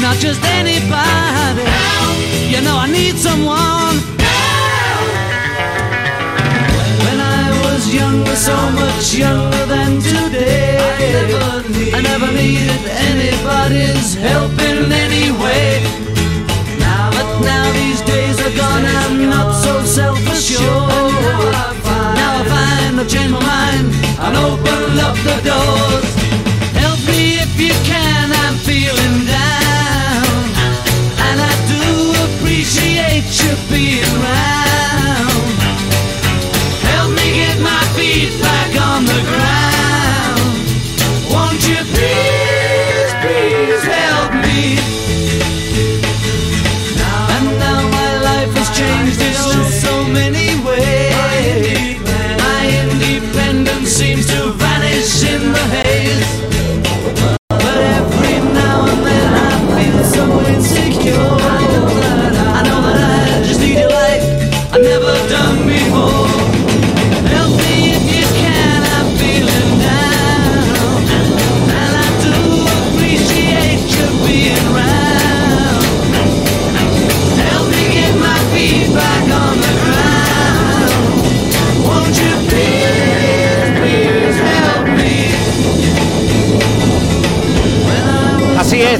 [0.00, 2.18] not just anybody help.
[2.52, 5.08] You know I need someone help.
[7.04, 10.78] When I was younger, so much younger than today,
[11.94, 15.82] I never, needed anybody's help in any way.
[16.78, 21.12] Now, but now these days are gone, I'm not so self-assured.
[22.18, 23.92] Now I find I've changed my mind
[24.24, 26.08] and opened up the doors.
[26.82, 28.31] Help me if you can,
[33.42, 34.91] appreciate you being around.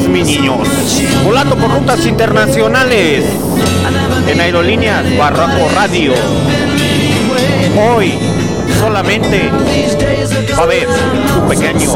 [0.02, 0.68] Así es, mis niños.
[1.24, 3.24] Volando por rutas internacionales
[4.26, 6.12] en aerolíneas Barraco Radio.
[7.78, 8.14] Hoy
[8.80, 9.50] solamente
[10.54, 10.88] va a haber
[11.40, 11.94] un pequeño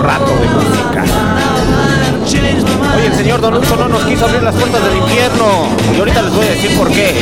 [0.00, 1.04] rato de música.
[2.96, 6.22] Hoy el señor Don Lucho no nos quiso abrir las puertas del infierno y ahorita
[6.22, 7.14] les voy a decir por qué.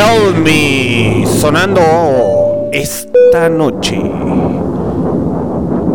[0.00, 1.26] Help me?
[1.26, 4.00] Sonando esta noche.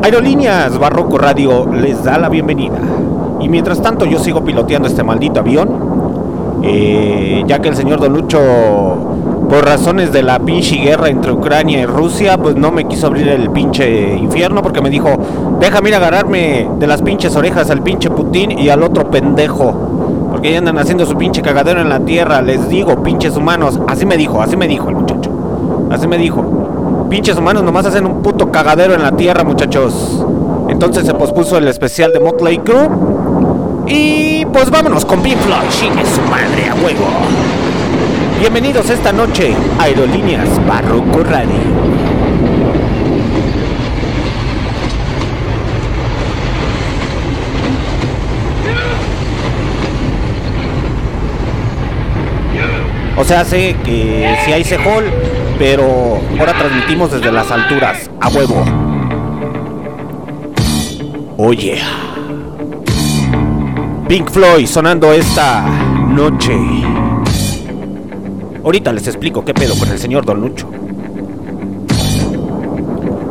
[0.03, 2.77] Aerolíneas Barroco Radio les da la bienvenida.
[3.41, 5.95] Y mientras tanto yo sigo piloteando este maldito avión.
[6.63, 8.39] eh, ya que el señor Don Lucho,
[9.49, 13.27] por razones de la pinche guerra entre Ucrania y Rusia, pues no me quiso abrir
[13.27, 15.09] el pinche infierno porque me dijo,
[15.59, 20.27] déjame ir a agarrarme de las pinches orejas al pinche Putin y al otro pendejo.
[20.31, 23.79] Porque ya andan haciendo su pinche cagadero en la tierra, les digo, pinches humanos.
[23.87, 25.29] Así me dijo, así me dijo el muchacho.
[25.91, 27.07] Así me dijo.
[27.09, 30.25] Pinches humanos nomás hacen un puto cagadero en la tierra, muchachos.
[30.67, 32.89] Entonces se pospuso el especial de Motley Crue.
[33.87, 37.44] Y pues vámonos con Pink Floyd, su madre a huevo.
[38.39, 41.55] Bienvenidos esta noche a Aerolíneas Barroco Radio.
[53.17, 55.05] O sea, sé que si hay Sehol,
[55.57, 58.65] pero ahora transmitimos desde las alturas, a huevo.
[61.37, 61.81] Oye.
[64.09, 65.61] Pink Floyd sonando esta
[66.09, 66.53] noche.
[68.65, 70.67] Ahorita les explico qué pedo con el señor Don Lucho.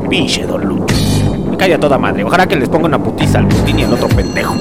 [0.09, 0.95] Pinche Don Lucho.
[1.51, 2.23] Me cae a toda madre.
[2.23, 4.55] Ojalá que les ponga una putiza al Putin y al otro pendejo.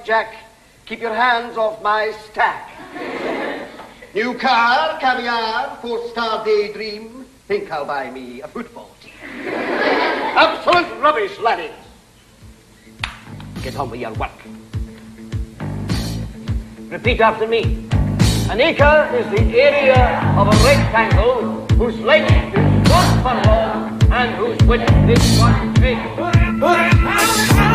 [0.00, 0.34] Right, Jack.
[0.86, 2.70] Keep your hands off my stack.
[4.14, 7.24] New car, caviar, four-star daydream.
[7.46, 9.12] Think I'll buy me a football team.
[9.46, 11.70] Absolute rubbish, laddies.
[13.62, 14.30] Get on with your work.
[16.88, 17.88] Repeat after me.
[18.50, 24.58] An acre is the area of a rectangle whose length is one furlong and whose
[24.66, 27.66] width is one cubit.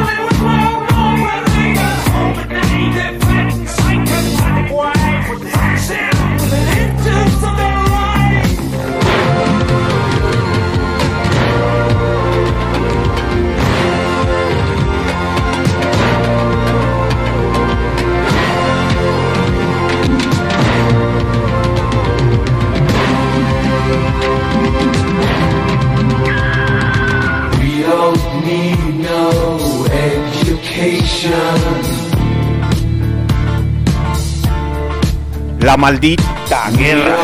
[35.61, 37.17] La maldita guerra,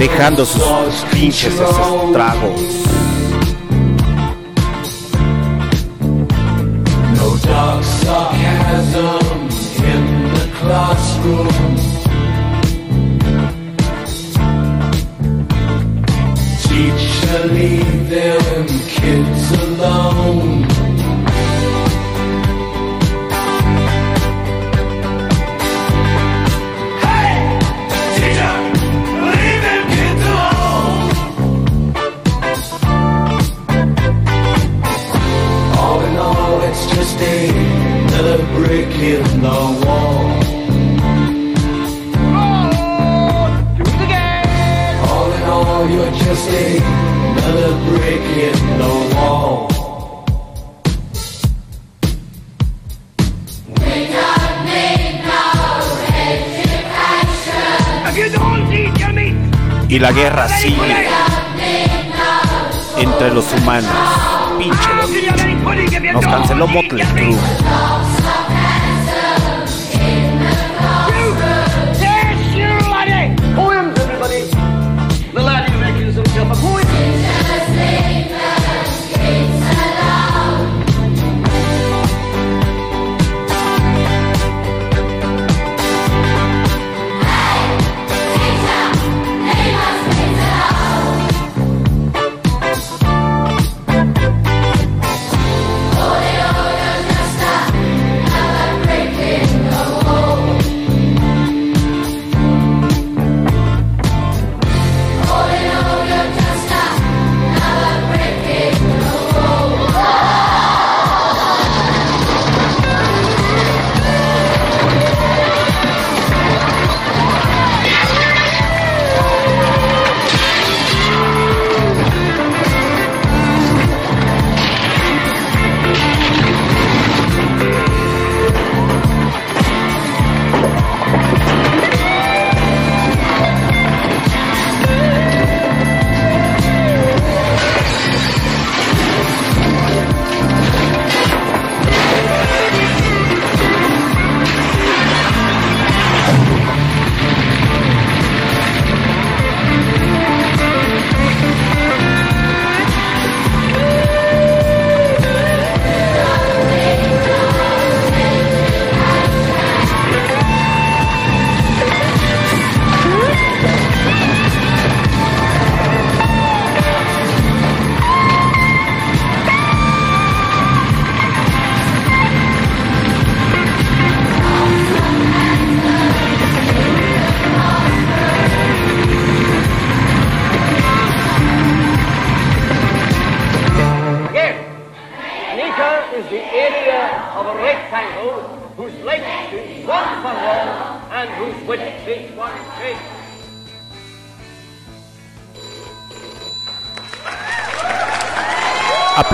[0.00, 0.64] dejando sus
[1.12, 2.60] pinches estragos.
[7.14, 9.48] No dark sarcasm
[9.78, 10.02] in
[10.34, 11.48] the classroom.
[16.64, 20.73] Teacher, leave them kids alone.
[46.46, 46.94] The
[59.88, 61.08] Y la guerra sigue
[62.98, 63.90] entre los humanos.
[66.12, 67.36] Nos canceló Motley Crue.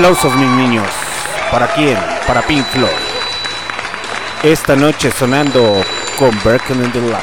[0.01, 0.87] Aplausos, mis niños.
[1.51, 1.99] ¿Para quién?
[2.27, 2.89] Para Pink Floyd.
[4.43, 5.85] Esta noche sonando
[6.19, 7.21] con Breaking in the Law.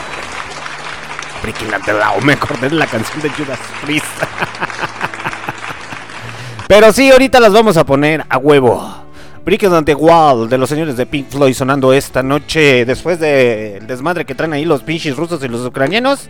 [1.42, 2.22] Breaking in the Law.
[2.22, 4.06] Me acordé de la canción de Judas Priest.
[6.68, 9.06] Pero sí, ahorita las vamos a poner a huevo.
[9.44, 14.24] Breaking the Wall de los señores de Pink Floyd sonando esta noche después del desmadre
[14.24, 16.30] que traen ahí los pinches rusos y los ucranianos.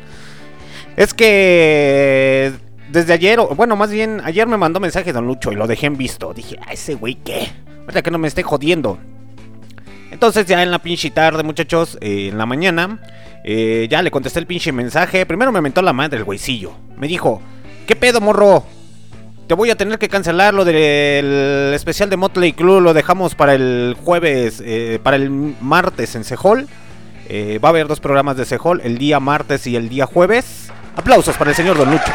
[0.95, 2.16] Es que
[2.89, 5.98] desde ayer, bueno, más bien ayer me mandó mensaje Don Lucho y lo dejé en
[5.98, 6.34] visto.
[6.34, 7.50] Dije, a ese güey qué.
[7.82, 8.98] Ahorita que no me esté jodiendo.
[10.12, 13.01] Entonces ya en la pinche tarde, muchachos, eh, en la mañana,
[13.44, 15.25] eh, ya le contesté el pinche mensaje.
[15.25, 16.74] Primero me mentó la madre el güeycillo.
[16.98, 17.41] Me dijo,
[17.86, 18.65] ¿qué pedo, morro?
[19.48, 22.82] Te voy a tener que cancelar lo del especial de Motley Crue.
[22.82, 26.67] Lo dejamos para el jueves, eh, para el martes en Sejol.
[27.29, 30.70] Eh, va a haber dos programas de Sejol, el día martes y el día jueves.
[30.96, 32.12] Aplausos para el señor Don Lucho.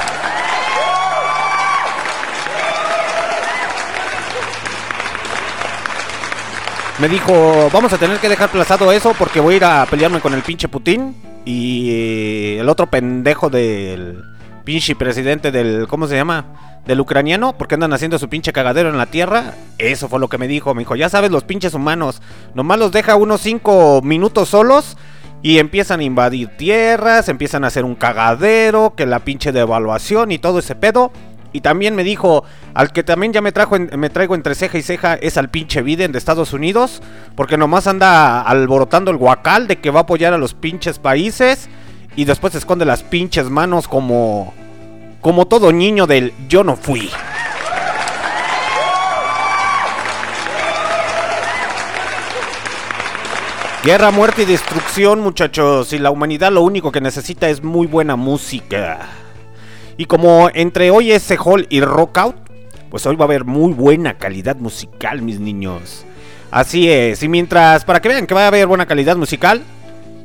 [7.02, 10.21] Me dijo, vamos a tener que dejar plazado eso porque voy a ir a pelearme
[10.21, 14.23] con el pinche Putin y eh, el otro pendejo del
[14.62, 16.80] pinche presidente del, ¿cómo se llama?
[16.87, 19.54] Del ucraniano, porque andan haciendo su pinche cagadero en la tierra.
[19.78, 20.75] Eso fue lo que me dijo.
[20.75, 22.23] Me dijo, ya sabes, los pinches humanos,
[22.54, 24.97] nomás los deja unos cinco minutos solos
[25.42, 30.38] y empiezan a invadir tierras, empiezan a hacer un cagadero, que la pinche devaluación y
[30.38, 31.11] todo ese pedo.
[31.52, 32.44] Y también me dijo,
[32.75, 35.50] al que también ya me, trajo en- me traigo entre ceja y ceja es al
[35.50, 37.02] pinche Biden de Estados Unidos,
[37.37, 41.68] porque nomás anda alborotando el guacal de que va a apoyar a los pinches países
[42.16, 44.54] y después esconde las pinches manos como
[45.21, 47.09] como todo niño del yo no fui.
[53.85, 55.92] Guerra, muerte y destrucción, muchachos.
[55.92, 59.00] Y la humanidad lo único que necesita es muy buena música.
[59.96, 62.37] Y como entre hoy es Hall y Rockout,
[62.90, 66.04] pues hoy va a haber muy buena calidad musical, mis niños.
[66.50, 67.22] Así es.
[67.22, 69.62] Y mientras, para que vean que va a haber buena calidad musical,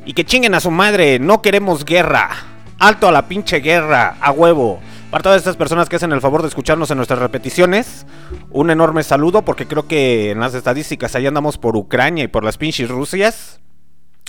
[0.08, 2.30] y que chinguen a su madre, no queremos guerra.
[2.78, 4.80] Alto a la pinche guerra, a huevo.
[5.10, 8.06] Para todas estas personas que hacen el favor de escucharnos en nuestras repeticiones,
[8.48, 12.42] un enorme saludo porque creo que en las estadísticas ahí andamos por Ucrania y por
[12.42, 13.60] las pinches Rusias.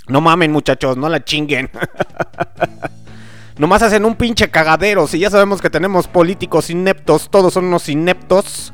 [0.06, 1.70] No mamen muchachos, no la chinguen.
[3.60, 5.06] Nomás hacen un pinche cagadero.
[5.06, 8.72] Si ya sabemos que tenemos políticos ineptos, todos son unos ineptos.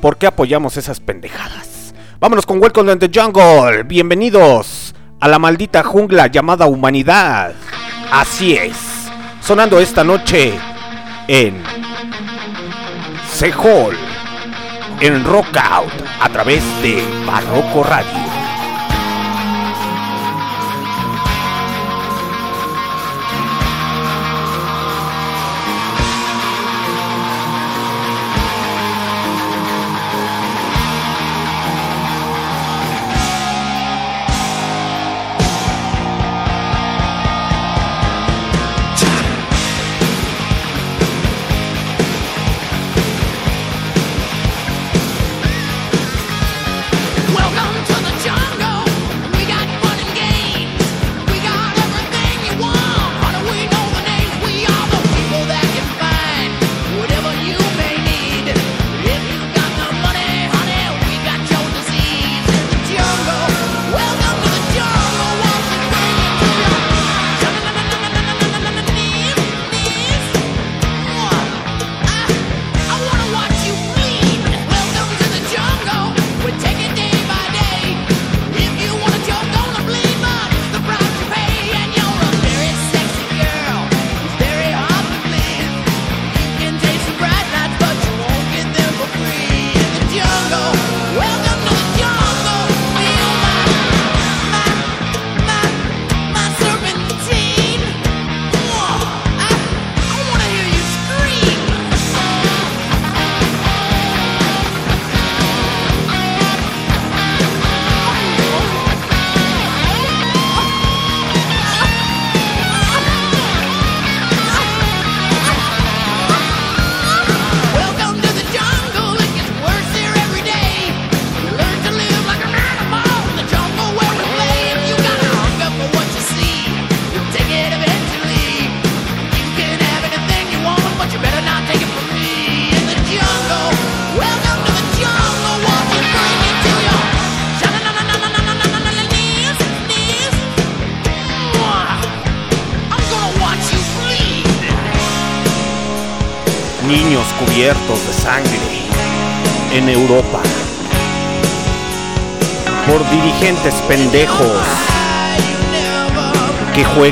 [0.00, 1.94] ¿Por qué apoyamos esas pendejadas?
[2.18, 3.84] Vámonos con Welcome to the Jungle.
[3.84, 7.52] Bienvenidos a la maldita jungla llamada humanidad.
[8.10, 8.74] Así es.
[9.40, 10.54] Sonando esta noche
[11.28, 11.62] en
[13.32, 13.94] Sehol,
[14.98, 18.41] en Rockout, a través de Barroco Radio.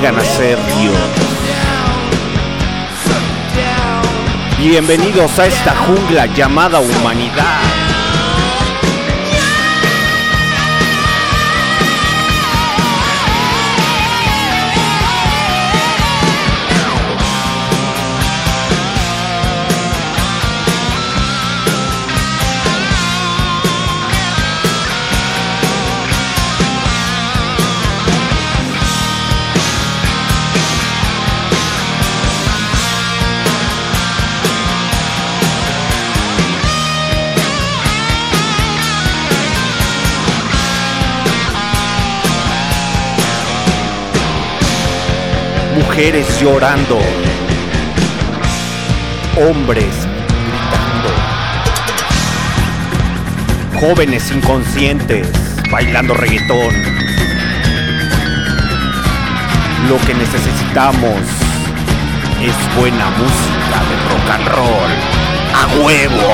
[0.09, 0.97] A ser Dios.
[4.59, 7.70] Bienvenidos a esta jungla llamada humanidad.
[46.01, 46.99] Mujeres llorando,
[49.37, 49.85] hombres
[50.47, 51.11] gritando,
[53.79, 55.29] jóvenes inconscientes
[55.71, 56.75] bailando reggaetón.
[59.91, 61.21] Lo que necesitamos
[62.41, 64.93] es buena música de rock and roll.
[65.53, 66.31] A huevo.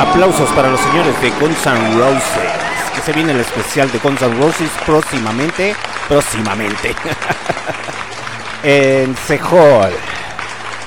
[0.00, 2.94] Aplausos para los señores de Guns N' Roses.
[2.94, 5.74] Que se viene el especial de Guns N' Roses próximamente.
[6.08, 6.94] Próximamente.
[8.64, 9.92] en Sehol.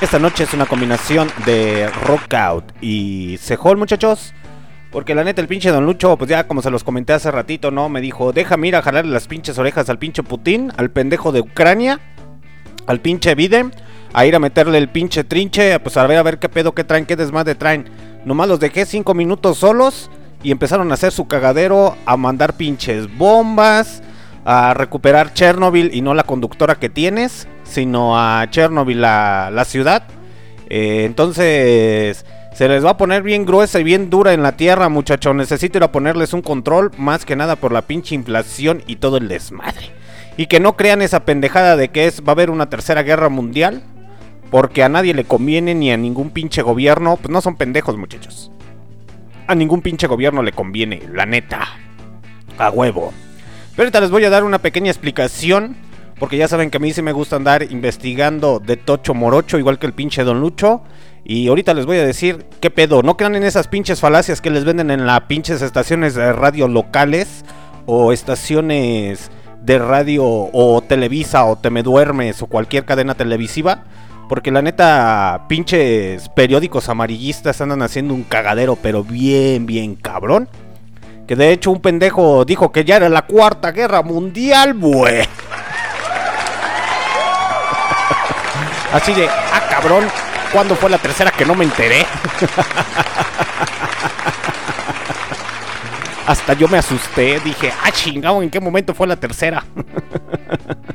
[0.01, 4.33] Esta noche es una combinación de Rock Out y Sehol, muchachos.
[4.91, 7.69] Porque la neta, el pinche Don Lucho, pues ya como se los comenté hace ratito,
[7.69, 7.89] ¿no?
[7.89, 11.41] Me dijo, déjame ir a jalarle las pinches orejas al pinche Putin, al pendejo de
[11.41, 11.99] Ucrania,
[12.87, 13.73] al pinche Biden,
[14.11, 16.83] a ir a meterle el pinche trinche, pues a ver a ver qué pedo, qué
[16.83, 18.12] traen, qué desmadre traen.
[18.25, 20.09] Nomás los dejé cinco minutos solos
[20.43, 24.01] y empezaron a hacer su cagadero, a mandar pinches bombas,
[24.45, 30.03] a recuperar Chernobyl y no la conductora que tienes, sino a Chernobyl, la, la ciudad.
[30.69, 34.89] Eh, entonces, se les va a poner bien gruesa y bien dura en la tierra,
[34.89, 35.35] muchachos.
[35.35, 39.17] Necesito ir a ponerles un control, más que nada por la pinche inflación y todo
[39.17, 39.91] el desmadre.
[40.37, 43.29] Y que no crean esa pendejada de que es, va a haber una tercera guerra
[43.29, 43.83] mundial.
[44.53, 47.17] Porque a nadie le conviene ni a ningún pinche gobierno.
[47.17, 48.51] Pues no son pendejos, muchachos.
[49.47, 51.69] A ningún pinche gobierno le conviene, la neta.
[52.59, 53.11] A huevo.
[53.71, 55.75] Pero ahorita les voy a dar una pequeña explicación.
[56.19, 59.79] Porque ya saben que a mí sí me gusta andar investigando de tocho morocho, igual
[59.79, 60.83] que el pinche Don Lucho.
[61.23, 63.01] Y ahorita les voy a decir qué pedo.
[63.01, 66.67] No crean en esas pinches falacias que les venden en las pinches estaciones de radio
[66.67, 67.43] locales
[67.87, 69.31] o estaciones
[69.63, 73.85] de radio o Televisa o Te Me Duermes o cualquier cadena televisiva.
[74.29, 80.47] Porque la neta, pinches periódicos amarillistas andan haciendo un cagadero, pero bien, bien cabrón.
[81.27, 85.27] Que de hecho un pendejo dijo que ya era la cuarta guerra mundial, güey.
[88.93, 90.05] Así de, ah cabrón,
[90.51, 92.05] ¿cuándo fue la tercera que no me enteré?
[96.27, 99.63] Hasta yo me asusté, dije, ah chingado, ¿en qué momento fue la tercera?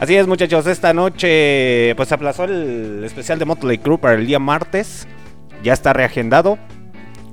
[0.00, 4.38] Así es, muchachos, esta noche pues aplazó el especial de Motley Crue para el día
[4.38, 5.08] martes.
[5.64, 6.56] Ya está reagendado.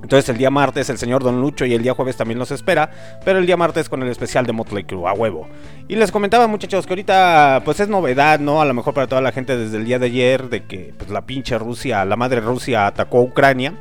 [0.02, 2.90] Entonces el día martes el señor Don Lucho y el día jueves también los espera.
[3.24, 5.48] Pero el día martes con el especial de Motley Crue, a huevo.
[5.88, 8.60] Y les comentaba muchachos que ahorita pues es novedad, ¿no?
[8.62, 11.12] A lo mejor para toda la gente desde el día de ayer de que pues
[11.12, 13.74] la pinche Rusia, la madre Rusia atacó a Ucrania.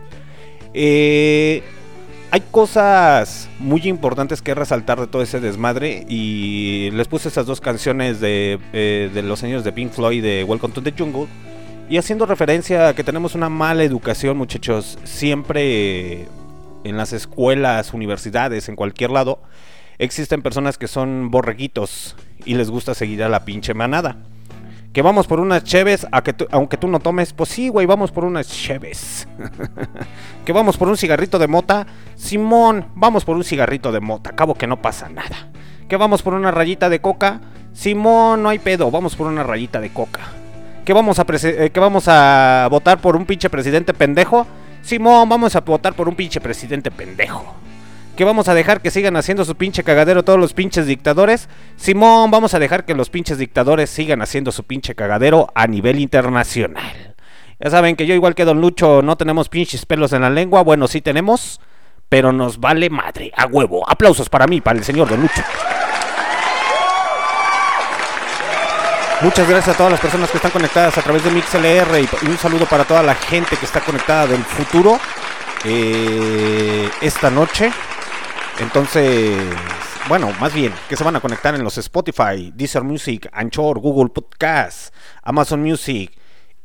[0.75, 1.63] Eh,
[2.35, 7.61] hay cosas muy importantes que resaltar de todo ese desmadre y les puse esas dos
[7.61, 11.29] canciones de, eh, los años de Pink Floyd de Welcome to the Jungle
[11.89, 16.27] y haciendo referencia a que tenemos una mala educación muchachos siempre
[16.83, 19.41] en las escuelas, universidades, en cualquier lado
[19.99, 24.17] existen personas que son borreguitos y les gusta seguir a la pinche manada.
[24.95, 27.85] Que vamos por unas cheves, a que tú- aunque tú no tomes, pues sí, güey,
[27.85, 29.27] vamos por unas cheves.
[30.45, 34.55] que vamos por un cigarrito de mota, Simón, vamos por un cigarrito de mota, acabo
[34.55, 35.49] que no pasa nada.
[35.89, 37.41] Que vamos por una rayita de coca,
[37.73, 40.21] Simón, no hay pedo, vamos por una rayita de coca.
[40.85, 44.47] Que vamos a eh, que vamos a votar por un pinche presidente pendejo,
[44.83, 47.55] Simón, vamos a votar por un pinche presidente pendejo.
[48.17, 51.49] Que vamos a dejar que sigan haciendo su pinche cagadero todos los pinches dictadores.
[51.77, 55.99] Simón, vamos a dejar que los pinches dictadores sigan haciendo su pinche cagadero a nivel
[55.99, 57.17] internacional.
[57.59, 60.63] Ya saben que yo igual que Don Lucho no tenemos pinches pelos en la lengua.
[60.63, 61.61] Bueno, sí tenemos,
[62.09, 63.83] pero nos vale madre, a huevo.
[63.89, 65.43] Aplausos para mí, para el señor Don Lucho.
[69.23, 72.39] Muchas gracias a todas las personas que están conectadas a través de MixLR y un
[72.39, 75.01] saludo para toda la gente que está conectada del futuro
[75.65, 77.73] eh, esta noche.
[78.61, 79.37] Entonces,
[80.09, 84.11] bueno, más bien, que se van a conectar en los Spotify, Deezer Music, Anchor, Google
[84.11, 86.13] Podcast, Amazon Music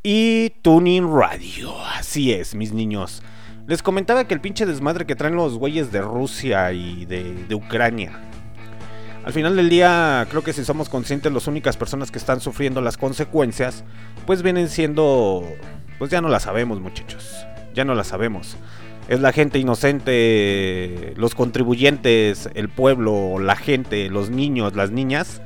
[0.04, 1.74] y Tuning Radio.
[1.86, 3.24] Así es, mis niños.
[3.66, 7.56] Les comentaba que el pinche desmadre que traen los güeyes de Rusia y de, de
[7.56, 8.20] Ucrania.
[9.26, 12.82] Al final del día, creo que si somos conscientes, las únicas personas que están sufriendo
[12.82, 13.84] las consecuencias,
[14.26, 15.44] pues vienen siendo,
[15.98, 18.58] pues ya no las sabemos muchachos, ya no las sabemos.
[19.10, 25.42] Es la gente inocente, los contribuyentes, el pueblo, la gente, los niños, las niñas.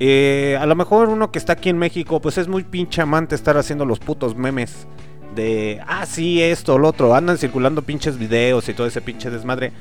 [0.00, 3.34] Eh, a lo mejor uno que está aquí en México, pues es muy pinche amante
[3.34, 4.88] estar haciendo los putos memes
[5.34, 7.14] de, ah, sí, esto, lo otro.
[7.14, 9.72] Andan circulando pinches videos y todo ese pinche desmadre.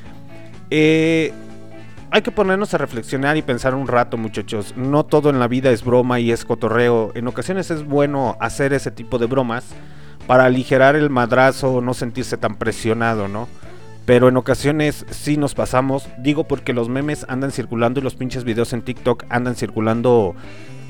[0.70, 1.32] Eh,
[2.12, 4.74] hay que ponernos a reflexionar y pensar un rato, muchachos.
[4.76, 7.14] No todo en la vida es broma y es cotorreo.
[7.16, 9.74] En ocasiones es bueno hacer ese tipo de bromas
[10.28, 13.48] para aligerar el madrazo, no sentirse tan presionado, ¿no?
[14.06, 16.08] Pero en ocasiones sí nos pasamos.
[16.20, 20.36] Digo porque los memes andan circulando y los pinches videos en TikTok andan circulando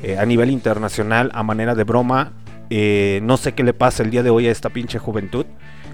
[0.04, 2.34] eh, a nivel internacional a manera de broma.
[2.70, 5.46] Eh, no sé qué le pasa el día de hoy a esta pinche juventud.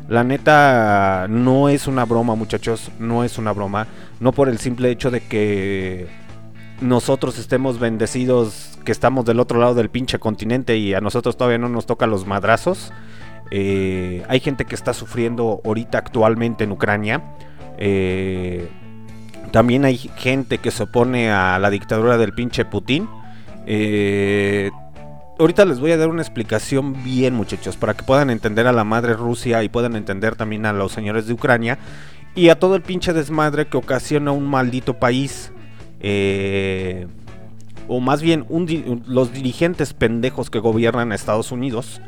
[0.10, 2.92] La neta no es una broma, muchachos.
[2.98, 3.88] No es una broma.
[4.20, 6.08] No por el simple hecho de que
[6.82, 11.60] nosotros estemos bendecidos, que estamos del otro lado del pinche continente y a nosotros todavía
[11.60, 12.92] no nos toca los madrazos.
[13.54, 17.22] Eh, hay gente que está sufriendo ahorita actualmente en Ucrania.
[17.78, 18.70] Eh,
[19.52, 23.10] también hay gente que se opone a la dictadura del pinche Putin.
[23.68, 24.72] Eh,
[25.38, 28.86] ahorita les voy a dar una explicación bien, muchachos, para que puedan entender a la
[28.86, 31.78] madre Rusia y puedan entender también a los señores de Ucrania
[32.34, 35.52] y a todo el pinche desmadre que ocasiona un maldito país.
[37.90, 38.46] O más bien
[39.06, 42.02] los dirigentes pendejos que gobiernan Estados Unidos.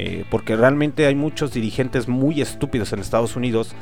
[0.00, 3.72] Eh, porque realmente hay muchos dirigentes muy estúpidos en Estados Unidos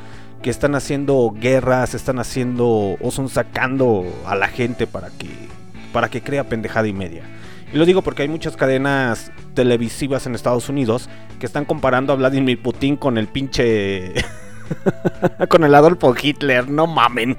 [0.41, 5.29] que están haciendo guerras, están haciendo o son sacando a la gente para que
[5.93, 7.21] para que crea pendejada y media.
[7.71, 11.07] Y lo digo porque hay muchas cadenas televisivas en Estados Unidos
[11.39, 14.13] que están comparando a Vladimir Putin con el pinche
[15.49, 17.37] con el Adolfo Hitler, no mamen.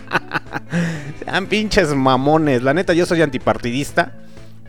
[1.22, 2.62] Sean pinches mamones.
[2.62, 4.14] La neta, yo soy antipartidista.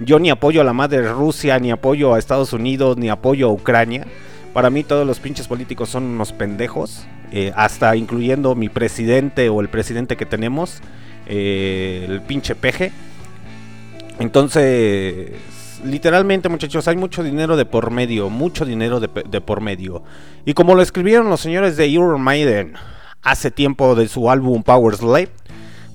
[0.03, 3.51] Yo ni apoyo a la madre Rusia, ni apoyo a Estados Unidos, ni apoyo a
[3.51, 4.07] Ucrania.
[4.51, 7.05] Para mí todos los pinches políticos son unos pendejos.
[7.33, 10.81] eh, hasta incluyendo mi presidente o el presidente que tenemos.
[11.27, 12.91] eh, el pinche peje.
[14.19, 15.31] Entonces,
[15.85, 18.29] literalmente muchachos, hay mucho dinero de por medio.
[18.29, 20.03] Mucho dinero de, por medio.
[20.45, 22.73] Y como lo escribieron los señores de Iron Maiden
[23.21, 25.29] hace tiempo de su álbum Power Slave.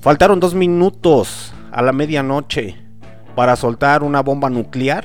[0.00, 2.86] Faltaron dos minutos a la medianoche
[3.37, 5.05] para soltar una bomba nuclear.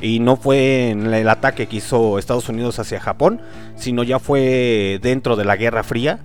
[0.00, 3.42] Y no fue en el ataque que hizo Estados Unidos hacia Japón,
[3.76, 6.20] sino ya fue dentro de la Guerra Fría.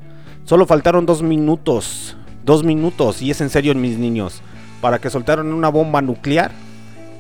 [0.46, 2.15] Solo faltaron dos minutos,
[2.46, 4.41] dos minutos, y es en serio mis niños,
[4.80, 6.52] para que soltaran una bomba nuclear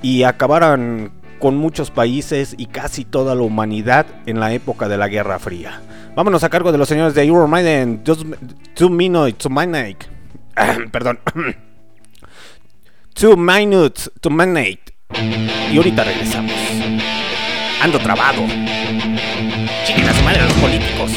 [0.01, 5.09] y acabaran con muchos países y casi toda la humanidad en la época de la
[5.09, 5.81] Guerra Fría.
[6.15, 8.23] Vámonos a cargo de los señores de Just
[8.75, 9.47] Two Minutes.
[10.91, 11.19] Perdón.
[13.15, 14.91] Two Minutes to Midnight.
[15.71, 16.51] Y ahorita regresamos.
[17.81, 18.41] Ando trabado.
[19.85, 21.11] Chinguen a su madre los políticos.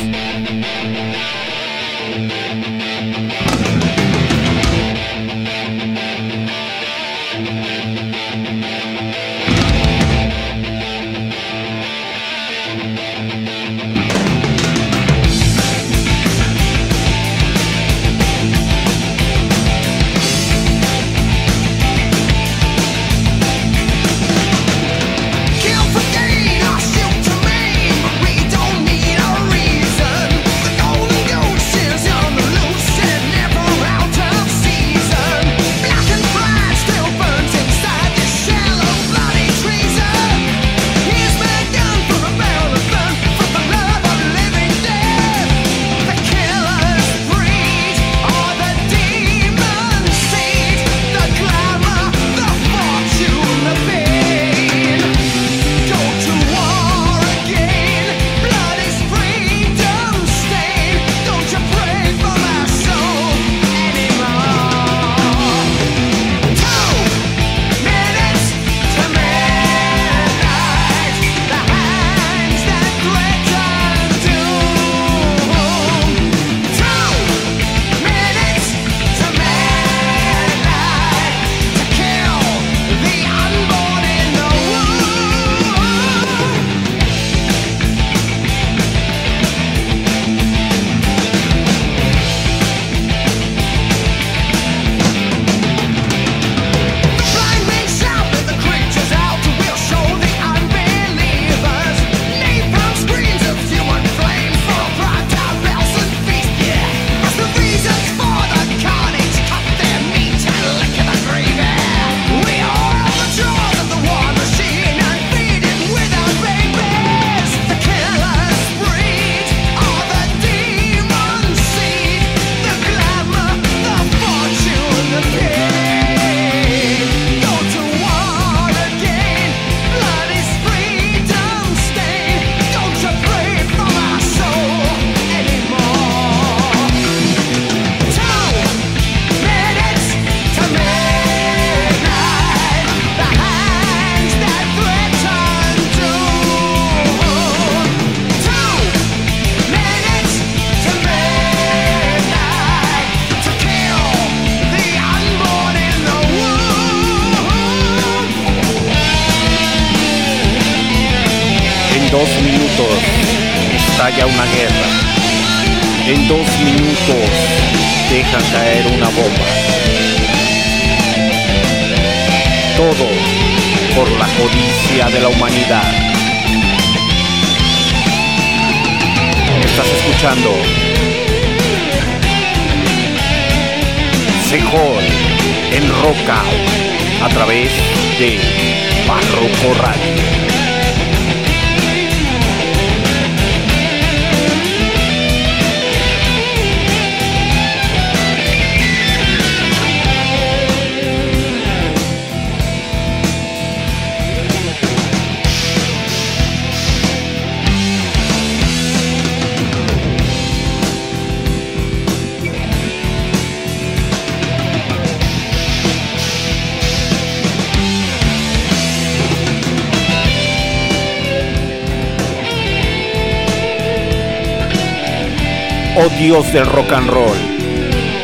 [226.17, 227.37] Dios del rock and roll,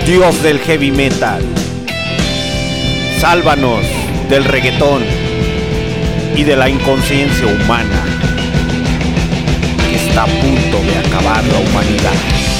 [0.06, 1.42] Dios del heavy metal,
[3.20, 3.84] sálvanos
[4.28, 5.02] del reggaetón
[6.36, 8.04] y de la inconsciencia humana
[9.88, 12.53] que está a punto de acabar la humanidad.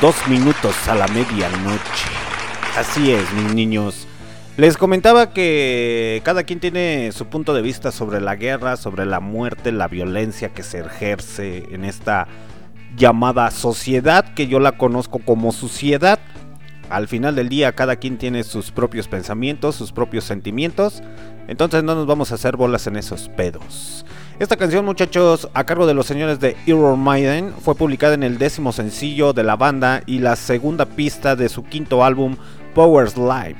[0.00, 2.08] Dos minutos a la medianoche.
[2.76, 4.06] Así es, mis niños.
[4.56, 9.20] Les comentaba que cada quien tiene su punto de vista sobre la guerra, sobre la
[9.20, 12.28] muerte, la violencia que se ejerce en esta
[12.96, 16.18] llamada sociedad, que yo la conozco como suciedad.
[16.88, 21.02] Al final del día cada quien tiene sus propios pensamientos, sus propios sentimientos.
[21.46, 24.06] Entonces no nos vamos a hacer bolas en esos pedos.
[24.40, 28.38] Esta canción, muchachos, a cargo de los señores de Iron Maiden, fue publicada en el
[28.38, 32.36] décimo sencillo de la banda y la segunda pista de su quinto álbum,
[32.74, 33.56] Powers Live.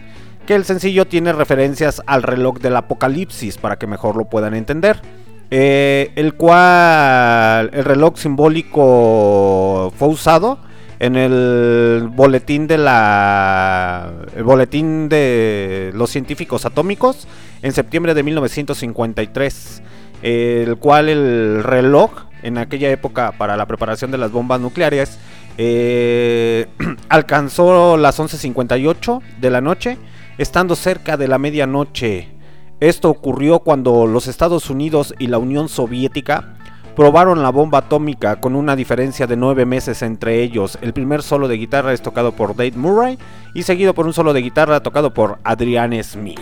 [0.46, 5.02] Que el sencillo tiene referencias al reloj del apocalipsis para que mejor lo puedan entender.
[5.50, 10.60] Eh, el cual el reloj simbólico fue usado
[10.98, 17.28] en el boletín de la el boletín de los científicos atómicos
[17.60, 19.82] en septiembre de 1953
[20.22, 22.10] el cual el reloj
[22.42, 25.18] en aquella época para la preparación de las bombas nucleares
[25.58, 26.66] eh,
[27.08, 29.98] alcanzó las 11.58 de la noche
[30.38, 32.40] estando cerca de la medianoche
[32.80, 36.54] esto ocurrió cuando los Estados Unidos y la Unión Soviética
[36.96, 40.78] probaron la bomba atómica con una diferencia de nueve meses entre ellos.
[40.80, 43.18] El primer solo de guitarra es tocado por Dave Murray
[43.54, 46.40] y seguido por un solo de guitarra tocado por Adrian Smith.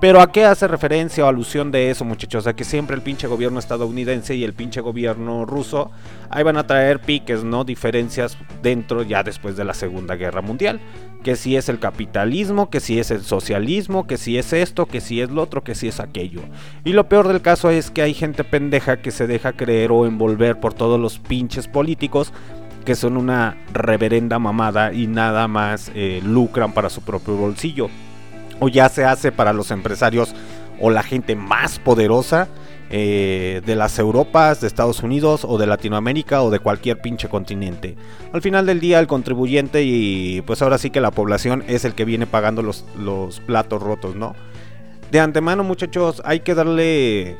[0.00, 2.46] Pero ¿a qué hace referencia o alusión de eso, muchachos?
[2.46, 5.90] A que siempre el pinche gobierno estadounidense y el pinche gobierno ruso
[6.30, 7.64] ahí van a traer piques, ¿no?
[7.64, 10.80] Diferencias dentro ya después de la Segunda Guerra Mundial.
[11.22, 15.02] Que si es el capitalismo, que si es el socialismo, que si es esto, que
[15.02, 16.40] si es lo otro, que si es aquello.
[16.82, 20.06] Y lo peor del caso es que hay gente pendeja que se deja creer o
[20.06, 22.32] envolver por todos los pinches políticos
[22.86, 27.90] que son una reverenda mamada y nada más eh, lucran para su propio bolsillo.
[28.60, 30.34] O ya se hace para los empresarios
[30.80, 32.48] o la gente más poderosa
[32.92, 37.96] eh, de las Europas, de Estados Unidos o de Latinoamérica o de cualquier pinche continente.
[38.32, 41.94] Al final del día el contribuyente y pues ahora sí que la población es el
[41.94, 44.34] que viene pagando los, los platos rotos, ¿no?
[45.12, 47.36] De antemano muchachos hay que darle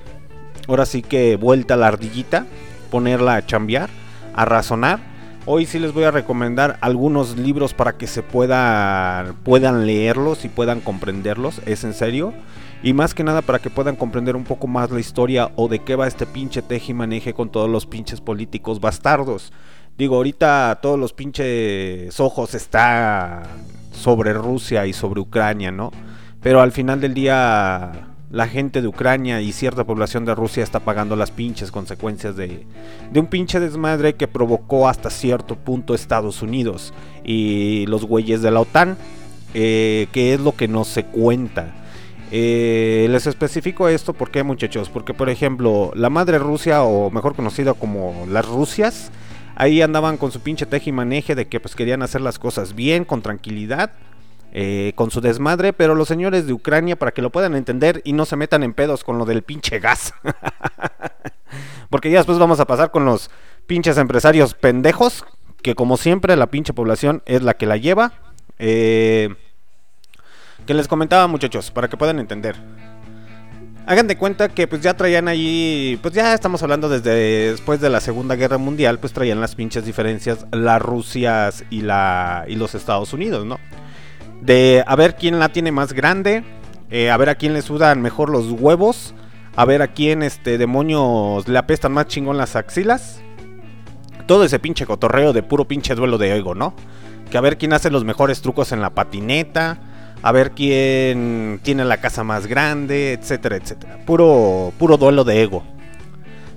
[0.69, 2.47] ahora sí que vuelta a la ardillita,
[2.91, 3.91] ponerla a chambear,
[4.35, 5.10] a razonar.
[5.53, 10.49] Hoy sí les voy a recomendar algunos libros para que se puedan, puedan leerlos y
[10.49, 12.33] puedan comprenderlos, es en serio.
[12.85, 15.81] Y más que nada para que puedan comprender un poco más la historia o de
[15.81, 19.53] qué va este pinche teje y maneje con todos los pinches políticos bastardos.
[19.99, 23.43] Digo, ahorita todos los pinches ojos están
[23.91, 25.91] sobre Rusia y sobre Ucrania, ¿no?
[26.41, 30.81] Pero al final del día la gente de Ucrania y cierta población de Rusia está
[30.81, 32.65] pagando las pinches consecuencias de,
[33.15, 38.61] un pinche desmadre que provocó hasta cierto punto Estados Unidos y los güeyes de la
[38.61, 38.97] OTAN,
[39.55, 41.75] eh, que es lo que no se cuenta.
[42.31, 47.75] Eh, les especifico esto porque muchachos, porque por ejemplo la madre Rusia o mejor conocida
[47.75, 49.11] como las Rusias,
[49.57, 52.77] ahí andaban con su pinche teje y maneje de que pues querían hacer las cosas
[52.77, 53.91] bien, con tranquilidad
[54.53, 58.13] eh, con su desmadre, pero los señores de Ucrania, para que lo puedan entender y
[58.13, 60.15] no se metan en pedos con lo del pinche gas.
[61.91, 63.31] Porque ya después vamos a pasar con los
[63.67, 65.25] pinches empresarios pendejos,
[65.63, 68.13] que como siempre la pinche población es la que la lleva.
[68.59, 69.35] Eh,
[70.67, 72.57] que les comentaba muchachos, para que puedan entender.
[73.87, 77.91] Hagan de cuenta que pues ya traían ahí, pues ya estamos hablando desde después de
[77.91, 82.75] la Segunda Guerra Mundial, pues traían las pinches diferencias las Rusias y la y los
[82.75, 83.59] Estados Unidos, ¿no?
[84.41, 86.45] De a ver quién la tiene más grande,
[86.91, 89.15] eh, a ver a quién le sudan mejor los huevos,
[89.57, 93.21] a ver a quién este demonios le apestan más chingón las axilas.
[94.27, 96.75] Todo ese pinche cotorreo de puro pinche duelo de ego, ¿no?
[97.31, 99.79] Que a ver quién hace los mejores trucos en la patineta,
[100.23, 103.99] a ver quién tiene la casa más grande, etcétera, etcétera.
[104.07, 105.63] Puro puro duelo de ego.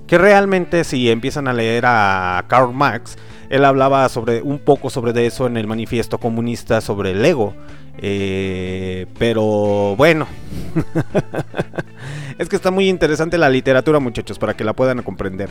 [0.06, 3.16] Que realmente si empiezan a leer a Karl Marx,
[3.54, 7.54] él hablaba sobre un poco sobre de eso en el manifiesto comunista sobre el ego.
[7.98, 10.26] Eh, pero bueno,
[12.38, 15.50] es que está muy interesante la literatura, muchachos, para que la puedan comprender.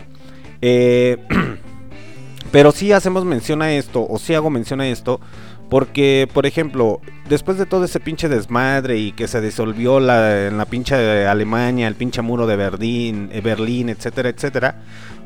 [0.61, 1.17] Eh,
[2.51, 5.21] pero sí hacemos mención a esto, o sí hago mención a esto,
[5.69, 10.57] porque, por ejemplo, después de todo ese pinche desmadre y que se disolvió la, en
[10.57, 14.81] la pinche Alemania, el pinche muro de Berlín, eh, Berlín, etcétera, etcétera,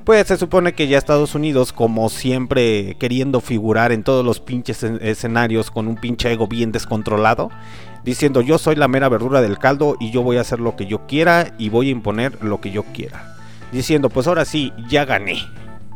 [0.08, 4.82] pues se supone que ya Estados Unidos, como siempre queriendo figurar en todos los pinches
[4.84, 7.52] en- escenarios con un pinche ego bien descontrolado,
[8.06, 10.86] diciendo yo soy la mera verdura del caldo y yo voy a hacer lo que
[10.86, 13.36] yo quiera y voy a imponer lo que yo quiera.
[13.74, 15.39] Diciendo, pues ahora sí, ya gané.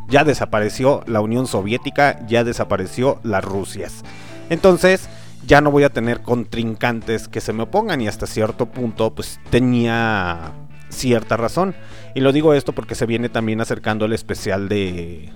[0.09, 4.03] Ya desapareció la Unión Soviética, ya desapareció las Rusias.
[4.49, 5.07] Entonces,
[5.47, 9.39] ya no voy a tener contrincantes que se me opongan y hasta cierto punto pues
[9.49, 10.51] tenía
[10.91, 11.73] cierta razón.
[12.13, 15.29] Y lo digo esto porque se viene también acercando el especial de,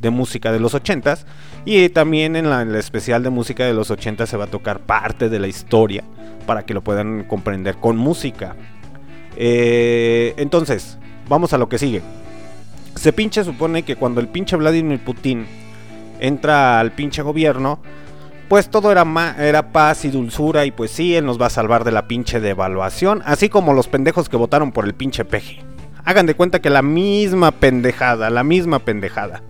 [0.00, 1.24] de música de los 80s
[1.64, 4.80] y también en la- el especial de música de los 80 se va a tocar
[4.80, 6.04] parte de la historia
[6.46, 8.56] para que lo puedan comprender con música.
[9.36, 10.98] Eh, entonces,
[11.28, 12.02] vamos a lo que sigue.
[12.96, 15.46] Se pinche supone que cuando el pinche Vladimir Putin
[16.18, 17.80] entra al pinche gobierno,
[18.50, 19.06] pues todo era,
[19.38, 22.40] era paz y dulzura y pues sí, él nos va a salvar de la pinche
[22.40, 25.62] devaluación, así como los pendejos que votaron por el pinche peje.
[26.04, 29.44] Hagan de cuenta que la misma pendejada, la misma pendejada.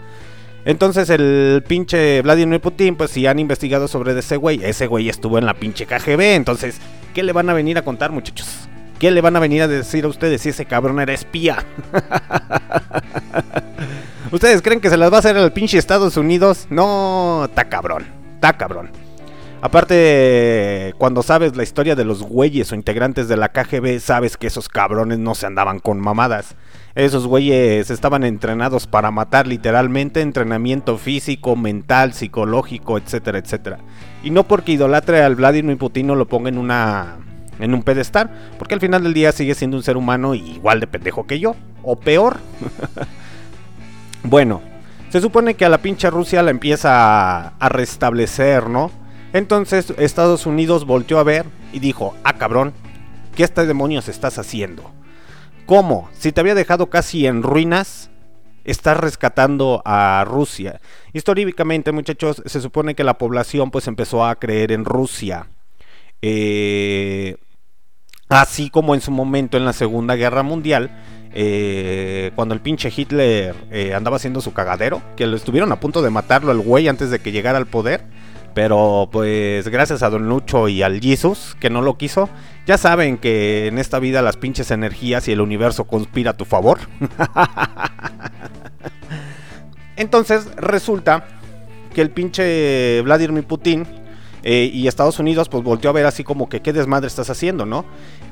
[0.67, 5.39] Entonces el pinche Vladimir Putin, pues si han investigado sobre ese güey, ese güey estuvo
[5.39, 6.77] en la pinche KGB, entonces,
[7.15, 8.69] ¿qué le van a venir a contar muchachos?
[8.99, 11.65] ¿Qué le van a venir a decir a ustedes si ese cabrón era espía?
[14.31, 16.67] ¿Ustedes creen que se las va a hacer al pinche Estados Unidos?
[16.69, 18.91] No, está cabrón, está cabrón.
[19.61, 24.47] Aparte, cuando sabes la historia de los güeyes o integrantes de la KGB, sabes que
[24.47, 26.57] esos cabrones no se andaban con mamadas.
[26.95, 33.79] Esos güeyes estaban entrenados para matar literalmente, entrenamiento físico, mental, psicológico, etcétera, etcétera.
[34.23, 37.19] Y no porque idolatre al Vladimir Putin no lo ponga en una
[37.59, 40.87] en un pedestal, porque al final del día sigue siendo un ser humano igual de
[40.87, 42.39] pendejo que yo, o peor.
[44.23, 44.63] bueno,
[45.11, 48.91] se supone que a la pinche Rusia la empieza a, restablecer, ¿no?
[49.33, 52.73] Entonces Estados Unidos volteó a ver y dijo, ah cabrón,
[53.35, 54.93] ¿qué este demonios estás haciendo?
[55.67, 56.09] ¿Cómo?
[56.13, 58.11] Si te había dejado casi en ruinas,
[58.65, 60.81] estás rescatando a Rusia.
[61.13, 65.49] Históricamente, muchachos, se supone que la población pues empezó a creer en Rusia.
[66.23, 67.37] Eh,
[68.29, 70.91] así como en su momento en la Segunda Guerra Mundial,
[71.33, 76.03] eh, cuando el pinche Hitler eh, andaba haciendo su cagadero, que lo estuvieron a punto
[76.03, 78.03] de matarlo al güey antes de que llegara al poder.
[78.53, 82.29] Pero pues gracias a Don Lucho y al Jesus, que no lo quiso,
[82.67, 86.45] ya saben que en esta vida las pinches energías y el universo conspira a tu
[86.45, 86.81] favor.
[89.97, 91.29] Entonces resulta
[91.95, 93.87] que el pinche Vladimir Putin
[94.43, 97.67] eh, y Estados Unidos pues volteó a ver así como que qué desmadre estás haciendo,
[97.67, 97.85] ¿no?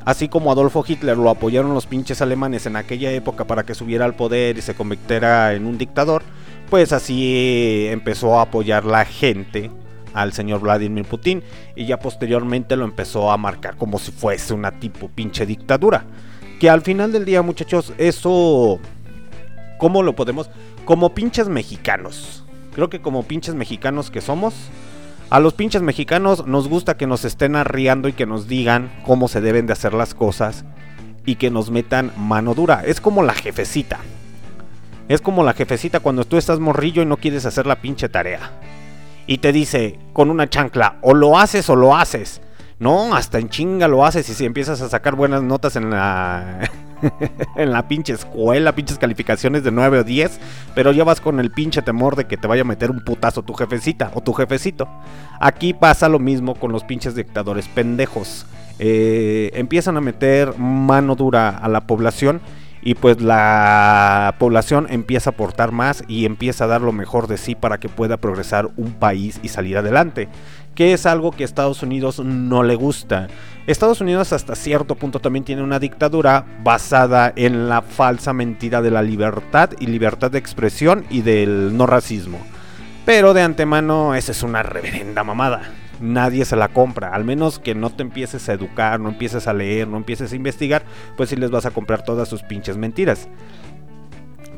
[0.05, 4.05] Así como Adolfo Hitler lo apoyaron los pinches alemanes en aquella época para que subiera
[4.05, 6.23] al poder y se convirtiera en un dictador,
[6.71, 9.71] pues así empezó a apoyar la gente
[10.15, 11.43] al señor Vladimir Putin
[11.77, 16.05] y ya posteriormente lo empezó a marcar como si fuese una tipo pinche dictadura.
[16.59, 18.81] Que al final del día, muchachos, eso...
[19.79, 20.51] ¿Cómo lo podemos?
[20.85, 22.45] Como pinches mexicanos.
[22.75, 24.55] Creo que como pinches mexicanos que somos,
[25.31, 29.29] a los pinches mexicanos nos gusta que nos estén arriando y que nos digan cómo
[29.29, 30.65] se deben de hacer las cosas
[31.27, 32.83] y que nos metan mano dura.
[32.87, 33.99] Es como la jefecita.
[35.09, 38.53] Es como la jefecita cuando tú estás morrillo y no quieres hacer la pinche tarea.
[39.27, 42.41] Y te dice con una chancla, o lo haces o lo haces.
[42.79, 46.61] No, hasta en chinga lo haces y si empiezas a sacar buenas notas en la
[47.57, 50.41] en la pinche escuela, pinches calificaciones de 9 o 10,
[50.75, 53.43] pero ya vas con el pinche temor de que te vaya a meter un putazo
[53.43, 54.89] tu jefecita o tu jefecito.
[55.41, 58.47] Aquí pasa lo mismo con los pinches dictadores pendejos.
[58.79, 62.41] Eh, empiezan a meter mano dura a la población
[62.81, 67.37] y pues la población empieza a aportar más y empieza a dar lo mejor de
[67.37, 70.29] sí para que pueda progresar un país y salir adelante,
[70.75, 73.29] que es algo que a Estados Unidos no le gusta.
[73.69, 78.91] Estados Unidos hasta cierto punto también tiene una dictadura basada en la falsa mentira de
[78.91, 82.39] la libertad y libertad de expresión y del no racismo.
[83.05, 85.71] Pero de antemano esa es una reverenda mamada.
[86.01, 89.53] Nadie se la compra, al menos que no te empieces a educar, no empieces a
[89.53, 90.85] leer, no empieces a investigar,
[91.19, 93.29] pues sí les vas a comprar todas sus pinches mentiras.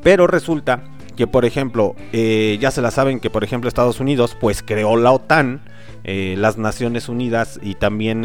[0.04, 0.84] Pero resulta
[1.16, 4.96] que, por ejemplo, eh, ya se la saben que, por ejemplo, Estados Unidos, pues creó
[4.96, 5.62] la OTAN,
[6.12, 8.24] eh, las Naciones Unidas y también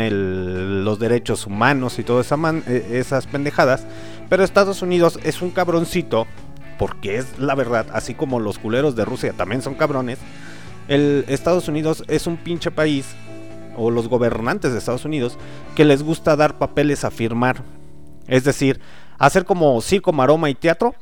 [0.84, 3.86] los derechos humanos y todas esa eh, esas pendejadas.
[4.28, 6.26] Pero Estados Unidos es un cabroncito,
[6.80, 10.18] porque es la verdad, así como los culeros de Rusia también son cabrones.
[10.88, 13.06] El Estados Unidos es un pinche país,
[13.78, 15.38] o los gobernantes de Estados Unidos,
[15.76, 17.62] que les gusta dar papeles a firmar.
[18.26, 18.80] Es decir,
[19.20, 20.96] hacer como circo, maroma y teatro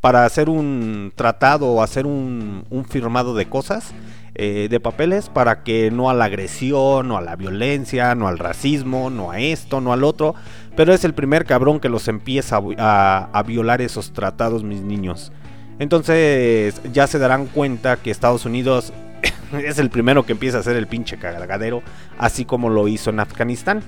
[0.00, 3.92] para hacer un tratado o hacer un, firmado de cosas,
[4.34, 8.38] eh, de papeles, para que no a la agresión, no a la violencia, no al
[8.38, 10.34] racismo, no a esto, no al otro.
[10.76, 14.80] Pero es el primer cabrón que los empieza a, a- a violar esos tratados, mis
[14.80, 15.32] niños.
[15.78, 18.92] Entonces ya se darán cuenta que Estados Unidos
[19.52, 21.82] es el primero que empieza a hacer el pinche cagadero,
[22.18, 23.82] así como lo hizo en Afganistán.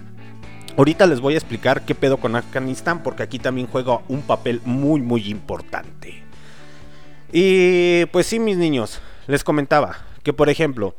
[0.76, 4.60] Ahorita les voy a explicar qué pedo con Afganistán, porque aquí también juega un papel
[4.64, 6.22] muy, muy importante.
[7.32, 10.94] Y pues sí, mis niños, les comentaba que, por ejemplo,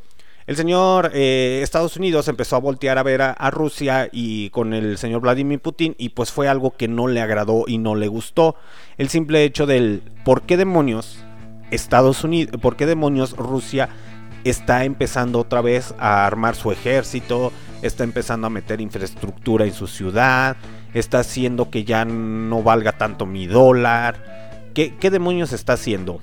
[0.46, 4.74] el señor eh, Estados Unidos empezó a voltear a ver a, a Rusia y con
[4.74, 8.08] el señor Vladimir Putin y pues fue algo que no le agradó y no le
[8.08, 8.56] gustó.
[8.98, 11.24] El simple hecho del por qué demonios
[11.72, 13.90] Estados Unidos, por qué demonios Rusia
[14.44, 17.52] está empezando otra vez a armar su ejército,
[17.84, 20.56] está empezando a meter infraestructura en su ciudad,
[20.94, 24.72] está haciendo que ya no valga tanto mi dólar.
[24.74, 26.20] ¿Qué, demonios está haciendo?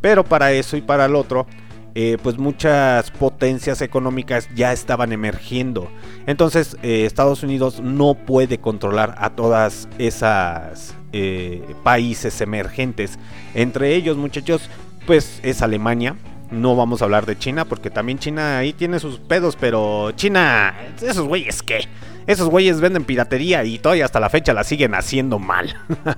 [0.00, 1.46] Pero para eso y para el otro,
[1.94, 5.88] eh, pues muchas potencias económicas ya estaban emergiendo.
[6.26, 13.18] Entonces eh, Estados Unidos no puede controlar a todas esas eh, países emergentes.
[13.54, 14.68] Entre ellos, muchachos,
[15.06, 16.16] pues es Alemania.
[16.50, 20.74] No vamos a hablar de China porque también China ahí tiene sus pedos, pero China,
[21.00, 21.88] esos güeyes qué?
[22.26, 25.74] Esos güeyes venden piratería y todavía hasta la fecha la siguen haciendo mal.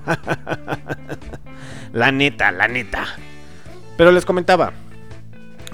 [1.93, 3.05] la neta, la neta.
[3.97, 4.73] Pero les comentaba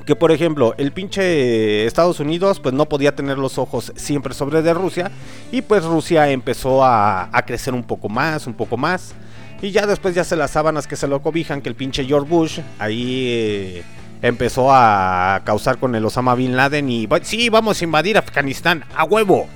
[0.06, 4.62] que por ejemplo, el pinche Estados Unidos pues no podía tener los ojos siempre sobre
[4.62, 5.12] de Rusia
[5.52, 9.16] y pues Rusia empezó a, a crecer un poco más, un poco más.
[9.62, 12.30] Y ya después ya se las sábanas que se lo cobijan, que el pinche George
[12.30, 13.84] Bush ahí eh,
[14.24, 18.84] empezó a causar con el Osama Bin Laden y "Va- sí, vamos a invadir Afganistán,
[18.96, 19.48] a huevo.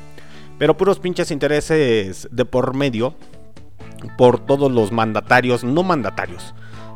[0.60, 3.16] Pero puros pinches intereses de por medio
[4.18, 6.54] por todos los mandatarios, no mandatarios,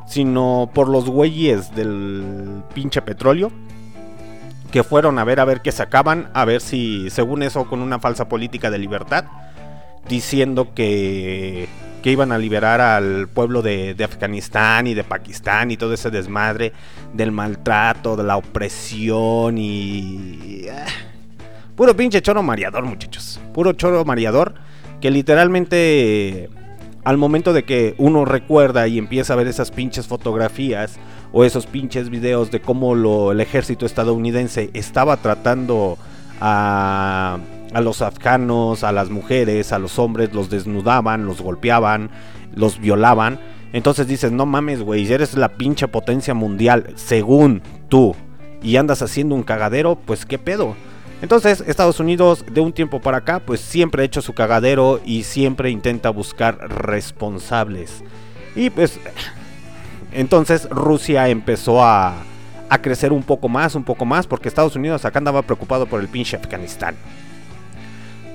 [0.07, 3.51] sino por los güeyes del pinche petróleo
[4.71, 7.99] que fueron a ver a ver qué sacaban, a ver si según eso con una
[7.99, 9.25] falsa política de libertad
[10.07, 11.67] diciendo que
[12.01, 16.09] que iban a liberar al pueblo de, de Afganistán y de Pakistán y todo ese
[16.09, 16.73] desmadre
[17.13, 20.65] del maltrato, de la opresión y...
[20.71, 20.85] ah,
[21.75, 23.39] Puro pinche choro mareador, muchachos.
[23.53, 24.55] Puro choro mareador
[24.99, 26.49] que literalmente
[27.03, 30.97] al momento de que uno recuerda y empieza a ver esas pinches fotografías
[31.31, 35.97] o esos pinches videos de cómo lo, el ejército estadounidense estaba tratando
[36.39, 37.39] a,
[37.73, 42.09] a los afganos, a las mujeres, a los hombres, los desnudaban, los golpeaban,
[42.55, 43.39] los violaban.
[43.73, 48.15] Entonces dices, no mames, güey, eres la pinche potencia mundial, según tú,
[48.61, 50.75] y andas haciendo un cagadero, pues qué pedo.
[51.21, 55.23] Entonces, Estados Unidos de un tiempo para acá, pues siempre ha hecho su cagadero y
[55.23, 58.03] siempre intenta buscar responsables.
[58.55, 58.99] Y pues,
[60.11, 62.15] entonces Rusia empezó a,
[62.69, 66.01] a crecer un poco más, un poco más, porque Estados Unidos acá andaba preocupado por
[66.01, 66.95] el pinche Afganistán.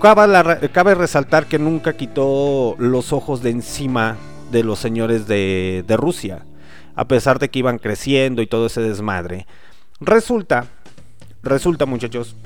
[0.01, 4.17] Cabe, resaltar que nunca quitó los ojos de encima
[4.51, 6.45] de los señores de, de Rusia,
[6.95, 9.47] a pesar de que iban creciendo y todo ese desmadre.
[10.01, 10.67] Resulta,
[11.43, 12.37] resulta muchachos,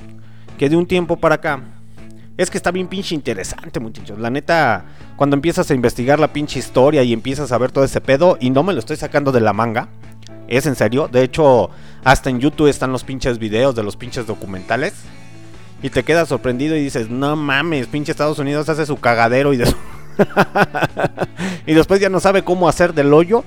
[0.59, 1.61] que de un tiempo para acá,
[2.36, 4.18] es que está bien pinche interesante muchachos.
[4.18, 4.84] La neta,
[5.16, 8.51] cuando empiezas a investigar la pinche historia y empiezas a ver todo ese pedo, y
[8.51, 9.88] no me lo estoy sacando de la manga,
[10.48, 11.70] es en serio, de hecho,
[12.05, 14.94] hasta en YouTube están los pinches videos de los pinches documentales.
[15.83, 19.57] Y te quedas sorprendido y dices, no mames, pinche Estados Unidos hace su cagadero y
[19.57, 19.74] de
[21.66, 23.45] y después ya no sabe cómo hacer del hoyo.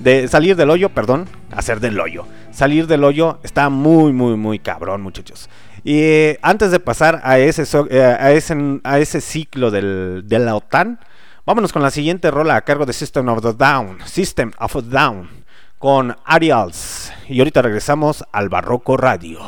[0.00, 2.26] De salir del hoyo, perdón, hacer del hoyo.
[2.50, 5.48] Salir del hoyo está muy, muy, muy cabrón, muchachos.
[5.84, 10.38] Y eh, antes de pasar a ese, eh, a ese, a ese ciclo del- de
[10.40, 10.98] la OTAN,
[11.46, 13.98] vámonos con la siguiente rola a cargo de System of the Down.
[14.04, 15.28] System of a Down
[15.78, 17.12] con Arials.
[17.28, 19.38] Y ahorita regresamos al Barroco Radio.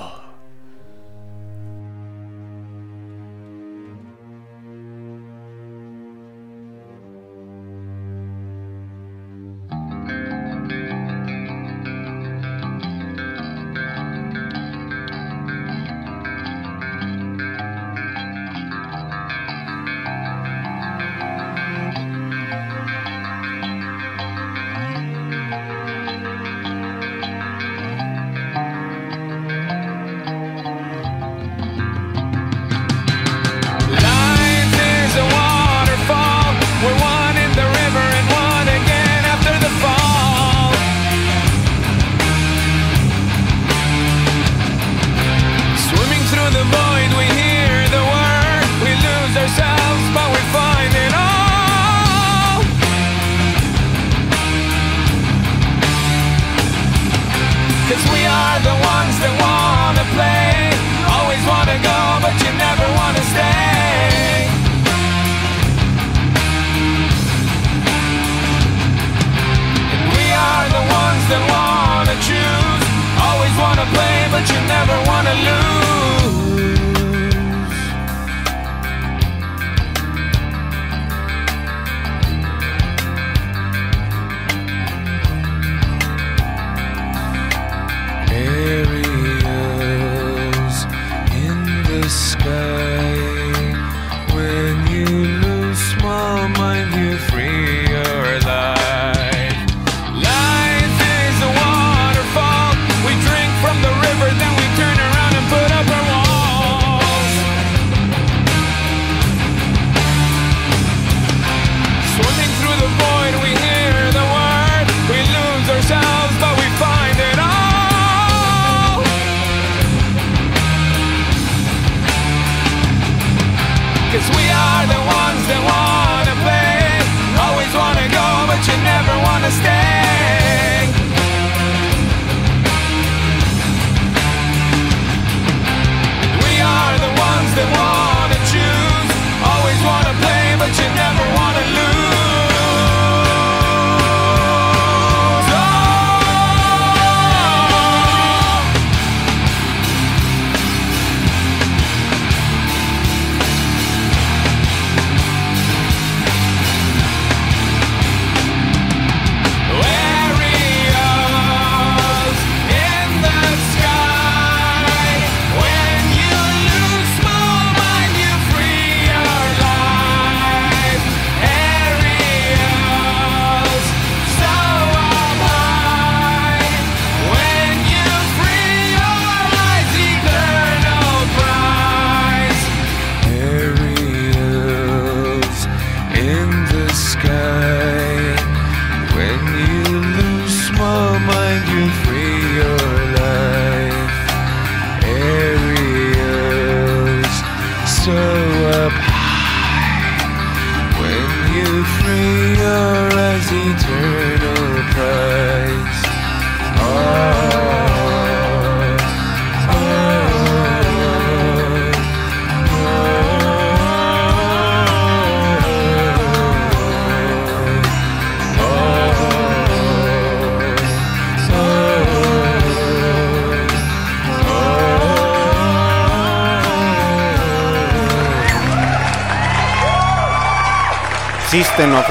[231.76, 232.06] System of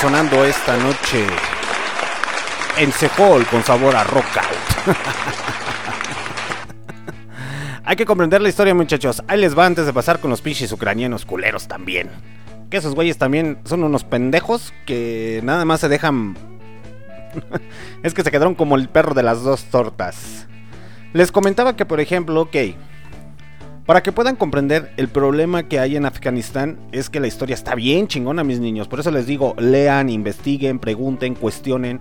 [0.00, 1.24] sonando esta noche
[2.76, 4.96] en Sehol con sabor a rock out.
[7.84, 9.22] Hay que comprender la historia, muchachos.
[9.28, 12.10] Ahí les va antes de pasar con los pinches ucranianos culeros también.
[12.68, 16.36] Que esos güeyes también son unos pendejos que nada más se dejan.
[18.02, 20.48] es que se quedaron como el perro de las dos tortas.
[21.12, 22.56] Les comentaba que, por ejemplo, ok.
[23.86, 27.76] Para que puedan comprender el problema que hay en Afganistán es que la historia está
[27.76, 28.88] bien chingona, mis niños.
[28.88, 32.00] Por eso les digo, lean, investiguen, pregunten, cuestionen,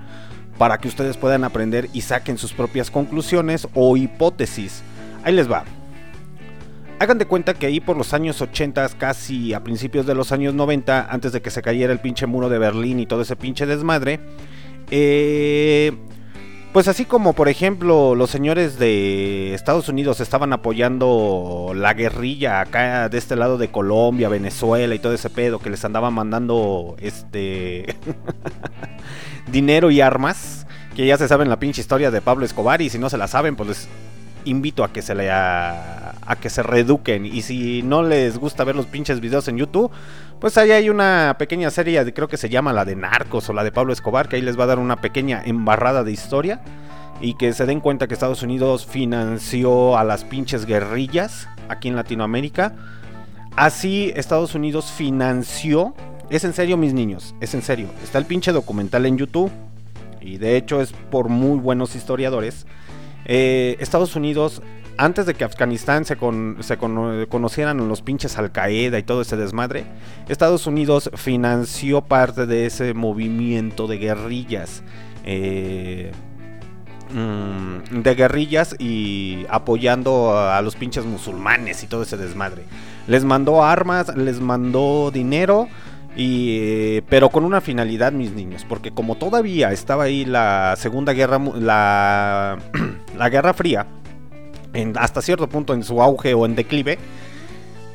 [0.57, 4.81] para que ustedes puedan aprender y saquen sus propias conclusiones o hipótesis.
[5.23, 5.63] Ahí les va.
[6.97, 10.55] Hagan de cuenta que ahí por los años 80, casi a principios de los años
[10.55, 13.67] 90, antes de que se cayera el pinche muro de Berlín y todo ese pinche
[13.67, 14.21] desmadre,
[14.89, 15.91] eh,
[16.75, 23.07] pues así como por ejemplo los señores de Estados Unidos estaban apoyando la guerrilla acá
[23.07, 27.95] de este lado de Colombia, Venezuela y todo ese pedo que les andaban mandando este
[29.53, 30.67] dinero y armas,
[30.97, 33.29] que ya se saben la pinche historia de Pablo Escobar y si no se la
[33.29, 33.87] saben pues les
[34.45, 37.25] invito a que se le a, que se reeduquen.
[37.25, 39.91] Y si no les gusta ver los pinches videos en YouTube,
[40.39, 43.53] pues ahí hay una pequeña serie, de- creo que se llama la de Narcos o
[43.53, 46.61] la de Pablo Escobar, que ahí les va a dar una pequeña embarrada de historia
[47.21, 51.95] y que se den cuenta que Estados Unidos financió a las pinches guerrillas aquí en
[51.95, 52.73] Latinoamérica.
[53.55, 55.95] Así Estados Unidos financió,
[56.29, 59.51] es en serio mis niños, es en serio, está el pinche documental en YouTube
[60.19, 62.65] y de hecho es por muy buenos historiadores.
[63.25, 64.61] Eh, Estados Unidos,
[64.97, 69.21] antes de que Afganistán se, con- se cono- conocieran los pinches Al Qaeda y todo
[69.21, 69.85] ese desmadre,
[70.29, 74.83] Estados Unidos financió parte de ese movimiento de guerrillas.
[75.25, 76.11] eh,
[77.13, 82.63] mm, de guerrillas y apoyando a los pinches musulmanes y todo ese desmadre.
[83.07, 85.67] Les mandó armas, les mandó dinero.
[86.17, 91.39] Y, pero con una finalidad, mis niños, porque como todavía estaba ahí la Segunda Guerra,
[91.39, 92.57] la,
[93.17, 93.85] la Guerra Fría,
[94.73, 96.97] en- hasta cierto punto en su auge o en declive,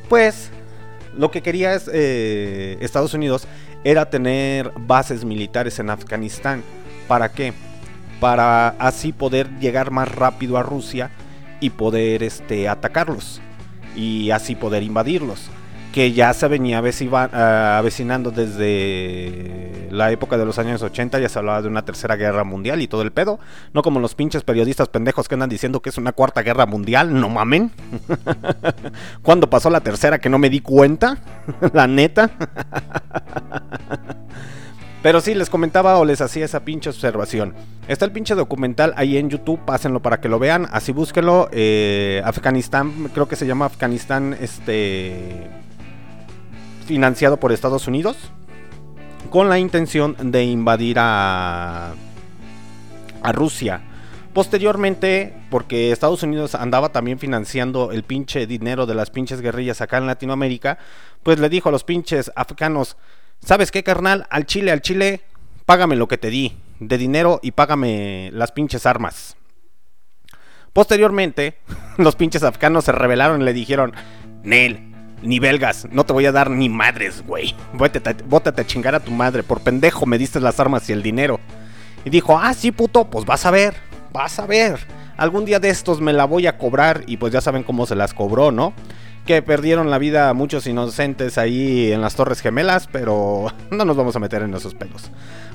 [0.07, 0.51] pues
[1.17, 3.47] lo que quería es, eh, Estados Unidos
[3.83, 6.63] era tener bases militares en Afganistán.
[7.07, 7.53] ¿Para qué?
[8.19, 11.09] Para así poder llegar más rápido a Rusia
[11.59, 13.41] y poder este, atacarlos
[13.95, 15.49] y así poder invadirlos.
[15.91, 21.37] Que ya se venía ah, avecinando desde la época de los años 80, ya se
[21.37, 23.39] hablaba de una tercera guerra mundial y todo el pedo.
[23.73, 27.19] No como los pinches periodistas pendejos que andan diciendo que es una cuarta guerra mundial,
[27.19, 27.71] no mamen.
[29.21, 31.17] ¿Cuándo pasó la tercera que no me di cuenta?
[31.73, 32.31] la neta.
[35.03, 37.55] Pero sí, les comentaba o les hacía esa pinche observación.
[37.87, 41.49] Está el pinche documental ahí en YouTube, pásenlo para que lo vean, así búsquenlo.
[41.51, 45.49] eh, Afganistán, creo que se llama Afganistán, este,
[46.91, 48.17] financiado por Estados Unidos,
[49.29, 51.93] con la intención de invadir a,
[53.23, 53.81] a Rusia.
[54.33, 59.99] Posteriormente, porque Estados Unidos andaba también financiando el pinche dinero de las pinches guerrillas acá
[59.99, 60.79] en Latinoamérica,
[61.23, 62.97] pues le dijo a los pinches afganos,
[63.39, 64.27] ¿sabes qué, carnal?
[64.29, 65.21] Al Chile, al Chile,
[65.65, 69.37] págame lo que te di de dinero y págame las pinches armas.
[70.73, 71.57] Posteriormente,
[71.97, 73.93] los pinches afganos se rebelaron y le dijeron,
[74.43, 74.90] Nel,
[75.21, 77.55] ni belgas, no te voy a dar ni madres, güey.
[77.73, 81.39] Bótate, a chingar a tu madre, por pendejo me diste las armas y el dinero.
[82.05, 83.75] Y dijo, ah, sí, puto, pues vas a ver,
[84.11, 84.79] vas a ver.
[85.17, 87.95] Algún día de estos me la voy a cobrar y pues ya saben cómo se
[87.95, 88.73] las cobró, ¿no?
[89.25, 94.15] Que perdieron la vida muchos inocentes ahí en las Torres Gemelas, pero no nos vamos
[94.15, 95.11] a meter en esos pelos.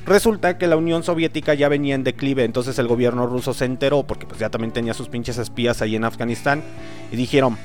[0.06, 4.04] Resulta que la Unión Soviética ya venía en declive, entonces el gobierno ruso se enteró,
[4.04, 6.62] porque pues ya también tenía sus pinches espías ahí en Afganistán,
[7.10, 7.58] y dijeron,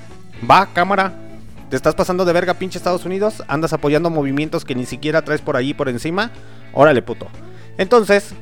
[0.50, 1.14] va, cámara,
[1.72, 3.44] ¿te estás pasando de verga pinche Estados Unidos?
[3.48, 6.30] ¿Andas apoyando movimientos que ni siquiera traes por ahí por encima?
[6.74, 7.28] Órale, puto.
[7.78, 8.34] Entonces,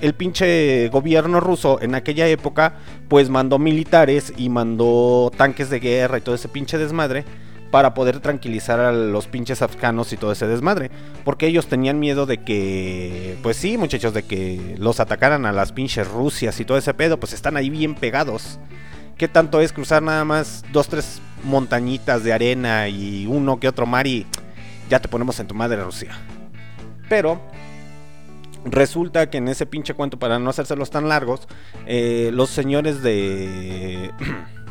[0.00, 2.76] el pinche gobierno ruso en aquella época,
[3.08, 7.24] pues mandó militares y mandó tanques de guerra y todo ese pinche desmadre
[7.72, 10.92] para poder tranquilizar a los pinches afganos y todo ese desmadre.
[11.24, 15.72] Porque ellos tenían miedo de que, pues sí, muchachos, de que los atacaran a las
[15.72, 18.60] pinches Rusias y todo ese pedo, pues están ahí bien pegados.
[19.18, 23.86] ¿Qué tanto es cruzar nada más dos, tres montañitas de arena y uno que otro
[23.86, 24.26] mar y
[24.88, 26.12] ya te ponemos en tu madre Rusia?
[27.08, 27.40] Pero
[28.64, 31.48] resulta que en ese pinche cuento, para no hacérselos tan largos,
[31.86, 34.10] eh, los señores de,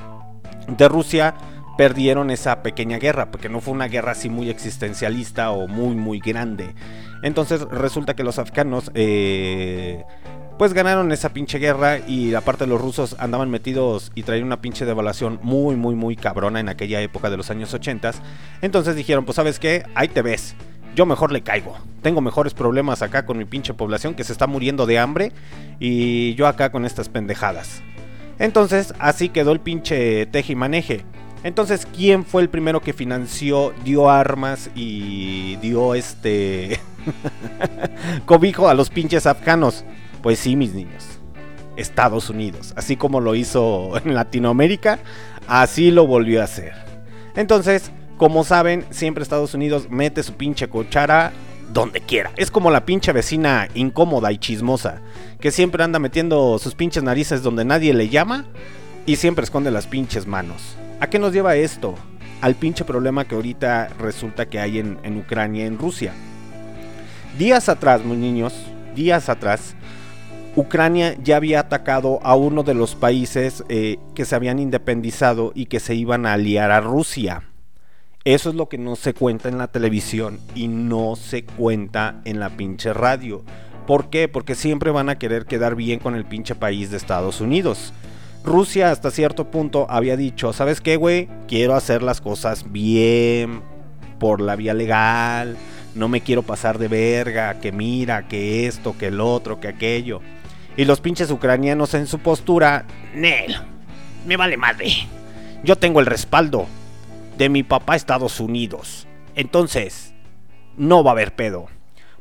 [0.68, 1.36] de Rusia
[1.78, 6.20] perdieron esa pequeña guerra, porque no fue una guerra así muy existencialista o muy, muy
[6.20, 6.74] grande.
[7.24, 8.91] Entonces resulta que los afganos...
[8.93, 10.03] eh,
[10.58, 14.86] pues ganaron esa pinche guerra y aparte los rusos andaban metidos y traían una pinche
[14.86, 18.12] devaluación muy, muy, muy cabrona en aquella época de los años 80.
[18.62, 20.56] Entonces dijeron, pues sabes qué, ahí te ves.
[20.95, 21.76] yo mejor le caigo.
[22.01, 25.34] Tengo mejores problemas acá con mi pinche población que se está muriendo de hambre
[25.80, 27.82] y yo acá con estas pendejadas.
[28.39, 31.06] Entonces, así quedó el pinche teje y maneje.
[31.43, 36.80] Entonces, ¿quién fue el primero que financió, dio armas y dio este
[38.26, 39.86] cobijo a los pinches afganos?
[40.26, 41.06] Pues sí, mis niños.
[41.78, 42.74] Estados Unidos.
[42.76, 44.98] Así como lo hizo en Latinoamérica,
[45.48, 46.74] así lo volvió a hacer.
[47.36, 51.32] Entonces, como saben, siempre Estados Unidos mete su pinche cuchara
[51.72, 52.32] donde quiera.
[52.38, 55.04] Es como la pinche vecina incómoda y chismosa,
[55.40, 58.48] que siempre anda metiendo sus pinches narices donde nadie le llama
[59.06, 60.76] y siempre esconde las pinches manos.
[61.02, 61.94] ¿A qué nos lleva esto?
[62.42, 66.14] Al pinche problema que ahorita resulta que hay en, en Ucrania y en Rusia.
[67.38, 68.56] Días atrás, mis niños,
[68.96, 69.76] días atrás,
[70.58, 75.66] Ucrania ya había atacado a uno de los países eh, que se habían independizado y
[75.66, 77.43] que se iban a aliar a Rusia.
[78.24, 82.39] Eso es lo que no se cuenta en la televisión y no se cuenta en
[82.39, 83.43] la pinche radio.
[83.86, 84.30] ¿Por qué?
[84.30, 87.93] Porque siempre van a querer quedar bien con el pinche país de Estados Unidos.
[88.45, 91.28] Rusia hasta cierto punto había dicho, ¿sabes qué, güey?
[91.49, 93.62] Quiero hacer las cosas bien,
[94.20, 95.58] por la vía legal,
[95.95, 100.22] no me quiero pasar de verga, que mira, que esto, que el otro, que aquello.
[100.78, 103.56] Y los pinches ucranianos en su postura, Nel,
[104.26, 105.08] me vale madre.
[105.64, 106.68] Yo tengo el respaldo
[107.38, 109.08] de mi papá Estados Unidos.
[109.36, 110.14] Entonces,
[110.78, 111.68] no va a haber pedo.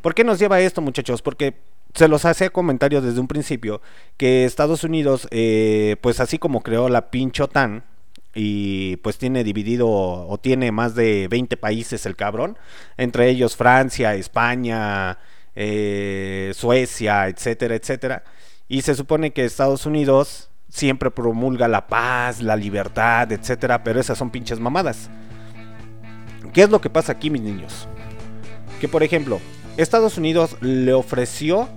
[0.01, 1.23] ¿Por qué nos lleva esto, muchachos?
[1.23, 1.57] Porque
[1.95, 3.81] se los hace comentario desde un principio
[4.17, 7.85] que Estados Unidos, eh, pues así como creó la pinche OTAN,
[8.35, 12.59] y pues tiene dividido o tiene más de 20 países el cabrón,
[12.97, 15.19] entre ellos Francia, España,
[15.55, 18.25] eh, Suecia, etcétera, etcétera.
[18.69, 24.19] Y se supone que Estados Unidos siempre promulga la paz, la libertad, etcétera, pero esas
[24.19, 25.11] son pinches mamadas.
[26.53, 27.89] ¿Qué es lo que pasa aquí, mis niños?
[28.81, 29.41] Que por ejemplo,
[29.77, 31.69] Estados Unidos le ofreció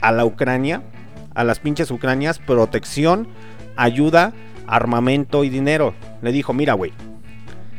[0.00, 0.82] a la Ucrania,
[1.34, 3.28] a las pinches Ucranias, protección,
[3.76, 4.32] ayuda,
[4.66, 5.94] armamento y dinero.
[6.22, 6.92] Le dijo, mira, güey,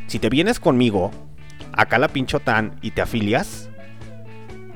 [0.07, 1.11] si te vienes conmigo,
[1.73, 3.69] acá la pinche OTAN y te afilias,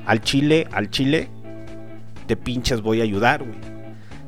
[0.06, 1.30] al Chile, al Chile,
[2.30, 3.44] te pinches voy a ayudar.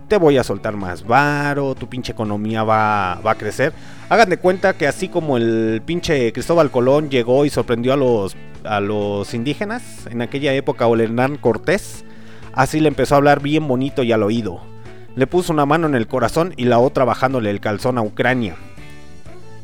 [0.09, 3.73] Te voy a soltar más varo, tu pinche economía va, va a crecer.
[4.09, 8.35] Hagan de cuenta que así como el pinche Cristóbal Colón llegó y sorprendió a los,
[8.65, 12.05] a los indígenas en aquella época, o el Hernán Cortés,
[12.55, 14.61] así le empezó a hablar bien bonito y al oído.
[15.15, 18.57] Le puso una mano en el corazón y la otra bajándole el calzón a Ucrania.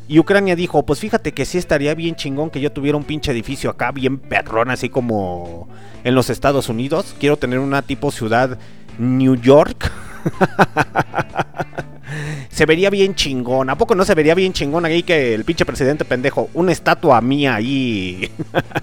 [0.09, 3.31] Y Ucrania dijo, pues fíjate que sí estaría bien chingón que yo tuviera un pinche
[3.31, 5.69] edificio acá bien perrón, así como
[6.03, 7.15] en los Estados Unidos.
[7.19, 8.57] Quiero tener una tipo ciudad
[8.97, 9.91] New York.
[12.49, 13.69] se vería bien chingón.
[13.69, 17.21] ¿A poco no se vería bien chingón ahí que el pinche presidente pendejo, una estatua
[17.21, 18.31] mía ahí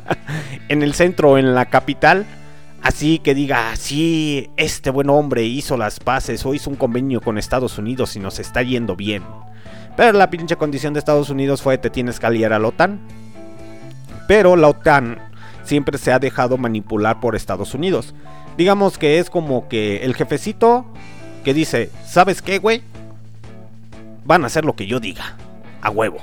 [0.68, 2.24] en el centro, en la capital?
[2.82, 7.36] Así que diga, sí, este buen hombre hizo las paces o hizo un convenio con
[7.36, 9.24] Estados Unidos y nos está yendo bien.
[9.97, 13.01] Pero la pinche condición de Estados Unidos fue te tienes que aliar a la OTAN.
[14.28, 15.18] Pero la OTAN
[15.64, 18.14] siempre se ha dejado manipular por Estados Unidos.
[18.57, 20.86] Digamos que es como que el jefecito
[21.44, 22.82] que dice, ¿sabes qué, güey?
[24.24, 25.36] Van a hacer lo que yo diga.
[25.82, 26.18] A huevo.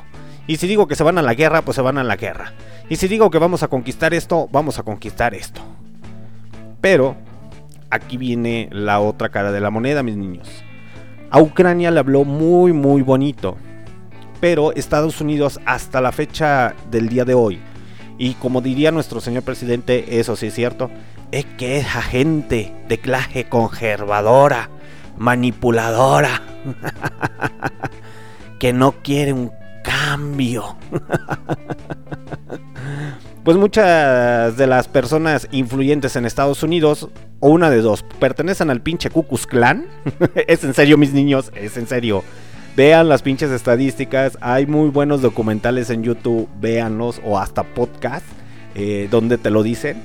[0.48, 2.54] Y si digo que se van a la guerra, pues se van a la guerra.
[2.90, 5.62] Y si digo que vamos a conquistar esto, vamos a conquistar esto.
[6.82, 7.16] Pero
[7.90, 10.63] aquí viene la otra cara de la moneda, mis niños.
[11.34, 13.58] A Ucrania le habló muy muy bonito.
[14.40, 17.60] Pero Estados Unidos hasta la fecha del día de hoy,
[18.20, 20.92] y como diría nuestro señor presidente, eso sí es cierto,
[21.32, 24.70] es que es gente de clase conservadora,
[25.18, 26.44] manipuladora,
[28.60, 29.52] que no quiere un
[29.84, 30.76] cambio.
[33.44, 37.10] Pues muchas de las personas influyentes en Estados Unidos,
[37.42, 39.86] o una de dos, pertenecen al pinche Ku Klux Klan.
[40.48, 42.24] es en serio, mis niños, es en serio.
[42.78, 48.26] Vean las pinches estadísticas, hay muy buenos documentales en YouTube, véanlos, o hasta podcast,
[48.76, 50.02] eh, donde te lo dicen.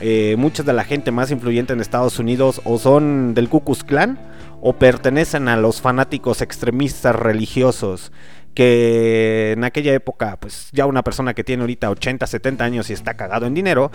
[0.00, 3.84] Eh, mucha de la gente más influyente en Estados Unidos o son del Ku Klux
[3.84, 4.18] Klan
[4.62, 8.10] o pertenecen a los fanáticos extremistas religiosos
[8.54, 12.92] que en aquella época, pues ya una persona que tiene ahorita 80, 70 años y
[12.92, 13.90] está cagado en dinero,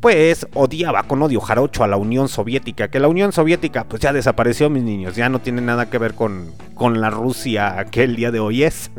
[0.00, 4.12] pues odiaba con odio jarocho a la Unión Soviética, que la Unión Soviética pues ya
[4.12, 8.16] desapareció mis niños, ya no tiene nada que ver con, con la Rusia que el
[8.16, 8.90] día de hoy es.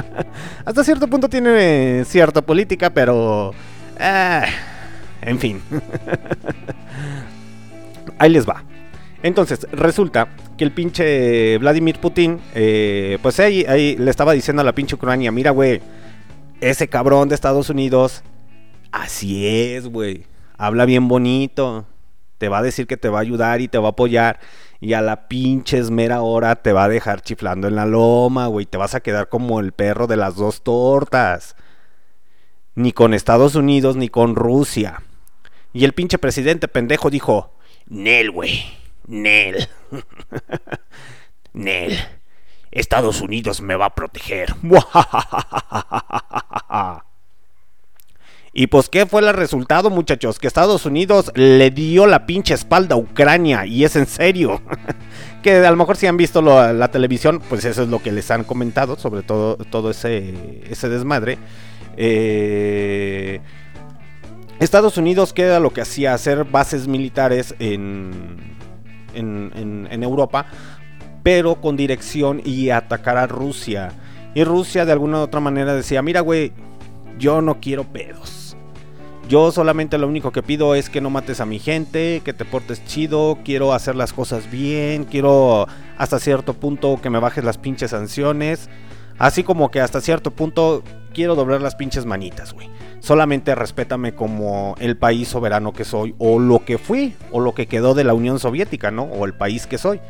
[0.64, 3.52] Hasta cierto punto tiene cierta política, pero...
[3.98, 4.44] eh,
[5.22, 5.62] en fin.
[8.18, 8.62] Ahí les va.
[9.24, 14.64] Entonces, resulta que el pinche Vladimir Putin, eh, pues ahí, ahí le estaba diciendo a
[14.64, 15.80] la pinche Ucrania, mira, güey,
[16.60, 18.22] ese cabrón de Estados Unidos
[18.94, 20.24] Así es, güey.
[20.56, 21.84] Habla bien bonito.
[22.38, 24.38] Te va a decir que te va a ayudar y te va a apoyar.
[24.80, 28.66] Y a la pinche esmera hora te va a dejar chiflando en la loma, güey.
[28.66, 31.56] Te vas a quedar como el perro de las dos tortas.
[32.76, 35.02] Ni con Estados Unidos ni con Rusia.
[35.72, 37.52] Y el pinche presidente pendejo dijo:
[37.86, 38.62] Nel, güey.
[39.06, 39.68] Nel.
[41.52, 41.98] Nel.
[42.70, 44.54] Estados Unidos me va a proteger.
[48.56, 50.38] Y pues, ¿qué fue el resultado, muchachos?
[50.38, 53.66] Que Estados Unidos le dio la pinche espalda a Ucrania.
[53.66, 54.62] Y es en serio.
[55.42, 58.30] que a lo mejor si han visto la televisión, pues eso es lo que les
[58.30, 61.36] han comentado sobre todo, todo ese, ese desmadre.
[61.96, 63.40] Eh,
[64.60, 68.53] Estados Unidos queda lo que hacía hacer bases militares en,
[69.14, 70.46] en, Europa,
[71.22, 73.92] pero con dirección y atacar a Rusia.
[74.34, 76.52] Y Rusia de alguna u otra manera decía, mira güey,
[77.18, 78.56] yo no quiero pedos.
[79.28, 82.44] Yo solamente lo único que pido es que no mates a mi gente, que te
[82.44, 87.56] portes chido, quiero hacer las cosas bien, quiero hasta cierto punto que me bajes las
[87.56, 88.68] pinches sanciones.
[89.18, 90.82] Así como que hasta cierto punto
[91.14, 92.68] quiero doblar las pinches manitas, güey.
[93.00, 97.66] Solamente respétame como el país soberano que soy, o lo que fui, o lo que
[97.66, 99.04] quedó de la Unión Soviética, ¿no?
[99.04, 100.00] O el país que soy.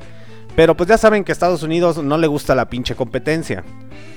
[0.57, 3.65] Pero pues ya saben que a Estados Unidos no le gusta la pinche competencia.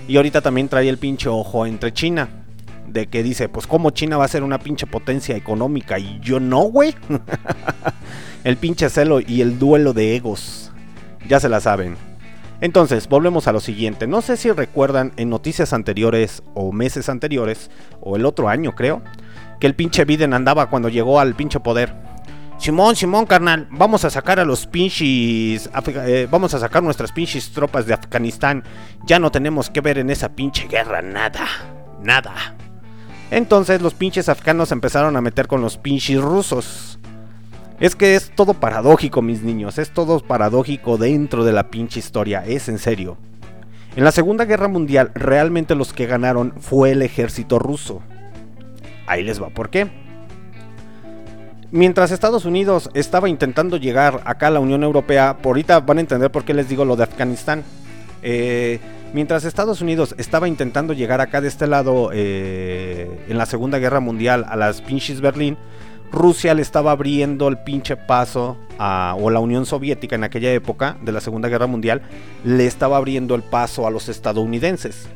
[0.08, 2.30] Y ahorita también trae el pinche ojo entre China.
[2.88, 6.40] De que dice, pues cómo China va a ser una pinche potencia económica y yo
[6.40, 6.96] no, güey.
[8.44, 10.72] el pinche celo y el duelo de egos.
[11.28, 12.07] Ya se la saben.
[12.60, 14.08] Entonces, volvemos a lo siguiente.
[14.08, 17.70] No sé si recuerdan en noticias anteriores o meses anteriores,
[18.02, 19.02] o el otro año creo,
[19.60, 21.94] que el pinche Biden andaba cuando llegó al pinche poder.
[22.58, 25.70] Simón, Simón, carnal, vamos a sacar a los pinches.
[25.70, 28.64] Eh, vamos a sacar nuestras pinches tropas de Afganistán.
[29.06, 31.46] Ya no tenemos que ver en esa pinche guerra nada.
[32.02, 32.56] Nada.
[33.30, 36.98] Entonces los pinches afganos empezaron a meter con los pinches rusos.
[37.80, 39.78] Es que es todo paradójico, mis niños.
[39.78, 42.44] Es todo paradójico dentro de la pinche historia.
[42.46, 43.18] Es en serio.
[43.96, 48.02] En la Segunda Guerra Mundial, realmente los que ganaron fue el ejército ruso.
[49.06, 49.88] Ahí les va, ¿por qué?
[51.72, 56.02] Mientras Estados Unidos estaba intentando llegar acá a la Unión Europea, por ahorita van a
[56.02, 57.64] entender por qué les digo lo de Afganistán.
[58.24, 58.80] Eh,
[59.14, 64.00] mientras Estados Unidos estaba intentando llegar acá de este lado eh, en la Segunda Guerra
[64.00, 65.58] Mundial a las pinches Berlín,
[66.12, 70.98] Rusia le estaba abriendo el pinche paso a, o la Unión Soviética en aquella época
[71.02, 72.02] de la Segunda Guerra Mundial,
[72.44, 75.08] le estaba abriendo el paso a los estadounidenses.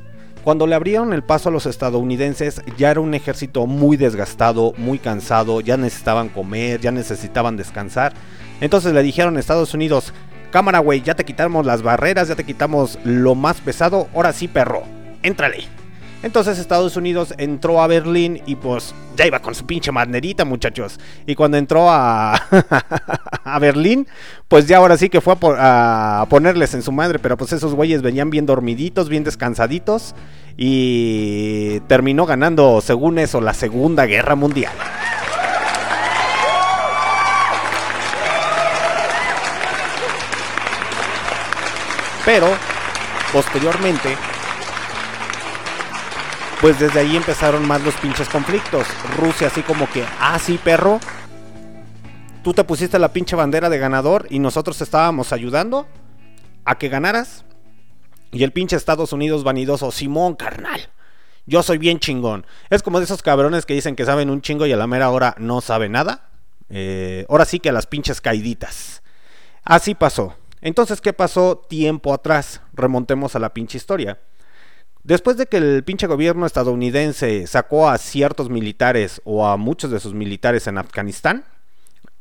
[0.44, 4.98] Cuando le abrieron el paso a los estadounidenses, ya era un ejército muy desgastado, muy
[4.98, 8.14] cansado, ya necesitaban comer, ya necesitaban descansar.
[8.60, 10.14] Entonces le dijeron a Estados Unidos,
[10.52, 14.48] cámara güey, ya te quitamos las barreras, ya te quitamos lo más pesado, ahora sí
[14.48, 14.84] perro,
[15.22, 15.81] éntrale.
[16.24, 21.00] Entonces Estados Unidos entró a Berlín y pues ya iba con su pinche manerita muchachos.
[21.26, 22.36] Y cuando entró a,
[23.44, 24.08] a Berlín,
[24.48, 27.18] pues ya ahora sí que fue a, a ponerles en su madre.
[27.18, 30.14] Pero pues esos güeyes venían bien dormiditos, bien descansaditos.
[30.58, 34.74] Y terminó ganando, según eso, la Segunda Guerra Mundial.
[42.24, 42.48] Pero,
[43.34, 44.16] posteriormente,
[46.62, 48.86] pues desde ahí empezaron más los pinches conflictos.
[49.18, 51.00] Rusia así como que, ah, sí, perro.
[52.44, 55.88] Tú te pusiste la pinche bandera de ganador y nosotros estábamos ayudando
[56.64, 57.46] a que ganaras.
[58.32, 60.90] Y el pinche Estados Unidos vanidoso, Simón, carnal.
[61.48, 62.46] Yo soy bien chingón.
[62.70, 65.10] Es como de esos cabrones que dicen que saben un chingo y a la mera
[65.10, 66.30] hora no saben nada.
[66.70, 69.02] Eh, ahora sí que a las pinches caiditas.
[69.64, 70.36] Así pasó.
[70.62, 72.62] Entonces, ¿qué pasó tiempo atrás?
[72.74, 74.20] Remontemos a la pinche historia.
[75.04, 80.00] Después de que el pinche gobierno estadounidense sacó a ciertos militares o a muchos de
[80.00, 81.46] sus militares en Afganistán,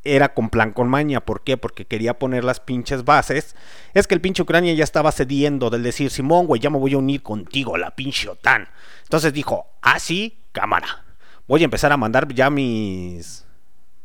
[0.03, 1.21] era con plan con maña.
[1.21, 1.57] ¿Por qué?
[1.57, 3.55] Porque quería poner las pinches bases.
[3.93, 6.95] Es que el pinche Ucrania ya estaba cediendo del decir, Simón, güey, ya me voy
[6.95, 8.69] a unir contigo, la pinche OTAN.
[9.03, 11.05] Entonces dijo, ah, sí, cámara.
[11.47, 13.45] Voy a empezar a mandar ya mis,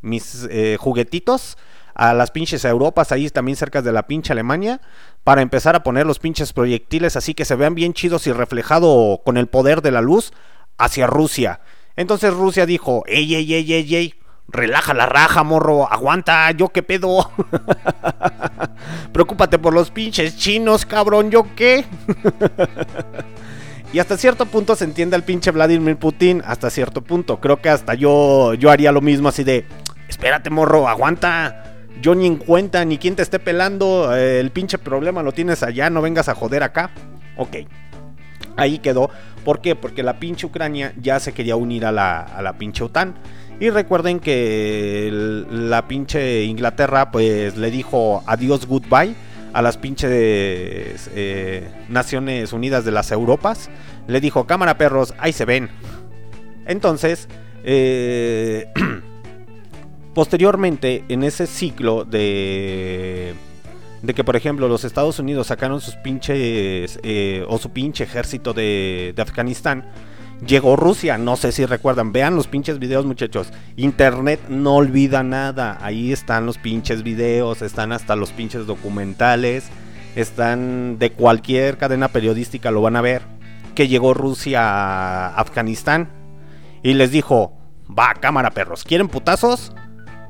[0.01, 1.57] mis eh, juguetitos
[1.93, 4.81] a las pinches Europas, ahí también cerca de la pinche Alemania,
[5.25, 9.21] para empezar a poner los pinches proyectiles así que se vean bien chidos y reflejado
[9.25, 10.31] con el poder de la luz
[10.77, 11.61] hacia Rusia.
[11.95, 14.13] Entonces Rusia dijo, ey, ey, ey, ey, ey,
[14.47, 17.31] relaja la raja, morro, aguanta, yo qué pedo.
[19.13, 21.85] Preocúpate por los pinches chinos, cabrón, yo qué.
[23.93, 27.39] Y hasta cierto punto se entiende al pinche Vladimir Putin, hasta cierto punto.
[27.39, 29.65] Creo que hasta yo, yo haría lo mismo así de,
[30.09, 31.74] espérate morro, aguanta.
[32.01, 35.63] Yo ni en cuenta, ni quien te esté pelando, eh, el pinche problema lo tienes
[35.63, 36.91] allá, no vengas a joder acá.
[37.37, 37.57] Ok.
[38.57, 39.09] Ahí quedó.
[39.43, 39.75] ¿Por qué?
[39.75, 43.15] Porque la pinche Ucrania ya se quería unir a la, a la pinche OTAN.
[43.59, 45.09] Y recuerden que
[45.49, 49.15] la pinche Inglaterra pues le dijo adiós goodbye
[49.55, 50.09] a las pinches
[51.15, 53.69] eh, Naciones Unidas de las Europas.
[54.05, 55.69] Le dijo, cámara perros, ahí se ven.
[56.65, 57.29] Entonces,
[57.63, 58.65] eh,
[60.15, 63.35] posteriormente, en ese ciclo de,
[64.01, 68.53] de que, por ejemplo, los Estados Unidos sacaron sus pinches, eh, o su pinche ejército
[68.53, 69.85] de, de Afganistán,
[70.47, 75.77] llegó Rusia, no sé si recuerdan, vean los pinches videos muchachos, Internet no olvida nada,
[75.81, 79.67] ahí están los pinches videos, están hasta los pinches documentales,
[80.15, 83.21] están de cualquier cadena periodística, lo van a ver,
[83.75, 86.09] que llegó Rusia a Afganistán
[86.83, 87.57] y les dijo,
[87.87, 89.73] va, cámara perros, ¿quieren putazos?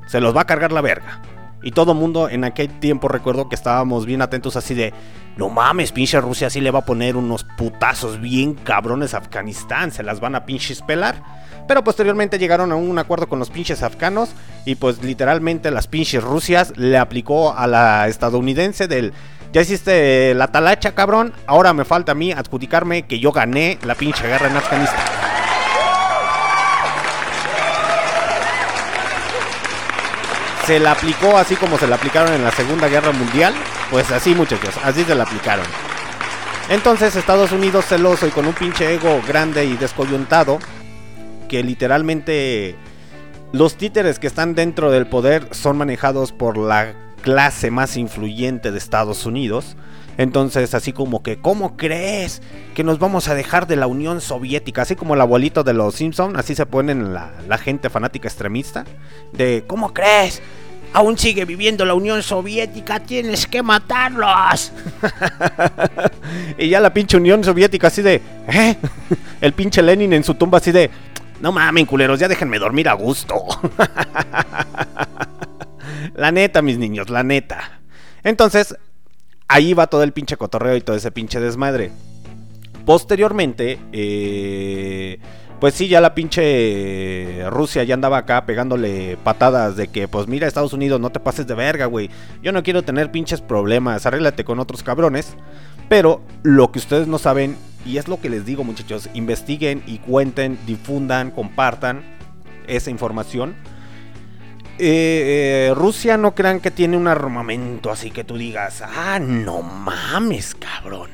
[0.08, 1.22] Se los va a cargar la verga.
[1.64, 4.94] Y todo mundo en aquel tiempo recuerdo que estábamos bien atentos así de,
[5.36, 9.92] no mames, pinche Rusia sí le va a poner unos putazos bien cabrones a Afganistán,
[9.92, 11.24] se las van a pinches pelar.
[11.68, 14.30] Pero posteriormente llegaron a un acuerdo con los pinches afganos
[14.66, 19.14] y pues literalmente las pinches Rusias le aplicó a la estadounidense del,
[19.52, 23.96] ya hiciste la talacha cabrón, ahora me falta a mí adjudicarme que yo gané la
[23.96, 25.35] pinche guerra en Afganistán.
[30.66, 33.54] Se la aplicó así como se la aplicaron en la Segunda Guerra Mundial.
[33.92, 35.66] Pues así, muchachos, así se la aplicaron.
[36.70, 40.58] Entonces, Estados Unidos celoso y con un pinche ego grande y descoyuntado,
[41.48, 42.76] que literalmente
[43.52, 48.78] los títeres que están dentro del poder son manejados por la clase más influyente de
[48.80, 49.78] Estados Unidos.
[50.18, 52.42] Entonces, así como que, ¿cómo crees
[52.74, 54.84] que nos vamos a dejar de la Unión Soviética?
[54.84, 58.86] Así como el abuelito de los Simpson, así se ponen la, gente fanática extremista.
[59.34, 60.42] De, ¿cómo crees?
[60.94, 64.72] Aún sigue viviendo la Unión Soviética, tienes que matarlos.
[66.58, 68.78] y ya la pinche Unión Soviética así de, ¿eh?
[69.42, 70.90] El pinche Lenin en su tumba así de,
[71.42, 73.36] no mamen culeros, ya déjenme dormir a gusto.
[76.16, 77.82] la neta, mis niños, la neta.
[78.24, 78.76] Entonces,
[79.48, 81.92] ahí va todo el pinche cotorreo y todo ese pinche desmadre.
[82.86, 85.20] Posteriormente, eh,
[85.60, 90.48] pues sí, ya la pinche Rusia ya andaba acá pegándole patadas de que, pues mira,
[90.48, 92.10] Estados Unidos, no te pases de verga, güey.
[92.44, 95.36] Yo no quiero tener pinches problemas, arréglate con otros cabrones.
[95.90, 100.00] Pero lo que ustedes no saben, y es lo que les digo muchachos, investiguen y
[100.00, 102.04] cuenten, difundan, compartan
[102.68, 103.56] esa información.
[104.78, 109.62] Eh, eh, Rusia no crean que tiene un armamento así que tú digas, ah, no
[109.62, 111.10] mames, cabrón.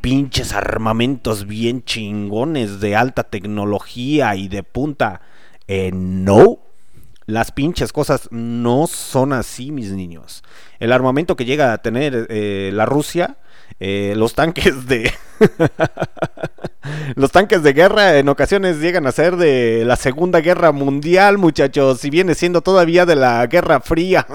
[0.00, 5.20] Pinches armamentos bien chingones de alta tecnología y de punta.
[5.68, 6.58] Eh, no.
[7.26, 10.42] Las pinches cosas no son así, mis niños.
[10.80, 13.36] El armamento que llega a tener eh, la Rusia,
[13.78, 15.12] eh, los tanques de...
[17.14, 22.04] los tanques de guerra en ocasiones llegan a ser de la Segunda Guerra Mundial, muchachos,
[22.04, 24.26] y viene siendo todavía de la Guerra Fría.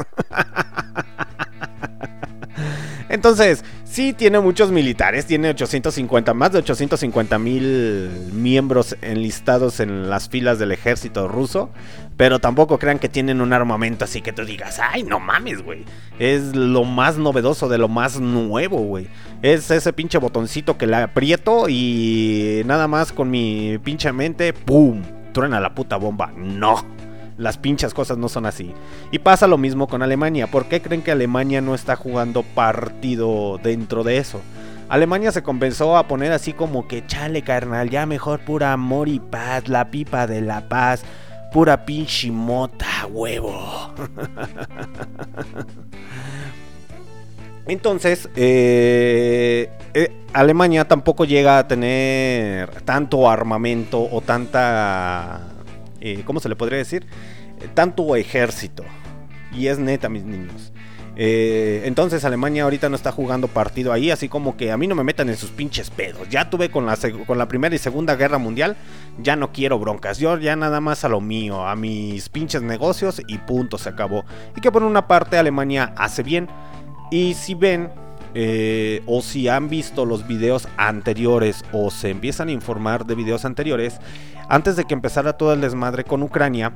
[3.16, 10.28] Entonces, sí tiene muchos militares, tiene 850, más de 850 mil miembros enlistados en las
[10.28, 11.70] filas del ejército ruso,
[12.18, 15.86] pero tampoco crean que tienen un armamento así que tú digas, ay, no mames, güey.
[16.20, 19.08] Es lo más novedoso de lo más nuevo, güey.
[19.42, 25.02] Es ese pinche botoncito que le aprieto y nada más con mi pinche mente, ¡pum!
[25.32, 26.34] Truena la puta bomba.
[26.36, 26.84] No.
[27.38, 28.74] Las pinchas cosas no son así.
[29.12, 30.48] Y pasa lo mismo con Alemania.
[30.48, 34.42] ¿Por qué creen que Alemania no está jugando partido dentro de eso?
[34.88, 39.20] Alemania se comenzó a poner así como que chale carnal, ya mejor pura amor y
[39.20, 41.04] paz, la pipa de la paz,
[41.52, 43.94] pura pinche mota, huevo.
[47.68, 55.55] Entonces, eh, eh, Alemania tampoco llega a tener tanto armamento o tanta...
[56.06, 57.08] eh, ¿Cómo se le podría decir?
[57.74, 58.84] Tanto ejército.
[59.52, 60.72] Y es neta, mis niños.
[61.18, 64.96] Eh, entonces Alemania ahorita no está jugando partido ahí, así como que a mí no
[64.96, 66.30] me metan en sus pinches pedos.
[66.30, 66.96] Ya tuve con la,
[67.26, 68.76] con la Primera y Segunda Guerra Mundial,
[69.18, 70.20] ya no quiero broncas.
[70.20, 74.26] Yo ya nada más a lo mío, a mis pinches negocios y punto, se acabó.
[74.56, 76.50] Y que por una parte Alemania hace bien.
[77.12, 77.90] Y si ven,
[78.34, 83.46] eh, o si han visto los videos anteriores, o se empiezan a informar de videos
[83.46, 84.00] anteriores,
[84.50, 86.74] antes de que empezara todo el desmadre con Ucrania,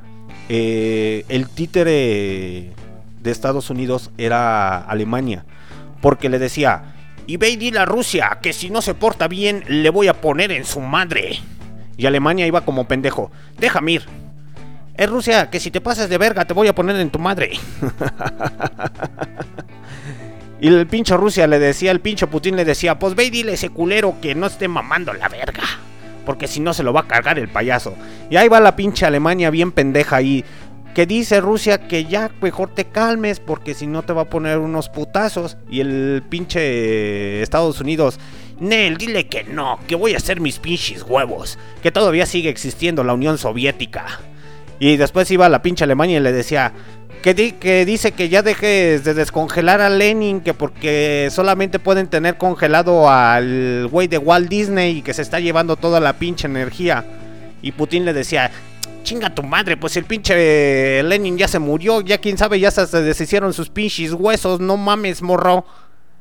[0.47, 2.71] eh, el títere
[3.21, 5.45] de Estados Unidos era Alemania.
[6.01, 6.95] Porque le decía,
[7.27, 10.51] y ve dile a Rusia que si no se porta bien, le voy a poner
[10.51, 11.39] en su madre.
[11.97, 14.05] Y Alemania iba como pendejo, déjame ir.
[14.95, 17.51] Es Rusia, que si te pasas de verga te voy a poner en tu madre.
[20.61, 23.53] Y el pinche Rusia le decía, el pinche Putin le decía, pues ve dile a
[23.53, 25.63] ese culero que no esté mamando la verga.
[26.29, 27.95] Porque si no se lo va a cargar el payaso.
[28.29, 30.45] Y ahí va la pinche Alemania bien pendeja ahí.
[30.93, 34.59] Que dice Rusia que ya mejor te calmes porque si no te va a poner
[34.59, 35.57] unos putazos.
[35.71, 38.19] Y el pinche Estados Unidos,
[38.59, 41.57] Nel, dile que no, que voy a hacer mis pinches huevos.
[41.81, 44.19] Que todavía sigue existiendo la Unión Soviética.
[44.79, 46.71] Y después iba la pinche Alemania y le decía
[47.21, 52.37] que, que dice que ya dejes de descongelar a Lenin, que porque solamente pueden tener
[52.37, 57.03] congelado al güey de Walt Disney y que se está llevando toda la pinche energía.
[57.61, 58.51] Y Putin le decía,
[59.03, 63.01] chinga tu madre, pues el pinche Lenin ya se murió, ya quién sabe, ya se
[63.01, 65.65] deshicieron sus pinches huesos, no mames, morro.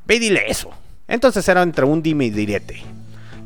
[0.05, 0.71] Ve dile eso.
[1.07, 2.83] Entonces era entre un dime y direte.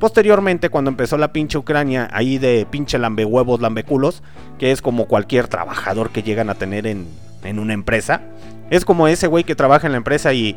[0.03, 4.25] Posteriormente, cuando empezó la pinche Ucrania, ahí de pinche lambehuevos, lambeculos,
[4.59, 7.07] que es como cualquier trabajador que llegan a tener en,
[7.45, 8.21] en una empresa,
[8.69, 10.57] es como ese güey que trabaja en la empresa y.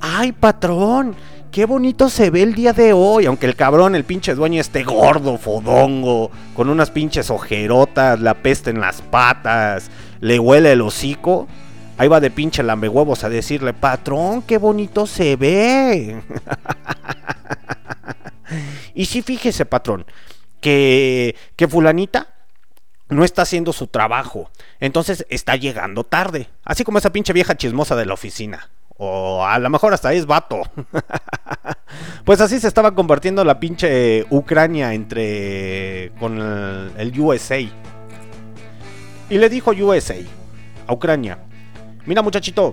[0.00, 1.14] ¡Ay, patrón!
[1.52, 3.26] ¡Qué bonito se ve el día de hoy!
[3.26, 8.70] Aunque el cabrón, el pinche dueño, esté gordo, fodongo, con unas pinches ojerotas, la peste
[8.70, 9.88] en las patas,
[10.20, 11.46] le huele el hocico.
[11.96, 16.20] Ahí va de pinche lambehuevos a decirle, patrón, qué bonito se ve.
[18.94, 20.06] Y sí, fíjese, patrón,
[20.60, 22.34] que, que fulanita
[23.08, 24.50] no está haciendo su trabajo.
[24.80, 26.48] Entonces está llegando tarde.
[26.64, 28.70] Así como esa pinche vieja chismosa de la oficina.
[28.96, 30.62] O a lo mejor hasta es vato.
[32.24, 36.12] pues así se estaba convirtiendo la pinche Ucrania entre...
[36.18, 37.58] con el, el USA.
[37.58, 40.16] Y le dijo USA
[40.86, 41.38] a Ucrania.
[42.06, 42.72] Mira muchachito,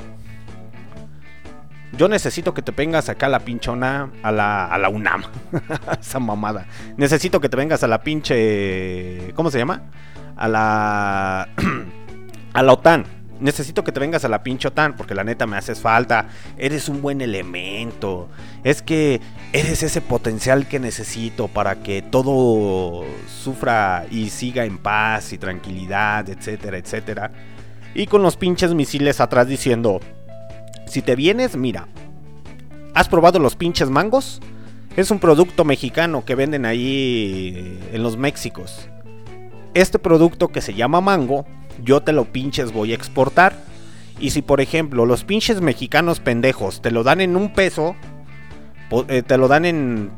[1.97, 5.23] yo necesito que te vengas acá a la pinchona, a la, a la UNAM.
[5.99, 6.65] Esa mamada.
[6.97, 9.33] Necesito que te vengas a la pinche...
[9.35, 9.83] ¿Cómo se llama?
[10.37, 11.49] A la...
[12.53, 13.05] a la OTAN.
[13.41, 16.27] Necesito que te vengas a la pinche OTAN porque la neta me haces falta.
[16.57, 18.29] Eres un buen elemento.
[18.63, 19.19] Es que
[19.51, 26.29] eres ese potencial que necesito para que todo sufra y siga en paz y tranquilidad,
[26.29, 27.31] etcétera, etcétera.
[27.93, 29.99] Y con los pinches misiles atrás diciendo,
[30.91, 31.87] si te vienes, mira.
[32.93, 34.41] ¿Has probado los pinches mangos?
[34.97, 38.89] Es un producto mexicano que venden ahí en los Méxicos.
[39.73, 41.45] Este producto que se llama mango,
[41.81, 43.55] yo te lo pinches voy a exportar.
[44.19, 47.95] Y si por ejemplo los pinches mexicanos pendejos te lo dan en un peso,
[49.07, 50.11] eh, te lo dan en,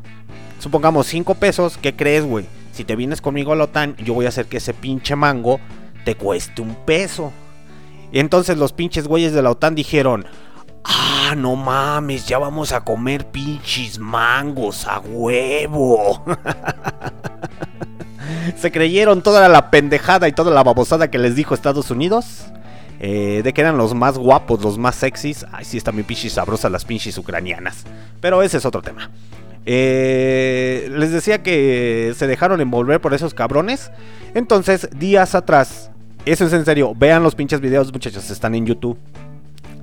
[0.58, 2.46] supongamos, 5 pesos, ¿qué crees, güey?
[2.72, 5.60] Si te vienes conmigo a la OTAN, yo voy a hacer que ese pinche mango
[6.04, 7.32] te cueste un peso.
[8.10, 10.26] Y entonces los pinches güeyes de la OTAN dijeron,
[10.84, 16.24] ah, no mames, ya vamos a comer pinches mangos a huevo.
[18.56, 22.44] Se creyeron toda la pendejada y toda la babosada que les dijo Estados Unidos.
[23.00, 25.44] eh, de que eran los más guapos, los más sexys.
[25.52, 27.84] Ay, sí, están bien pinches sabrosas las pinches ucranianas.
[28.20, 29.10] Pero ese es otro tema.
[29.66, 33.90] Eh, les decía que se dejaron envolver por esos cabrones.
[34.34, 35.90] Entonces, días atrás,
[36.24, 38.98] eso es en serio, vean los pinches videos, muchachos, están en YouTube.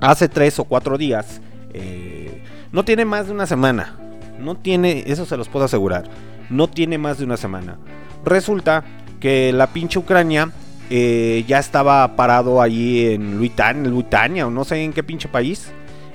[0.02, 1.40] Hace tres o cuatro días,
[1.72, 2.42] eh,
[2.72, 3.96] no tiene más de una semana.
[4.38, 6.04] No tiene, eso se los puedo asegurar.
[6.50, 7.78] No tiene más de una semana.
[8.24, 8.84] Resulta
[9.20, 10.50] que la pinche Ucrania
[10.90, 15.70] eh, ya estaba parado allí en Luitania, Luitania o no sé en qué pinche país,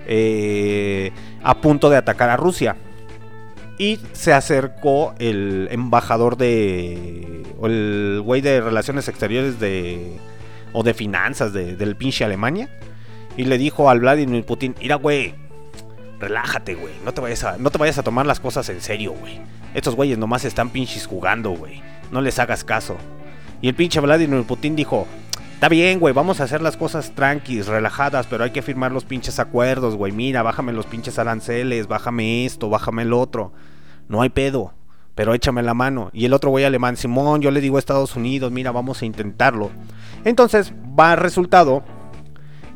[0.05, 1.11] eh,
[1.41, 2.75] a punto de atacar a Rusia.
[3.79, 7.43] Y se acercó el embajador de.
[7.59, 10.17] O el güey de relaciones exteriores de.
[10.73, 12.69] O de finanzas de- del pinche Alemania.
[13.37, 15.35] Y le dijo al Vladimir Putin: Mira, güey,
[16.19, 16.93] relájate, güey.
[17.05, 19.39] No, te vayas a- no te vayas a tomar las cosas en serio, güey.
[19.73, 21.81] Estos güeyes nomás están pinches jugando, güey.
[22.11, 22.97] No les hagas caso.
[23.61, 25.07] Y el pinche Vladimir Putin dijo:
[25.53, 29.05] Está bien, güey, vamos a hacer las cosas tranquis, relajadas, pero hay que firmar los
[29.05, 30.11] pinches acuerdos, güey.
[30.11, 33.53] Mira, bájame los pinches aranceles, bájame esto, bájame el otro.
[34.07, 34.73] No hay pedo,
[35.15, 36.11] pero échame la mano.
[36.13, 39.05] Y el otro güey alemán, Simón, yo le digo a Estados Unidos, mira, vamos a
[39.05, 39.71] intentarlo.
[40.25, 41.83] Entonces va resultado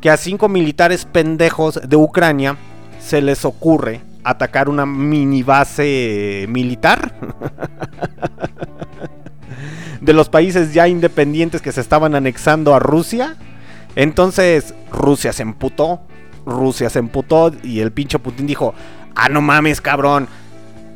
[0.02, 2.56] que a cinco militares pendejos de Ucrania
[3.00, 7.14] se les ocurre atacar una mini base militar
[10.00, 13.36] de los países ya independientes que se estaban anexando a Rusia.
[13.94, 16.00] Entonces Rusia se emputó,
[16.44, 18.74] Rusia se emputó y el pinche Putin dijo,
[19.14, 20.26] ah no mames cabrón,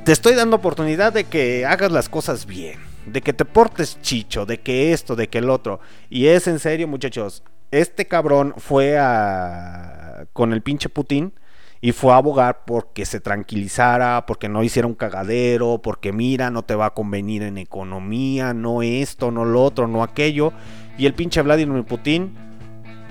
[0.04, 4.46] te estoy dando oportunidad de que hagas las cosas bien, de que te portes chicho,
[4.46, 5.78] de que esto, de que el otro.
[6.10, 10.26] Y es en serio muchachos, este cabrón fue a...
[10.32, 11.32] con el pinche Putin
[11.80, 16.62] y fue a abogar porque se tranquilizara, porque no hiciera un cagadero, porque mira, no
[16.62, 20.52] te va a convenir en economía, no esto, no lo otro, no aquello.
[20.98, 22.34] Y el pinche Vladimir Putin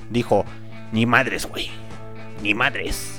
[0.09, 0.45] dijo,
[0.91, 1.69] ni madres, güey,
[2.41, 3.11] ni madres.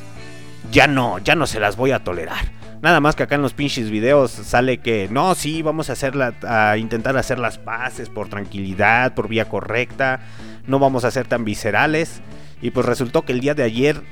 [0.73, 2.57] ya no, ya no se las voy a tolerar.
[2.83, 6.15] Nada más que acá en los pinches videos sale que no, sí, vamos a hacer
[6.17, 10.21] la- a intentar hacer las paces por tranquilidad, por vía correcta,
[10.67, 12.21] no vamos a ser tan viscerales.
[12.63, 14.03] Y pues resultó que el día de ayer,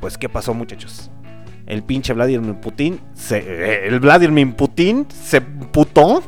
[0.00, 1.10] pues ¿qué pasó muchachos?
[1.66, 6.22] El pinche Vladimir Putin, se, eh, el Vladimir Putin se putó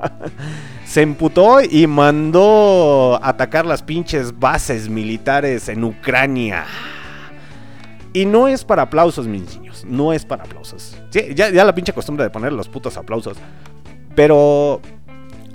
[0.84, 6.64] se emputó y mandó atacar las pinches bases militares en Ucrania.
[8.12, 9.84] Y no es para aplausos, mis niños.
[9.86, 10.96] No es para aplausos.
[11.10, 13.36] Sí, ya, ya la pinche costumbre de poner los putos aplausos.
[14.14, 14.80] Pero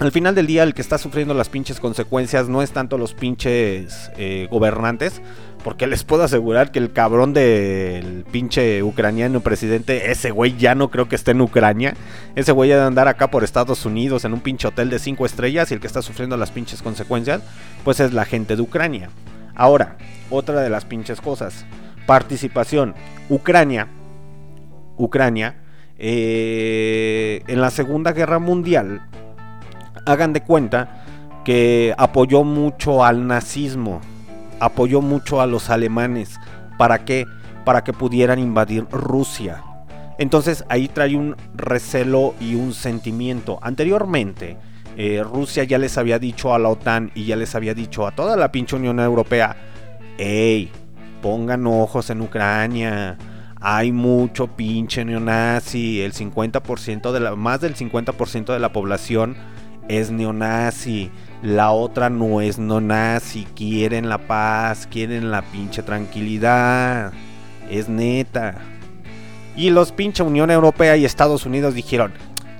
[0.02, 3.14] al final del día el que está sufriendo las pinches consecuencias no es tanto los
[3.14, 5.22] pinches eh, gobernantes.
[5.64, 10.90] Porque les puedo asegurar que el cabrón del pinche ucraniano presidente, ese güey ya no
[10.90, 11.94] creo que esté en Ucrania.
[12.36, 15.24] Ese güey ha de andar acá por Estados Unidos en un pinche hotel de 5
[15.24, 17.44] estrellas y el que está sufriendo las pinches consecuencias,
[17.84, 19.12] pues es la gente de Ucrania.
[19.54, 19.98] Ahora,
[20.32, 21.68] otra de las pinches cosas.
[22.08, 22.96] Participación.
[23.30, 23.88] Ucrania.
[24.98, 25.58] Ucrania.
[26.00, 29.04] eh, en la Segunda Guerra Mundial.
[30.06, 31.04] Hagan de cuenta
[31.44, 34.02] que apoyó mucho al nazismo.
[34.60, 36.40] Apoyó mucho a los alemanes.
[36.78, 37.26] ¿Para qué?
[37.66, 39.64] Para que pudieran invadir Rusia.
[40.18, 43.60] Entonces ahí trae un recelo y un sentimiento.
[43.62, 44.58] Anteriormente,
[44.98, 48.12] eh, Rusia ya les había dicho a la OTAN y ya les había dicho a
[48.12, 49.56] toda la pinche Unión Europea,
[50.18, 50.70] ¡Ey!
[51.22, 53.18] Pongan ojos en Ucrania.
[53.60, 56.02] Hay mucho pinche neonazi.
[56.02, 59.36] El 50% de la, más del 50% de la población
[60.00, 61.12] es neonazi.
[61.44, 63.46] La otra no es neonazi.
[63.56, 67.12] Quieren la paz, quieren la pinche tranquilidad.
[67.70, 68.56] Es neta.
[69.56, 72.14] Y los pinche Unión Europea y Estados Unidos dijeron,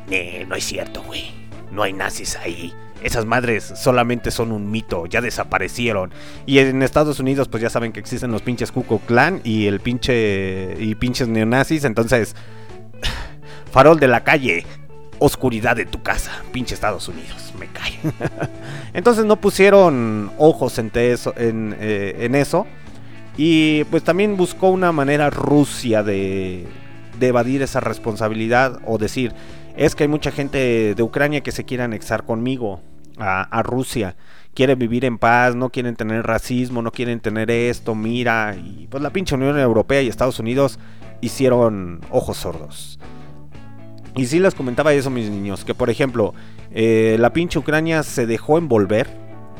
[0.10, 1.32] "Nee, no es cierto, güey.
[1.72, 2.74] No hay nazis ahí.
[3.02, 6.14] Esas madres solamente son un mito, ya desaparecieron.
[6.46, 9.80] Y en Estados Unidos, pues ya saben que existen los pinches Ku Klan y el
[9.80, 12.36] pinche y pinches neonazis, entonces
[13.72, 14.66] farol de la calle,
[15.22, 17.94] oscuridad de tu casa, pinche Estados Unidos, me cae.
[18.94, 22.66] entonces no pusieron ojos en, eso, en, eh, en eso.
[23.38, 26.68] Y pues también buscó una manera Rusia de,
[27.20, 29.32] evadir esa responsabilidad o decir,
[29.78, 32.82] es que hay mucha gente de Ucrania que se quiere anexar conmigo
[33.20, 34.16] a, a Rusia.
[34.56, 38.56] Quieren vivir en paz, no quieren tener racismo, no quieren tener esto, mira.
[38.58, 40.80] Y pues la pinche Unión Europea y Estados Unidos
[41.22, 43.00] hicieron ojos sordos.
[44.16, 46.34] Y sí les comentaba eso, mis niños, que por ejemplo,
[46.72, 49.08] eh, la pinche Ucrania se dejó envolver.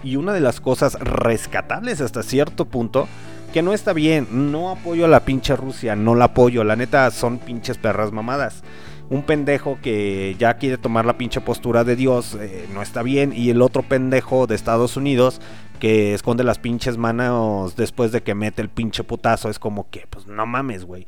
[0.04, 3.08] Y una de las cosas rescatables hasta cierto punto,
[3.54, 7.12] que no está bien, no apoyo a la pinche Rusia, no la apoyo, la neta
[7.12, 8.64] son pinches perras mamadas.
[9.10, 13.34] Un pendejo que ya quiere tomar la pinche postura de Dios eh, no está bien.
[13.36, 15.42] Y el otro pendejo de Estados Unidos
[15.80, 20.08] que esconde las pinches manos después de que mete el pinche putazo es como que,
[20.10, 21.06] pues no mames, güey.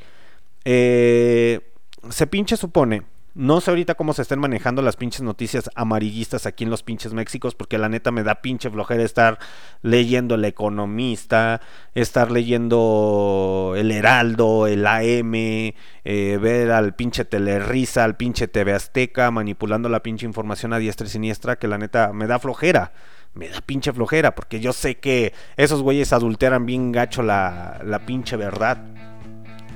[0.65, 1.61] Eh,
[2.10, 3.03] se pinche supone.
[3.35, 7.15] No sé ahorita cómo se estén manejando las pinches noticias amarillistas aquí en los pinches
[7.15, 9.39] Méxicos, porque la neta me da pinche flojera estar
[9.81, 11.60] leyendo El Economista,
[11.95, 15.73] estar leyendo El Heraldo, el AM, eh,
[16.39, 21.10] ver al pinche Telerisa, al pinche TV Azteca, manipulando la pinche información a diestra y
[21.10, 22.93] siniestra, que la neta me da flojera.
[23.34, 28.05] Me da pinche flojera, porque yo sé que esos güeyes adulteran bien gacho la, la
[28.05, 28.77] pinche verdad.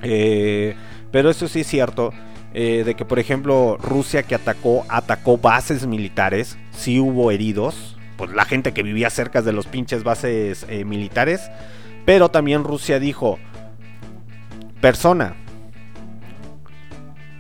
[0.04, 0.76] Eh,
[1.12, 2.14] pero eso sí es cierto.
[2.54, 8.32] Eh, de que por ejemplo Rusia que atacó, atacó bases militares, sí hubo heridos, pues
[8.32, 11.50] la gente que vivía cerca de los pinches bases eh, militares,
[12.06, 13.38] pero también Rusia dijo,
[14.82, 15.36] persona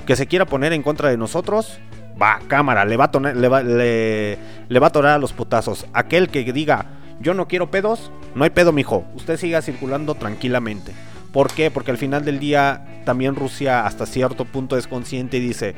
[0.05, 1.79] que se quiera poner en contra de nosotros,
[2.21, 5.85] va, cámara, le va a, le va, le va a atorar a los putazos.
[5.93, 6.85] Aquel que diga,
[7.19, 10.93] yo no quiero pedos, no hay pedo, mijo, usted siga circulando tranquilamente.
[11.37, 11.69] ¿Por qué?
[11.69, 15.75] Porque al final del día también Rusia hasta cierto punto es consciente y dice,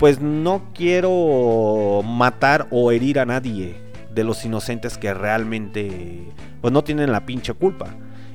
[0.00, 3.76] pues no quiero matar o herir a nadie
[4.12, 6.24] de los inocentes que realmente
[6.60, 7.94] pues no tienen la pinche culpa.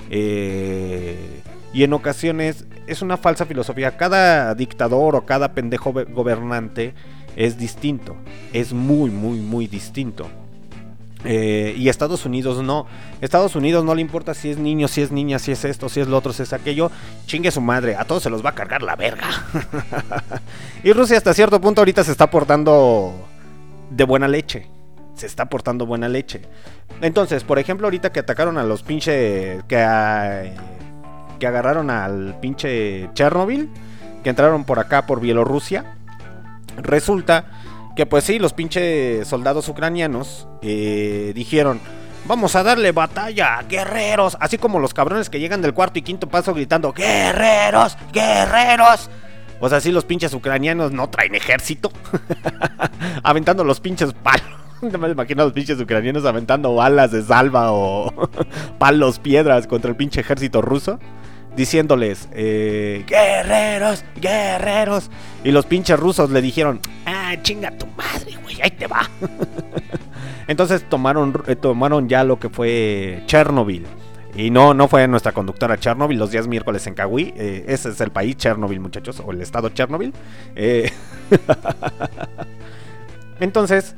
[0.09, 1.41] Eh,
[1.73, 3.97] y en ocasiones es una falsa filosofía.
[3.97, 6.93] Cada dictador o cada pendejo be- gobernante
[7.35, 8.15] es distinto.
[8.53, 10.29] Es muy, muy, muy distinto.
[11.25, 12.85] Eh, y Estados Unidos no.
[13.21, 16.01] Estados Unidos no le importa si es niño, si es niña, si es esto, si
[16.01, 16.91] es lo otro, si es aquello.
[17.25, 19.27] Chingue su madre, a todos se los va a cargar la verga.
[20.83, 23.13] y Rusia hasta cierto punto ahorita se está portando
[23.89, 24.67] de buena leche.
[25.15, 26.41] Se está portando buena leche.
[27.01, 29.59] Entonces, por ejemplo, ahorita que atacaron a los pinche...
[29.67, 30.43] Que, a-
[31.39, 33.69] que agarraron al pinche Chernobyl.
[34.23, 35.95] Que entraron por acá, por Bielorrusia.
[36.77, 37.45] Resulta
[37.95, 41.79] que pues sí, los pinches soldados ucranianos eh, dijeron,
[42.25, 44.37] Vamos a darle batalla, guerreros.
[44.39, 49.09] Así como los cabrones que llegan del cuarto y quinto paso gritando, guerreros, guerreros.
[49.59, 51.91] O sea, así los pinches ucranianos no traen ejército.
[53.23, 54.45] aventando los pinches palos.
[54.83, 58.29] No me imagino a los pinches ucranianos aventando balas de salva o
[58.79, 60.99] palos, piedras contra el pinche ejército ruso.
[61.55, 65.11] Diciéndoles, eh, guerreros, guerreros.
[65.43, 69.07] Y los pinches rusos le dijeron, ah, chinga tu madre, güey, ahí te va.
[70.47, 73.85] Entonces tomaron, eh, tomaron ya lo que fue Chernobyl.
[74.35, 77.33] Y no, no fue nuestra conductora Chernobyl los días miércoles en Kawi.
[77.37, 80.11] eh, ese es el país Chernobyl, muchachos, o el estado Chernobyl.
[80.55, 80.91] Eh,
[83.39, 83.95] Entonces,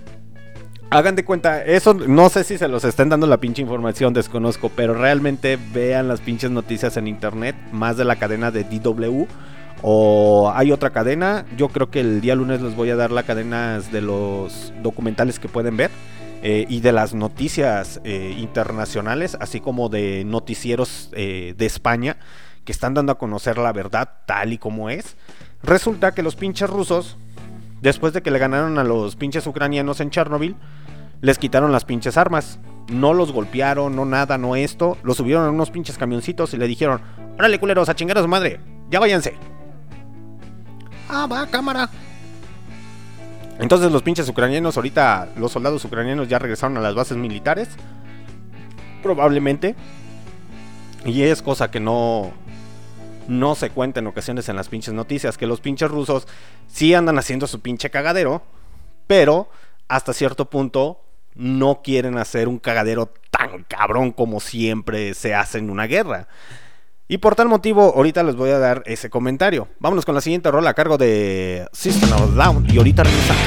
[0.95, 4.71] hagan de cuenta, eso no sé si se los estén dando la pinche información, desconozco,
[4.73, 9.25] pero realmente vean las pinches noticias en internet, más de la cadena de DW.
[9.81, 13.23] O hay otra cadena, yo creo que el día lunes les voy a dar la
[13.23, 15.91] cadena de los documentales que pueden ver
[16.41, 22.17] eh, y de las noticias eh, internacionales, así como de noticieros eh, de España
[22.63, 25.17] que están dando a conocer la verdad tal y como es.
[25.61, 27.17] Resulta que los pinches rusos,
[27.81, 30.55] después de que le ganaron a los pinches ucranianos en Chernobyl,
[31.25, 32.59] les quitaron las pinches armas.
[32.87, 34.95] No los golpearon, no nada, no esto.
[35.01, 37.01] Los subieron a unos pinches camioncitos y le dijeron,
[37.39, 38.59] órale culeros, a chingar a su madre,
[38.91, 39.33] ya váyanse.
[41.09, 41.89] Ah, va, cámara.
[43.57, 47.69] Entonces los pinches ucranianos, ahorita los soldados ucranianos ya regresaron a las bases militares.
[49.01, 49.75] Probablemente.
[51.05, 52.33] Y es cosa que no,
[53.27, 55.39] no se cuenta en ocasiones en las pinches noticias.
[55.39, 56.27] Que los pinches rusos
[56.67, 58.43] sí andan haciendo su pinche cagadero.
[59.07, 59.49] Pero
[59.87, 61.04] hasta cierto punto
[61.35, 66.27] no quieren hacer un cagadero tan cabrón como siempre se hace en una guerra.
[67.07, 69.67] Y por tal motivo, ahorita les voy a dar ese comentario.
[69.79, 72.65] Vámonos con la siguiente rola a cargo de System of Down.
[72.67, 73.43] Y ahorita regresamos.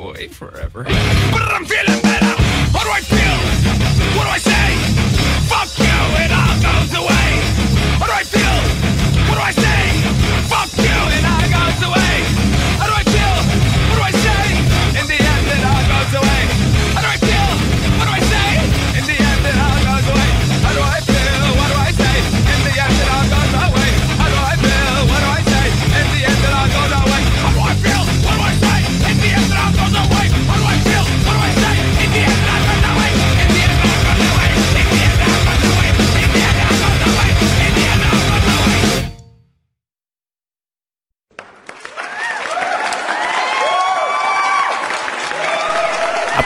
[0.00, 0.84] I'm forever.
[0.84, 2.34] But I'm feeling better.
[2.72, 3.38] Do I feel?
[4.16, 4.68] What do I say?
[5.46, 7.28] Fuck you, it all goes away.
[8.00, 8.60] Do I feel?
[9.28, 9.80] What do I say?
[10.48, 10.79] Fuck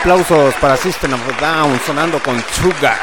[0.05, 2.99] Aplausos para System of Down sonando con Sugar.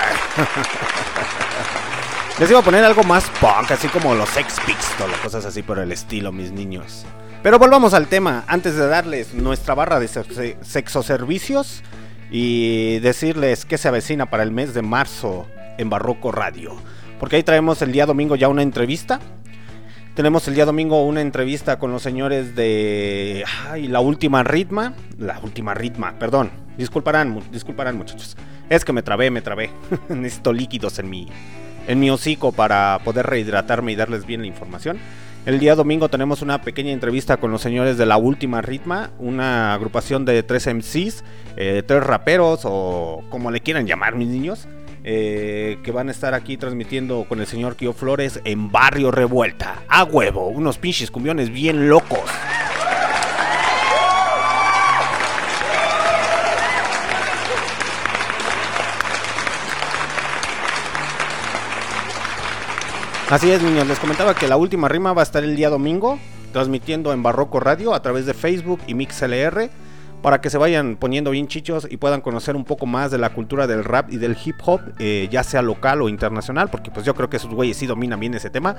[2.40, 5.80] Les iba a poner algo más punk, así como los Sex Pistols, cosas así por
[5.80, 7.07] el estilo, mis niños.
[7.41, 11.82] Pero volvamos al tema, antes de darles nuestra barra de sex- sexoservicios
[12.30, 15.48] y decirles que se avecina para el mes de marzo
[15.80, 16.76] en Barroco Radio.
[17.19, 19.19] Porque ahí traemos el día domingo ya una entrevista.
[20.14, 25.40] Tenemos el día domingo una entrevista con los señores de ay, la última ritma, la
[25.40, 26.61] última ritma, perdón.
[26.77, 28.38] Disculparán, disculparán muchachos.
[28.69, 29.69] Es que me trabé, me trabé.
[30.10, 31.27] Necesito líquidos en mi
[31.88, 34.99] en mi hocico para poder rehidratarme y darles bien la información.
[35.45, 39.73] El día domingo tenemos una pequeña entrevista con los señores de La Última Ritma, una
[39.73, 41.23] agrupación de tres MCs,
[41.57, 44.68] eh, tres raperos o como le quieran llamar mis niños,
[45.03, 49.81] eh, que van a estar aquí transmitiendo con el señor Kio Flores en Barrio Revuelta.
[49.88, 52.30] A huevo, unos pinches cumbiones bien locos.
[63.32, 63.88] Así es, niños.
[63.88, 66.20] Les comentaba que la última rima va a estar el día domingo,
[66.52, 69.70] transmitiendo en Barroco Radio a través de Facebook y MixLR,
[70.22, 73.30] para que se vayan poniendo bien chichos y puedan conocer un poco más de la
[73.30, 77.06] cultura del rap y del hip hop, eh, ya sea local o internacional, porque pues
[77.06, 78.76] yo creo que esos güeyes sí dominan bien ese tema.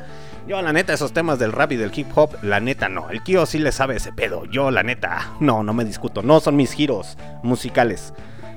[0.47, 3.09] Yo, la neta, esos temas del rap y del hip hop, la neta no.
[3.09, 4.45] El Kio sí le sabe ese pedo.
[4.45, 6.21] Yo, la neta, no, no me discuto.
[6.21, 8.13] No son mis giros musicales.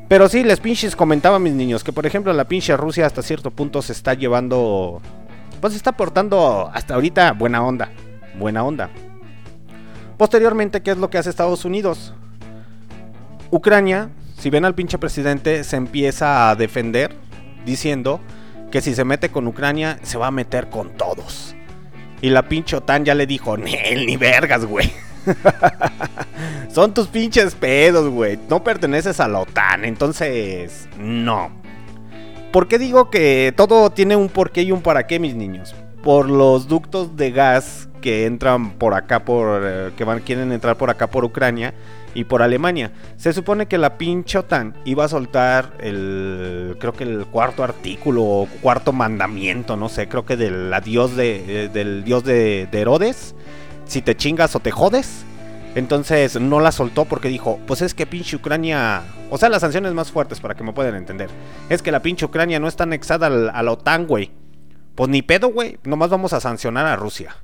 [0.09, 3.49] Pero sí, les pinches comentaba mis niños que, por ejemplo, la pinche Rusia hasta cierto
[3.49, 5.01] punto se está llevando
[5.61, 7.89] pues está portando hasta ahorita buena onda.
[8.37, 8.89] Buena onda.
[10.17, 12.13] Posteriormente, ¿qué es lo que hace Estados Unidos?
[13.51, 17.15] Ucrania, si ven al pinche presidente, se empieza a defender
[17.65, 18.19] diciendo
[18.71, 21.55] que si se mete con Ucrania, se va a meter con todos.
[22.21, 24.91] Y la pinche OTAN ya le dijo, Nel, ni vergas, güey.
[26.69, 28.39] Son tus pinches pedos, güey.
[28.49, 31.51] No perteneces a la OTAN, entonces, no.
[32.55, 35.75] ¿Por qué digo que todo tiene un porqué y un para qué, mis niños?
[36.01, 40.77] Por los ductos de gas que entran por acá, por eh, que van, quieren entrar
[40.77, 41.73] por acá por Ucrania
[42.13, 42.93] y por Alemania.
[43.17, 48.23] Se supone que la pinche OTAN iba a soltar el, creo que el cuarto artículo
[48.23, 52.79] o cuarto mandamiento, no sé, creo que del adiós de, eh, del dios de, de
[52.79, 53.35] Herodes.
[53.83, 55.25] Si te chingas o te jodes.
[55.75, 59.93] Entonces no la soltó porque dijo, pues es que pinche Ucrania, o sea, las sanciones
[59.93, 61.29] más fuertes para que me puedan entender,
[61.69, 64.31] es que la pinche Ucrania no está anexada a la OTAN, güey.
[64.95, 67.35] Pues ni pedo, güey, nomás vamos a sancionar a Rusia.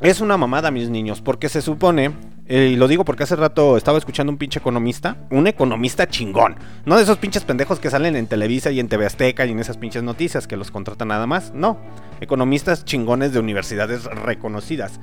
[0.00, 2.12] Es una mamada, mis niños, porque se supone,
[2.46, 6.54] eh, y lo digo porque hace rato estaba escuchando un pinche economista, un economista chingón,
[6.84, 9.58] no de esos pinches pendejos que salen en Televisa y en TV Azteca y en
[9.58, 11.78] esas pinches noticias que los contratan nada más, no,
[12.20, 15.00] economistas chingones de universidades reconocidas.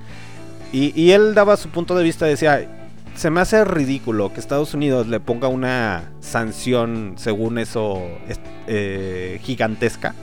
[0.75, 2.67] Y, y él daba su punto de vista, decía,
[3.15, 9.39] se me hace ridículo que Estados Unidos le ponga una sanción, según eso, es- eh,
[9.43, 10.13] gigantesca.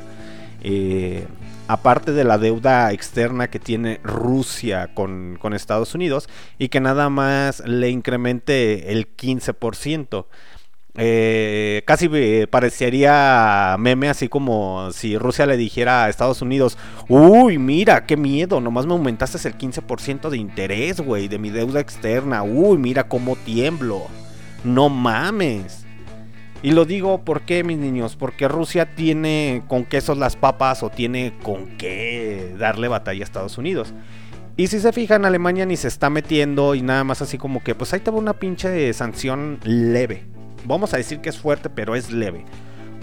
[0.64, 1.26] eh,
[1.68, 7.08] aparte de la deuda externa que tiene Rusia con, con Estados Unidos y que nada
[7.08, 10.26] más le incremente el 15%.
[10.94, 16.76] Eh, casi eh, parecería meme así como si Rusia le dijera a Estados Unidos,
[17.08, 21.80] uy, mira, qué miedo, nomás me aumentaste el 15% de interés, güey, de mi deuda
[21.80, 24.02] externa, uy, mira cómo tiemblo,
[24.64, 25.86] no mames.
[26.62, 31.32] Y lo digo porque, mis niños, porque Rusia tiene con quesos las papas o tiene
[31.42, 33.92] con qué darle batalla a Estados Unidos.
[34.56, 37.74] Y si se fijan, Alemania ni se está metiendo y nada más así como que,
[37.74, 40.24] pues ahí te va una pinche sanción leve.
[40.64, 42.44] Vamos a decir que es fuerte, pero es leve.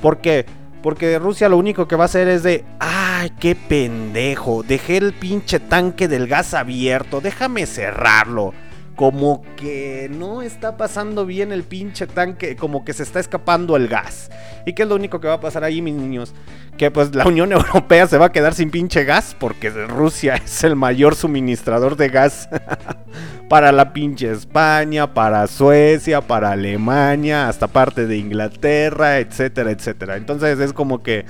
[0.01, 0.45] ¿Por qué?
[0.81, 5.13] Porque Rusia lo único que va a hacer es de, ay, qué pendejo, dejé el
[5.13, 8.53] pinche tanque del gas abierto, déjame cerrarlo.
[8.99, 13.87] Como que no está pasando bien el pinche tanque, como que se está escapando el
[13.87, 14.29] gas.
[14.65, 16.33] ¿Y qué es lo único que va a pasar ahí, mis niños?
[16.77, 20.65] Que pues la Unión Europea se va a quedar sin pinche gas porque Rusia es
[20.65, 22.49] el mayor suministrador de gas
[23.47, 30.17] para la pinche España, para Suecia, para Alemania, hasta parte de Inglaterra, etcétera, etcétera.
[30.17, 31.23] Entonces es como que,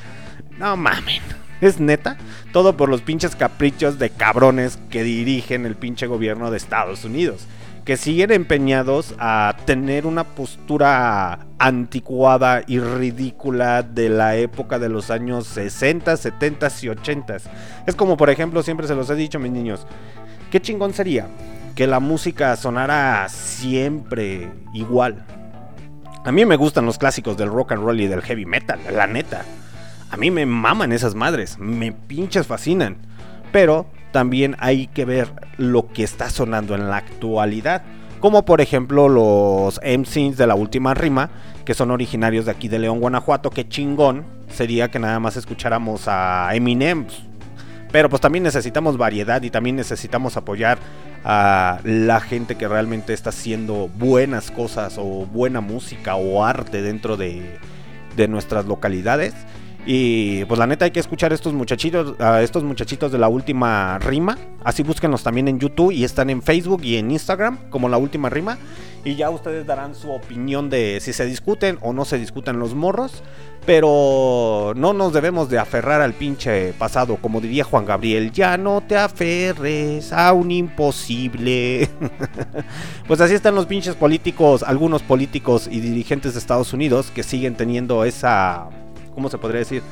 [0.57, 1.21] no mamen,
[1.61, 2.18] es neta,
[2.52, 7.45] todo por los pinches caprichos de cabrones que dirigen el pinche gobierno de Estados Unidos.
[7.86, 15.10] Que siguen empeñados a tener una postura anticuada y ridícula de la época de los
[15.10, 17.38] años 60, 70 y 80.
[17.88, 19.88] Es como, por ejemplo, siempre se los he dicho, mis niños,
[20.52, 21.27] qué chingón sería
[21.76, 25.26] que la música sonara siempre igual.
[26.26, 29.07] A mí me gustan los clásicos del rock and roll y del heavy metal, la
[29.07, 29.45] neta.
[30.11, 32.98] A mí me maman esas madres, me pinches fascinan.
[33.52, 37.84] Pero también hay que ver lo que está sonando en la actualidad.
[38.19, 41.30] Como por ejemplo los MCs de la última rima,
[41.64, 43.49] que son originarios de aquí de León, Guanajuato.
[43.49, 47.06] Qué chingón sería que nada más escucháramos a Eminem.
[47.91, 50.77] Pero pues también necesitamos variedad y también necesitamos apoyar
[51.23, 57.18] a la gente que realmente está haciendo buenas cosas o buena música o arte dentro
[57.18, 57.57] de,
[58.15, 59.34] de nuestras localidades.
[59.85, 63.27] Y pues la neta hay que escuchar a estos muchachitos, a estos muchachitos de la
[63.27, 64.38] última rima.
[64.64, 68.30] Así búsquenlos también en YouTube y están en Facebook y en Instagram como la última
[68.30, 68.57] rima.
[69.06, 72.76] Y ya ustedes darán su opinión de si se discuten o no se discuten los
[72.76, 73.23] morros.
[73.65, 77.18] Pero no nos debemos de aferrar al pinche pasado.
[77.18, 81.89] Como diría Juan Gabriel, ya no te aferres a un imposible.
[83.07, 87.56] pues así están los pinches políticos, algunos políticos y dirigentes de Estados Unidos que siguen
[87.56, 88.69] teniendo esa...
[89.19, 89.83] ¿Cómo se podría decir?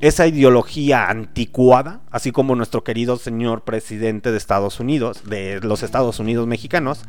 [0.00, 6.18] esa ideología anticuada, así como nuestro querido señor presidente de Estados Unidos, de los Estados
[6.18, 7.04] Unidos mexicanos,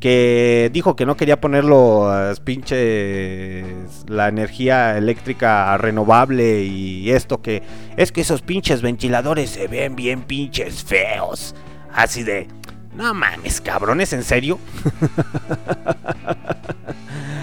[0.00, 3.66] que dijo que no quería poner los pinches
[4.08, 7.62] la energía eléctrica renovable y esto que
[7.98, 11.54] es que esos pinches ventiladores se ven bien pinches feos,
[11.92, 12.48] así de
[12.96, 14.58] no mames, cabrones, ¿en serio?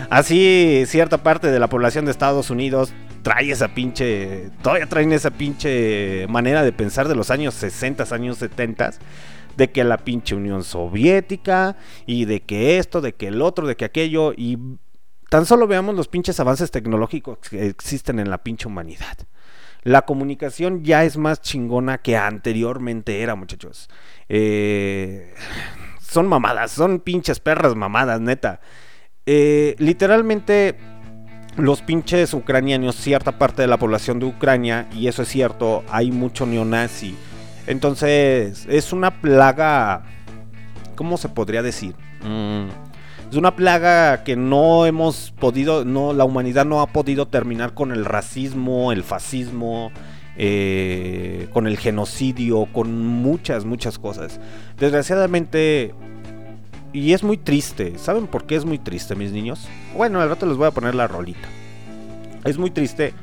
[0.09, 5.29] Así cierta parte de la población de Estados Unidos trae esa pinche, todavía traen esa
[5.29, 8.91] pinche manera de pensar de los años 60, años 70,
[9.55, 11.75] de que la pinche Unión Soviética
[12.07, 14.57] y de que esto, de que el otro, de que aquello y
[15.29, 19.17] tan solo veamos los pinches avances tecnológicos que existen en la pinche humanidad.
[19.83, 23.89] La comunicación ya es más chingona que anteriormente era, muchachos.
[24.27, 25.35] Eh,
[26.01, 28.59] son mamadas, son pinches perras mamadas, neta.
[29.31, 30.75] Eh, literalmente
[31.55, 36.09] los pinches ucranianos, cierta parte de la población de Ucrania, y eso es cierto, hay
[36.09, 37.15] mucho neonazi.
[37.67, 40.01] Entonces, es una plaga,
[40.95, 41.93] ¿cómo se podría decir?
[42.23, 42.69] Mm,
[43.29, 47.91] es una plaga que no hemos podido, no, la humanidad no ha podido terminar con
[47.91, 49.91] el racismo, el fascismo,
[50.37, 54.39] eh, con el genocidio, con muchas, muchas cosas.
[54.79, 55.93] Desgraciadamente,
[56.93, 57.97] y es muy triste.
[57.97, 59.67] ¿Saben por qué es muy triste, mis niños?
[59.95, 61.47] Bueno, al rato les voy a poner la rolita.
[62.45, 63.13] Es muy triste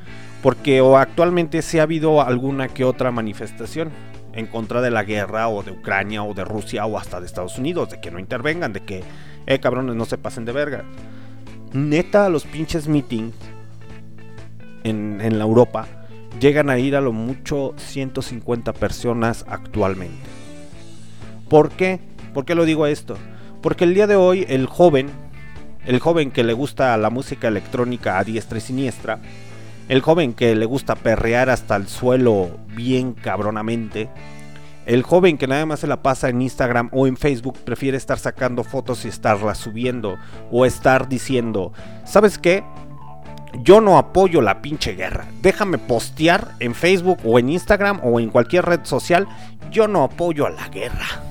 [0.43, 3.91] porque o actualmente sí ha habido alguna que otra manifestación
[4.33, 7.59] en contra de la guerra o de Ucrania o de Rusia o hasta de Estados
[7.59, 9.03] Unidos, de que no intervengan, de que,
[9.47, 10.85] eh, cabrones, no se pasen de verga.
[11.73, 13.35] Neta, los pinches meetings
[14.85, 15.89] en, en la Europa
[16.39, 20.29] llegan a ir a lo mucho 150 personas actualmente.
[21.49, 21.99] ¿Por qué?
[22.35, 23.17] ¿Por qué lo digo esto?
[23.67, 25.11] Porque el día de hoy el joven,
[25.87, 29.19] el joven que le gusta la música electrónica a diestra y siniestra,
[29.89, 34.09] el joven que le gusta perrear hasta el suelo bien cabronamente,
[34.87, 38.21] el joven que nada más se la pasa en Instagram o en Facebook prefiere estar
[38.21, 40.17] sacando fotos y estarlas subiendo
[40.53, 41.73] o estar diciendo,
[42.05, 42.63] ¿sabes qué?
[43.65, 45.27] Yo no apoyo la pinche guerra.
[45.43, 49.27] Déjame postear en Facebook o en Instagram o en cualquier red social.
[49.73, 51.26] Yo no apoyo a la guerra.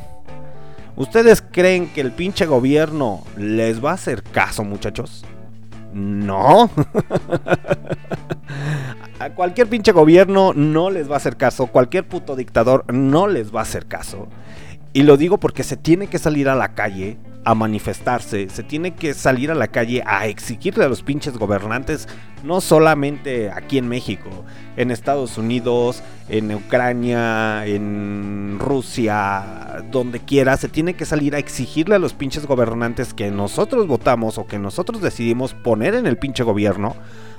[0.98, 5.26] ¿Ustedes creen que el pinche gobierno les va a hacer caso, muchachos?
[5.94, 6.70] No.
[9.20, 11.68] a cualquier pinche gobierno no les va a hacer caso.
[11.68, 14.30] Cualquier puto dictador no les va a hacer caso.
[14.94, 18.96] Y lo digo porque se tiene que salir a la calle a manifestarse, se tiene
[18.96, 22.08] que salir a la calle a exigirle a los pinches gobernantes,
[22.44, 24.30] no solamente aquí en México,
[24.78, 31.96] en Estados Unidos, en Ucrania, en Rusia, donde quiera, se tiene que salir a exigirle
[31.96, 36.44] a los pinches gobernantes que nosotros votamos o que nosotros decidimos poner en el pinche
[36.44, 36.96] gobierno,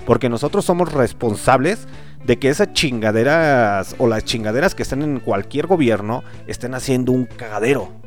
[0.07, 1.89] porque nosotros somos responsables
[2.24, 7.27] de que esas chingaderas o las chingaderas que están en cualquier gobierno estén haciendo un
[7.27, 8.06] cagadero.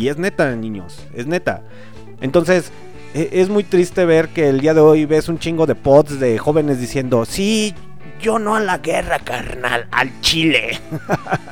[0.00, 1.62] Y es neta, niños, es neta.
[2.22, 2.72] Entonces,
[3.12, 6.18] e- es muy triste ver que el día de hoy ves un chingo de pods
[6.18, 7.74] de jóvenes diciendo, sí,
[8.18, 10.80] yo no a la guerra, carnal, al Chile.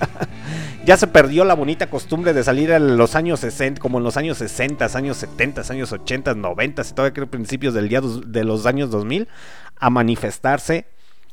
[0.86, 4.16] ya se perdió la bonita costumbre de salir en los años 60, como en los
[4.16, 8.64] años 60, años 70, años 80, 90 y todavía creo principios del día de los
[8.64, 9.28] años 2000
[9.78, 10.86] a manifestarse,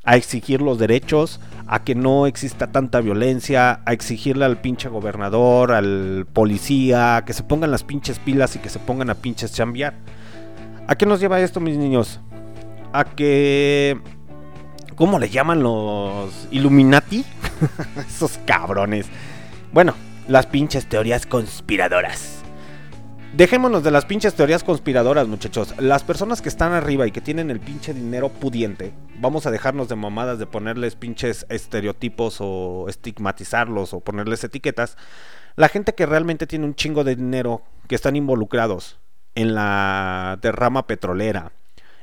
[0.06, 5.72] a exigir los derechos, a que no exista tanta violencia, a exigirle al pinche gobernador,
[5.72, 9.96] al policía, que se pongan las pinches pilas y que se pongan a pinches chambear.
[10.88, 12.20] ¿A qué nos lleva esto, mis niños?
[12.94, 14.00] A que...
[14.96, 17.26] ¿Cómo le llaman los Illuminati?
[18.08, 19.08] Esos cabrones.
[19.74, 19.94] Bueno,
[20.28, 22.35] las pinches teorías conspiradoras.
[23.36, 25.74] Dejémonos de las pinches teorías conspiradoras, muchachos.
[25.78, 29.90] Las personas que están arriba y que tienen el pinche dinero pudiente, vamos a dejarnos
[29.90, 34.98] de mamadas de ponerles pinches estereotipos o estigmatizarlos o ponerles etiquetas.
[35.58, 39.00] La gente que realmente tiene un chingo de dinero, que están involucrados
[39.36, 41.52] en la derrama petrolera,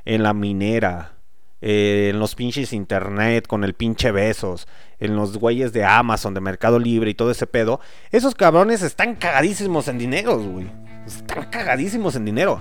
[0.04, 1.14] en la minera,
[1.62, 4.68] eh, en los pinches internet, con el pinche besos,
[5.00, 7.80] en los güeyes de Amazon, de Mercado Libre y todo ese pedo,
[8.10, 10.91] esos cabrones están cagadísimos en dinero, güey.
[11.06, 12.60] Están cagadísimos en dinero.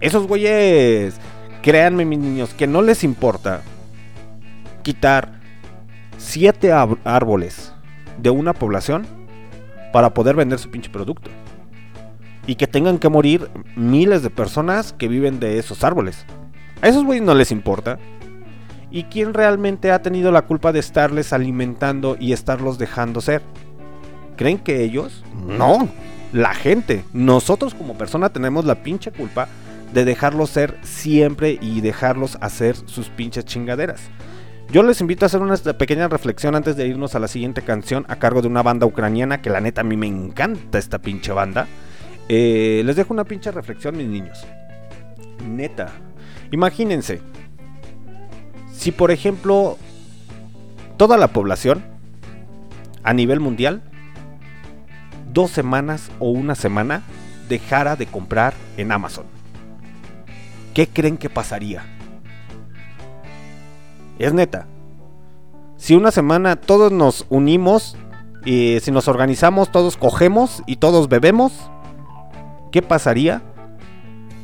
[0.00, 1.16] Esos güeyes,
[1.62, 3.62] créanme mis niños, que no les importa
[4.82, 5.40] quitar
[6.16, 7.72] siete árboles
[8.18, 9.06] de una población
[9.92, 11.30] para poder vender su pinche producto.
[12.46, 16.24] Y que tengan que morir miles de personas que viven de esos árboles.
[16.80, 17.98] A esos güeyes no les importa.
[18.90, 23.42] ¿Y quién realmente ha tenido la culpa de estarles alimentando y estarlos dejando ser?
[24.36, 25.24] ¿Creen que ellos?
[25.46, 25.88] No,
[26.32, 27.04] la gente.
[27.12, 29.48] Nosotros como persona tenemos la pinche culpa
[29.92, 34.00] de dejarlos ser siempre y dejarlos hacer sus pinches chingaderas.
[34.70, 38.04] Yo les invito a hacer una pequeña reflexión antes de irnos a la siguiente canción
[38.08, 41.32] a cargo de una banda ucraniana que la neta a mí me encanta esta pinche
[41.32, 41.66] banda.
[42.28, 44.46] Eh, les dejo una pinche reflexión, mis niños.
[45.42, 45.90] Neta,
[46.50, 47.22] imagínense,
[48.74, 49.78] si por ejemplo
[50.98, 51.82] toda la población
[53.02, 53.80] a nivel mundial
[55.32, 57.02] dos semanas o una semana
[57.48, 59.24] dejara de comprar en Amazon,
[60.74, 61.82] ¿qué creen que pasaría?
[64.18, 64.66] Es neta.
[65.76, 67.96] Si una semana todos nos unimos
[68.44, 71.52] y si nos organizamos, todos cogemos y todos bebemos,
[72.72, 73.42] ¿qué pasaría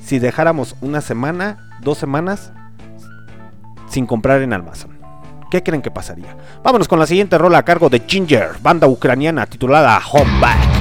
[0.01, 2.53] si dejáramos una semana, dos semanas
[3.89, 4.99] sin comprar en Amazon?
[5.51, 6.37] ¿Qué creen que pasaría?
[6.63, 10.74] Vámonos con la siguiente rola a cargo de Ginger, banda ucraniana titulada Home Back.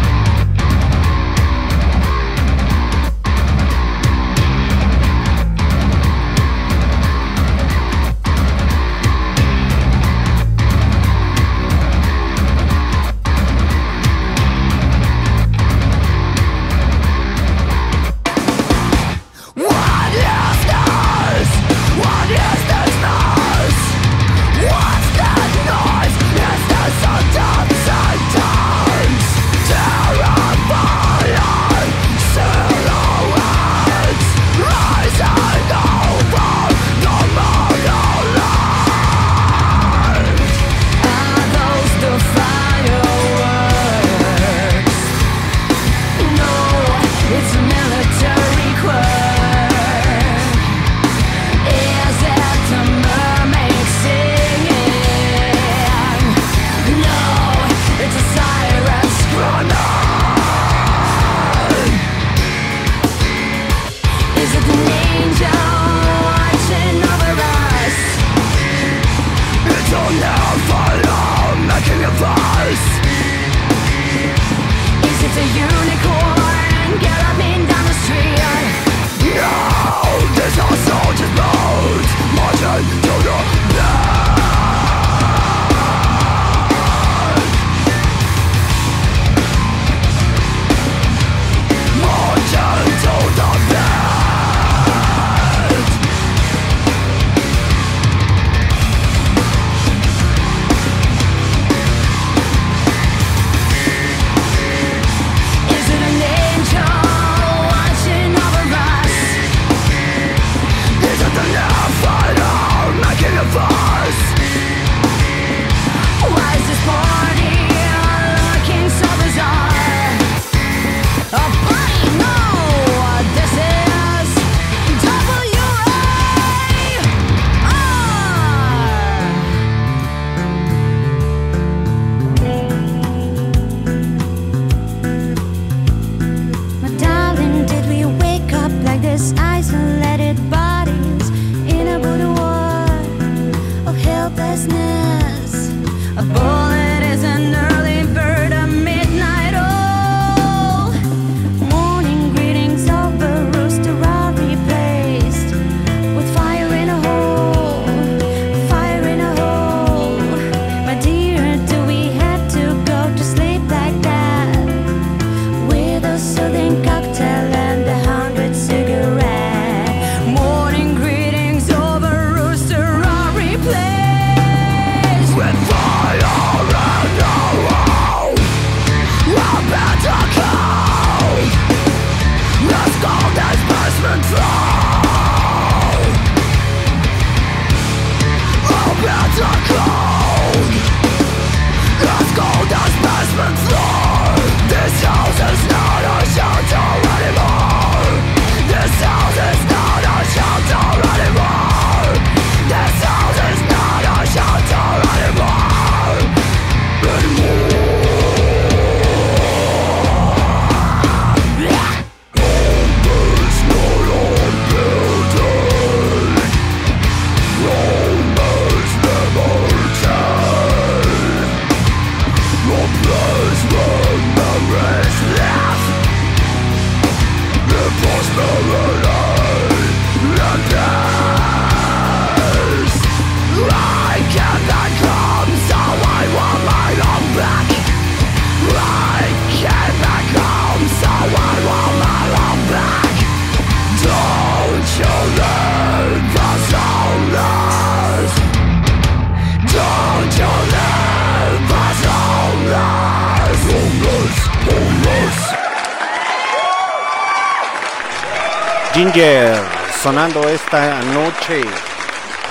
[260.41, 261.61] Esta noche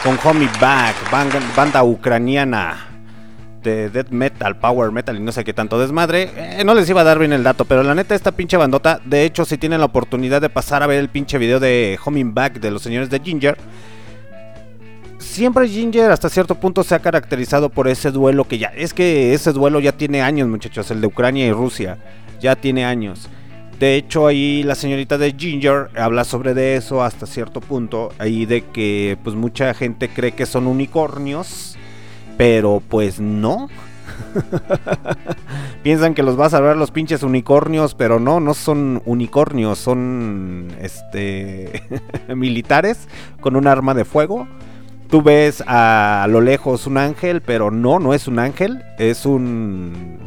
[0.05, 0.95] con Homie Back,
[1.57, 2.89] banda, ucraniana
[3.63, 6.31] de death metal, power metal y no sé qué tanto desmadre.
[6.37, 9.01] Eh, no les iba a dar bien el dato, pero la neta esta pinche bandota,
[9.05, 12.25] de hecho si tienen la oportunidad de pasar a ver el pinche video de Homie
[12.25, 13.57] Back de los señores de Ginger,
[15.19, 19.35] siempre Ginger hasta cierto punto se ha caracterizado por ese duelo que ya es que
[19.35, 21.99] ese duelo ya tiene años, muchachos, el de Ucrania y Rusia,
[22.41, 23.29] ya tiene años.
[23.83, 28.47] De hecho, ahí la señorita de Ginger habla sobre de eso hasta cierto punto, ahí
[28.47, 31.77] de que pues mucha gente cree que son unicornios,
[32.39, 33.67] pero pues no.
[35.83, 40.69] Piensan que los va a salvar los pinches unicornios, pero no, no son unicornios, son
[40.81, 41.83] este
[42.37, 43.09] militares
[43.41, 44.47] con un arma de fuego.
[45.11, 50.21] Tú ves a lo lejos un ángel, pero no, no es un ángel, es un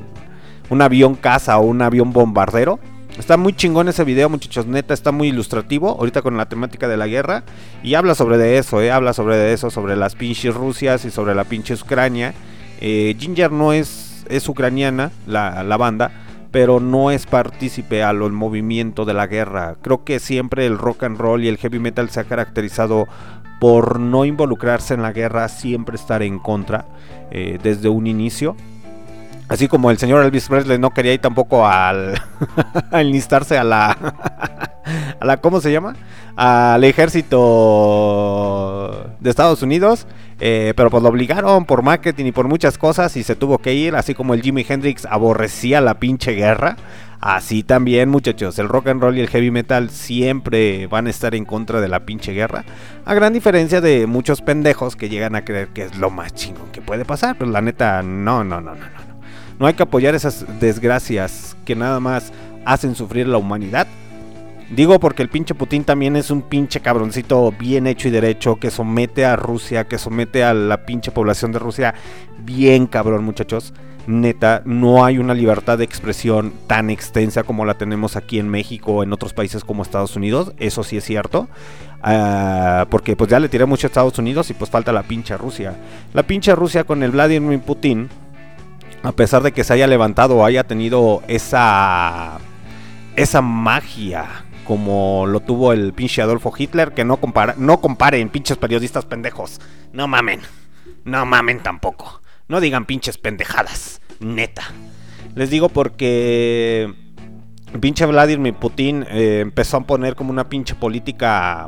[0.69, 2.81] un avión caza o un avión bombardero.
[3.17, 4.67] Está muy chingón ese video, muchachos.
[4.67, 5.89] Neta, está muy ilustrativo.
[5.89, 7.43] Ahorita con la temática de la guerra.
[7.81, 8.91] Y habla sobre de eso, ¿eh?
[8.91, 12.33] Habla sobre de eso, sobre las pinches Rusias y sobre la pinche Ucrania.
[12.81, 16.11] Eh, Ginger no es, es ucraniana, la, la banda.
[16.51, 19.75] Pero no es partícipe al movimiento de la guerra.
[19.81, 23.07] Creo que siempre el rock and roll y el heavy metal se ha caracterizado
[23.59, 26.85] por no involucrarse en la guerra, siempre estar en contra
[27.31, 28.55] eh, desde un inicio.
[29.47, 32.19] Así como el señor Elvis Presley no quería ir tampoco al
[32.91, 33.91] enlistarse a la
[35.19, 35.95] a la ¿cómo se llama?
[36.35, 37.31] al ejército
[39.19, 40.05] de Estados Unidos,
[40.39, 43.73] eh, pero pues lo obligaron por marketing y por muchas cosas y se tuvo que
[43.73, 46.75] ir, así como el Jimi Hendrix aborrecía la pinche guerra.
[47.21, 51.33] Así también, muchachos, el rock and roll y el heavy metal siempre van a estar
[51.33, 52.65] en contra de la pinche guerra.
[53.03, 56.69] A gran diferencia de muchos pendejos que llegan a creer que es lo más chingón
[56.71, 57.35] que puede pasar.
[57.39, 58.85] Pero la neta, no, no, no, no,
[59.59, 59.67] no.
[59.67, 62.31] Hay que apoyar esas desgracias que nada más
[62.65, 63.87] hacen sufrir la humanidad.
[64.69, 68.71] Digo porque el pinche Putin también es un pinche cabroncito bien hecho y derecho que
[68.71, 71.93] somete a Rusia, que somete a la pinche población de Rusia
[72.39, 73.73] bien cabrón, muchachos.
[74.07, 78.93] Neta, no hay una libertad de expresión tan extensa como la tenemos aquí en México
[78.93, 80.53] o en otros países como Estados Unidos.
[80.57, 81.47] Eso sí es cierto.
[82.01, 85.37] Ah, porque pues ya le tiré mucho a Estados Unidos y pues falta la pinche
[85.37, 85.75] Rusia.
[86.13, 88.09] La pinche Rusia con el Vladimir Putin
[89.05, 92.39] a pesar de que se haya levantado haya tenido esa
[93.15, 98.57] esa magia como lo tuvo el pinche Adolfo Hitler, que no compara, no comparen pinches
[98.57, 99.61] periodistas pendejos.
[99.93, 100.41] No mamen.
[101.03, 102.19] No mamen tampoco.
[102.47, 104.63] No digan pinches pendejadas, neta.
[105.35, 106.91] Les digo porque
[107.79, 111.67] pinche Vladimir Putin eh, empezó a poner como una pinche política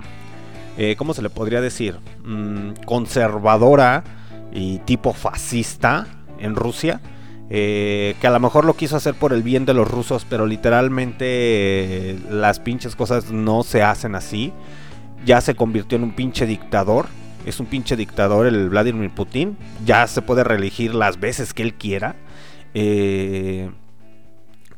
[0.78, 2.00] eh, ¿cómo se le podría decir?
[2.24, 4.04] Mm, conservadora
[4.54, 6.06] y tipo fascista
[6.40, 7.02] en Rusia
[7.50, 10.46] eh, que a lo mejor lo quiso hacer por el bien de los rusos, pero
[10.46, 14.54] literalmente eh, las pinches cosas no se hacen así.
[15.26, 17.08] Ya se convirtió en un pinche dictador.
[17.46, 19.58] Es un pinche dictador el Vladimir Putin.
[19.86, 22.16] Ya se puede reelegir las veces que él quiera.
[22.74, 23.70] Eh,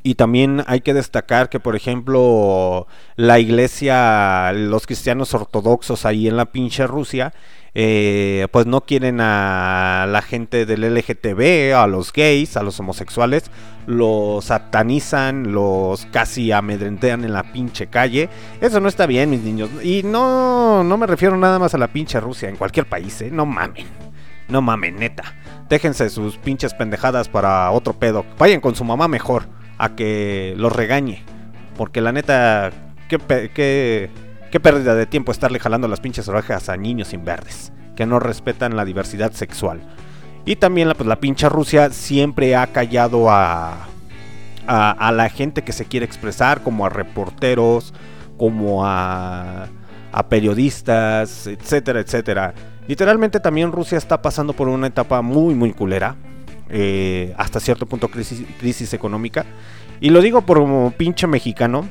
[0.02, 6.38] y también hay que destacar que, por ejemplo, la iglesia, los cristianos ortodoxos ahí en
[6.38, 7.34] la pinche Rusia,
[7.82, 13.50] eh, pues no quieren a la gente del LGTB, a los gays, a los homosexuales,
[13.88, 18.28] los satanizan, los casi amedrentean en la pinche calle.
[18.60, 19.70] Eso no está bien, mis niños.
[19.82, 23.30] Y no, no me refiero nada más a la pinche Rusia, en cualquier país, ¿eh?
[23.32, 23.88] No mamen.
[24.50, 25.24] No mamen, neta.
[25.70, 28.26] Déjense sus pinches pendejadas para otro pedo.
[28.38, 29.44] Vayan con su mamá mejor
[29.78, 31.24] a que los regañe.
[31.78, 32.72] Porque la neta,
[33.08, 33.20] qué,
[33.56, 34.10] qué,
[34.50, 37.72] qué pérdida de tiempo estarle jalando las pinches orejas a niños sin verdes.
[37.96, 39.82] Que no respetan la diversidad sexual.
[40.46, 43.88] Y también la, pues, la pinche Rusia siempre ha callado a,
[44.68, 47.94] a, la gente que se quiere expresar, como a reporteros,
[48.38, 49.68] como a,
[50.12, 52.54] a periodistas, etcétera, etcétera.
[52.88, 56.16] Literalmente también Rusia está pasando por una etapa muy, muy culera.
[56.70, 59.46] eh, hasta cierto punto crisis, económica.
[60.00, 61.90] Y lo digo como pinche mexicano.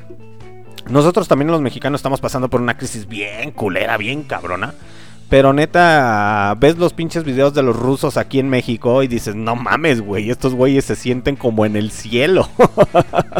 [0.89, 4.73] Nosotros también los mexicanos estamos pasando por una crisis bien culera, bien cabrona.
[5.29, 9.55] Pero neta, ves los pinches videos de los rusos aquí en México y dices, no
[9.55, 12.49] mames, güey, estos güeyes se sienten como en el cielo.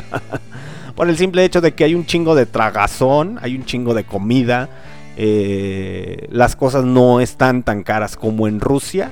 [0.96, 4.04] Por el simple hecho de que hay un chingo de tragazón, hay un chingo de
[4.04, 4.70] comida.
[5.18, 9.12] eh, las cosas no están tan caras como en Rusia.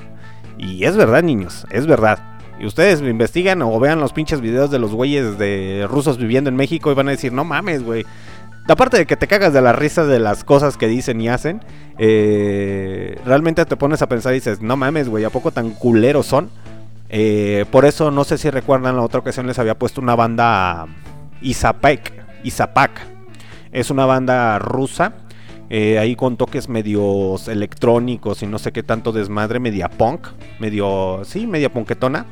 [0.56, 2.37] Y es verdad, niños, es verdad.
[2.60, 6.56] Y ustedes investigan o vean los pinches videos de los güeyes de rusos viviendo en
[6.56, 8.04] México y van a decir, no mames, güey.
[8.68, 11.62] Aparte de que te cagas de la risa de las cosas que dicen y hacen,
[11.98, 16.26] eh, realmente te pones a pensar y dices, no mames, güey, ¿a poco tan culeros
[16.26, 16.50] son?
[17.08, 20.86] Eh, por eso, no sé si recuerdan, la otra ocasión les había puesto una banda
[21.40, 22.12] Izapec,
[22.44, 22.90] Izapac.
[23.72, 25.14] Es una banda rusa.
[25.70, 30.28] eh, ahí con toques medios electrónicos y no sé qué tanto desmadre, media punk,
[30.58, 32.26] medio, sí, media punketona.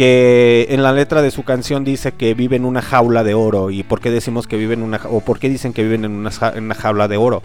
[0.00, 3.70] Que en la letra de su canción dice que vive en una jaula de oro.
[3.70, 6.12] ¿Y por qué decimos que viven en una o por qué dicen que viven en
[6.12, 7.42] una, en una jaula de oro?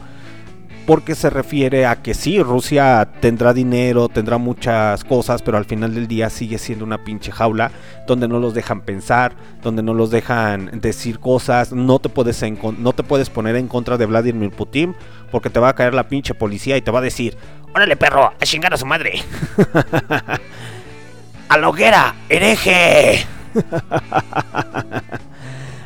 [0.85, 5.95] porque se refiere a que sí, Rusia tendrá dinero, tendrá muchas cosas, pero al final
[5.95, 7.71] del día sigue siendo una pinche jaula
[8.05, 9.33] donde no los dejan pensar,
[9.63, 13.67] donde no los dejan decir cosas, no te puedes encon- no te puedes poner en
[13.67, 14.95] contra de Vladimir Putin
[15.31, 17.35] porque te va a caer la pinche policía y te va a decir,
[17.73, 19.13] "Órale, perro, a chingar a su madre."
[21.55, 23.25] a la hereje.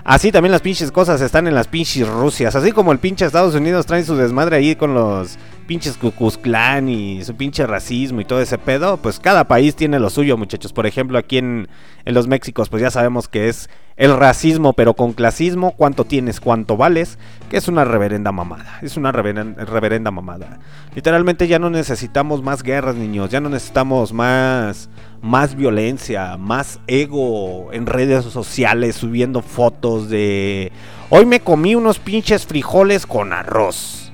[0.03, 2.55] Así también las pinches cosas están en las pinches Rusias.
[2.55, 5.37] Así como el pinche Estados Unidos trae su desmadre ahí con los
[5.67, 8.97] pinches Cucuz Clan y su pinche racismo y todo ese pedo.
[8.97, 10.73] Pues cada país tiene lo suyo, muchachos.
[10.73, 11.67] Por ejemplo, aquí en,
[12.05, 15.73] los Méxicos, pues ya sabemos que es el racismo, pero con clasismo.
[15.73, 17.19] Cuánto tienes, cuánto vales.
[17.51, 18.79] Que es una reverenda mamada.
[18.81, 20.57] Es una reveren- reverenda mamada.
[20.95, 23.29] Literalmente ya no necesitamos más guerras, niños.
[23.29, 24.89] Ya no necesitamos más
[25.21, 30.71] más violencia, más ego en redes sociales, subiendo fotos de...
[31.09, 34.11] Hoy me comí unos pinches frijoles con arroz.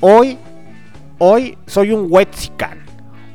[0.00, 0.38] Hoy,
[1.18, 2.84] hoy soy un wexican.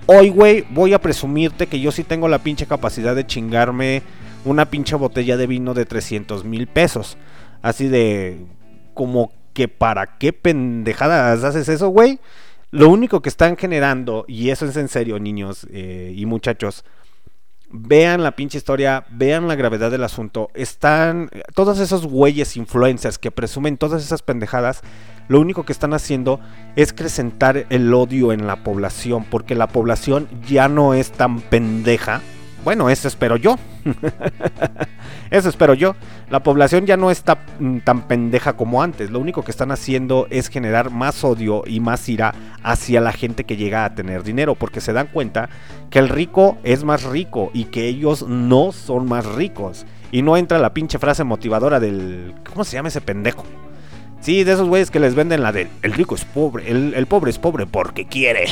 [0.06, 4.02] Hoy, güey, voy a presumirte que yo sí tengo la pinche capacidad de chingarme
[4.46, 7.18] una pinche botella de vino de 300 mil pesos.
[7.62, 8.46] Así de...
[8.94, 12.20] Como que para qué pendejadas haces eso, güey.
[12.72, 16.86] Lo único que están generando, y eso es en serio, niños eh, y muchachos,
[17.72, 20.50] vean la pinche historia, vean la gravedad del asunto.
[20.54, 24.82] Están todos esos güeyes influencers que presumen todas esas pendejadas,
[25.30, 26.40] lo único que están haciendo
[26.76, 32.22] es acrecentar el odio en la población, porque la población ya no es tan pendeja.
[32.64, 33.58] Bueno, eso espero yo.
[35.32, 35.96] Eso espero yo.
[36.30, 39.12] La población ya no está mm, tan pendeja como antes.
[39.12, 42.34] Lo único que están haciendo es generar más odio y más ira
[42.64, 44.56] hacia la gente que llega a tener dinero.
[44.56, 45.50] Porque se dan cuenta
[45.90, 49.86] que el rico es más rico y que ellos no son más ricos.
[50.12, 52.34] Y no entra la pinche frase motivadora del...
[52.52, 53.44] ¿Cómo se llama ese pendejo?
[54.22, 55.70] Sí, de esos güeyes que les venden la del...
[55.84, 58.48] El rico es pobre, el, el pobre es pobre porque quiere.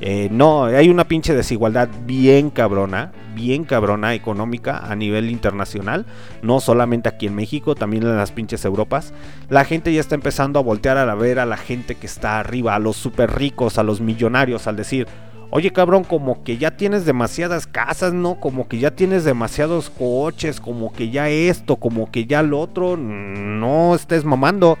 [0.00, 6.04] Eh, no, hay una pinche desigualdad bien cabrona, bien cabrona económica a nivel internacional,
[6.42, 9.12] no solamente aquí en México, también en las pinches Europas.
[9.48, 12.38] La gente ya está empezando a voltear a la ver a la gente que está
[12.38, 15.06] arriba, a los super ricos, a los millonarios, al decir,
[15.50, 18.40] oye cabrón, como que ya tienes demasiadas casas, ¿no?
[18.40, 22.96] Como que ya tienes demasiados coches, como que ya esto, como que ya lo otro,
[22.96, 24.76] no estés mamando.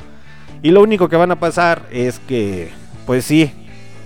[0.62, 2.70] Y lo único que van a pasar es que,
[3.06, 3.52] pues sí,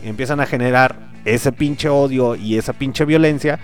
[0.04, 3.58] empiezan a generar ese pinche odio y esa pinche violencia.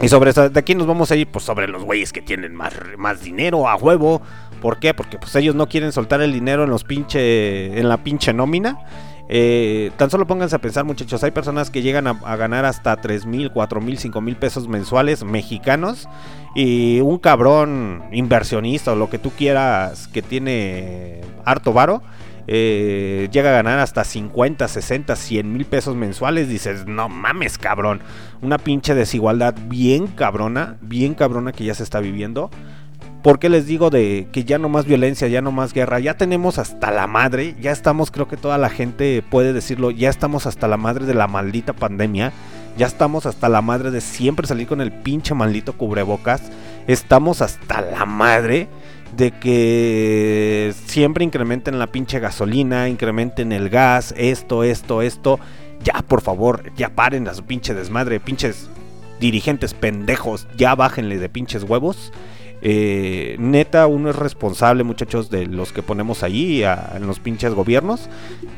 [0.00, 2.54] Y sobre eso, de aquí nos vamos a ir, pues sobre los güeyes que tienen
[2.54, 4.20] más, más dinero a huevo.
[4.60, 4.92] ¿Por qué?
[4.92, 8.78] Porque pues ellos no quieren soltar el dinero en los pinche, en la pinche nómina.
[9.28, 12.96] Eh, tan solo pónganse a pensar, muchachos, hay personas que llegan a, a ganar hasta
[12.96, 16.08] 3 mil, 4 mil, 5 mil pesos mensuales mexicanos.
[16.54, 22.02] Y un cabrón inversionista o lo que tú quieras que tiene harto varo
[22.46, 28.00] eh, llega a ganar hasta 50, 60, 100 mil pesos mensuales, dices, no mames, cabrón.
[28.40, 32.50] Una pinche desigualdad bien cabrona, bien cabrona que ya se está viviendo.
[33.22, 35.98] ¿Por qué les digo de que ya no más violencia, ya no más guerra?
[35.98, 40.10] Ya tenemos hasta la madre, ya estamos, creo que toda la gente puede decirlo, ya
[40.10, 42.32] estamos hasta la madre de la maldita pandemia.
[42.76, 46.42] Ya estamos hasta la madre de siempre salir con el pinche maldito cubrebocas.
[46.86, 48.68] Estamos hasta la madre
[49.16, 55.40] de que siempre incrementen la pinche gasolina, incrementen el gas, esto, esto, esto.
[55.82, 58.68] Ya, por favor, ya paren a su pinche desmadre, pinches
[59.20, 62.12] dirigentes pendejos, ya bájenle de pinches huevos.
[62.62, 68.08] Eh, neta, uno es responsable, muchachos, de los que ponemos ahí en los pinches gobiernos.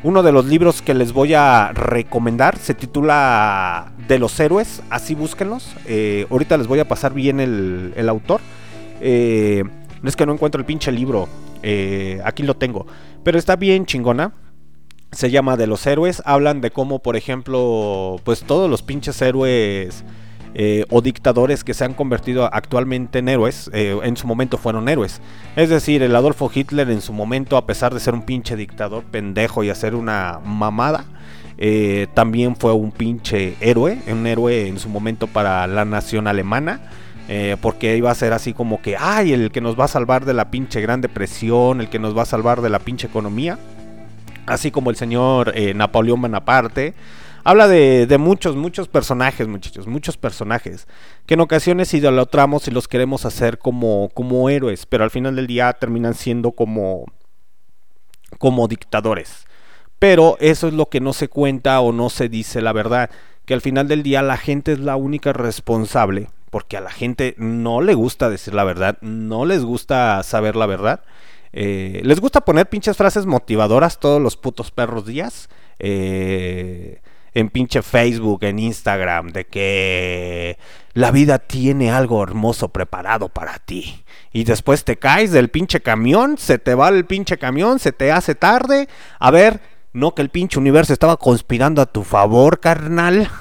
[0.03, 5.15] Uno de los libros que les voy a recomendar se titula De los héroes, así
[5.15, 5.75] búsquenlos.
[5.87, 8.41] Eh, ahorita les voy a pasar bien el, el autor.
[9.01, 9.65] Eh,
[10.05, 11.29] es que no encuentro el pinche libro.
[11.63, 12.87] eh, aquí lo tengo.
[13.25, 14.33] Pero está bien chingona.
[15.11, 16.23] Se llama De los héroes.
[16.25, 20.05] Hablan de cómo, por ejemplo, pues todos los pinches héroes
[20.55, 24.89] eh, o dictadores que se han convertido actualmente en héroes, eh, en su momento fueron
[24.89, 25.21] héroes.
[25.57, 29.05] Es decir, el Adolfo Hitler en su momento, a pesar de ser un pinche dictador
[29.05, 31.05] pendejo y hacer una mamada,
[32.15, 36.81] también fue un pinche héroe, un héroe en su momento para la nación alemana.
[37.29, 40.25] Eh, porque iba a ser así como que, ay, el que nos va a salvar
[40.25, 43.59] de la pinche gran depresión, el que nos va a salvar de la pinche economía.
[44.47, 46.95] Así como el señor eh, Napoleón Bonaparte,
[47.49, 50.87] Habla de, muchos, muchos personajes, muchachos, muchos personajes,
[51.25, 55.47] que en ocasiones idolatramos y los queremos hacer como, como héroes, pero al final del
[55.47, 57.07] día terminan siendo como,
[58.39, 59.47] como dictadores.
[59.99, 63.09] Pero eso es lo que no se cuenta o no se dice la verdad,
[63.47, 67.35] que al final del día la gente es la única responsable, porque a la gente
[67.39, 71.03] no le gusta decir la verdad, no les gusta saber la verdad.
[71.53, 75.49] eh, les gusta poner pinches frases motivadoras todos los putos perros días.
[75.79, 77.01] eh,
[77.35, 80.59] en pinche Facebook, en Instagram, de que
[80.95, 84.03] la vida tiene algo hermoso preparado para ti.
[84.33, 88.11] Y después te caes del pinche camión, se te va el pinche camión, se te
[88.11, 88.89] hace tarde.
[89.21, 89.61] A ver,
[89.93, 93.29] no que el pinche universo estaba conspirando a tu favor, carnal.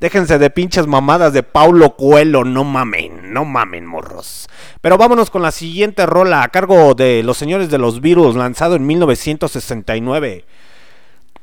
[0.00, 4.48] Déjense de pinches mamadas de Paulo Coelho, no mamen, no mamen, morros.
[4.80, 8.76] Pero vámonos con la siguiente rola a cargo de los señores de los virus, lanzado
[8.76, 10.44] en 1969.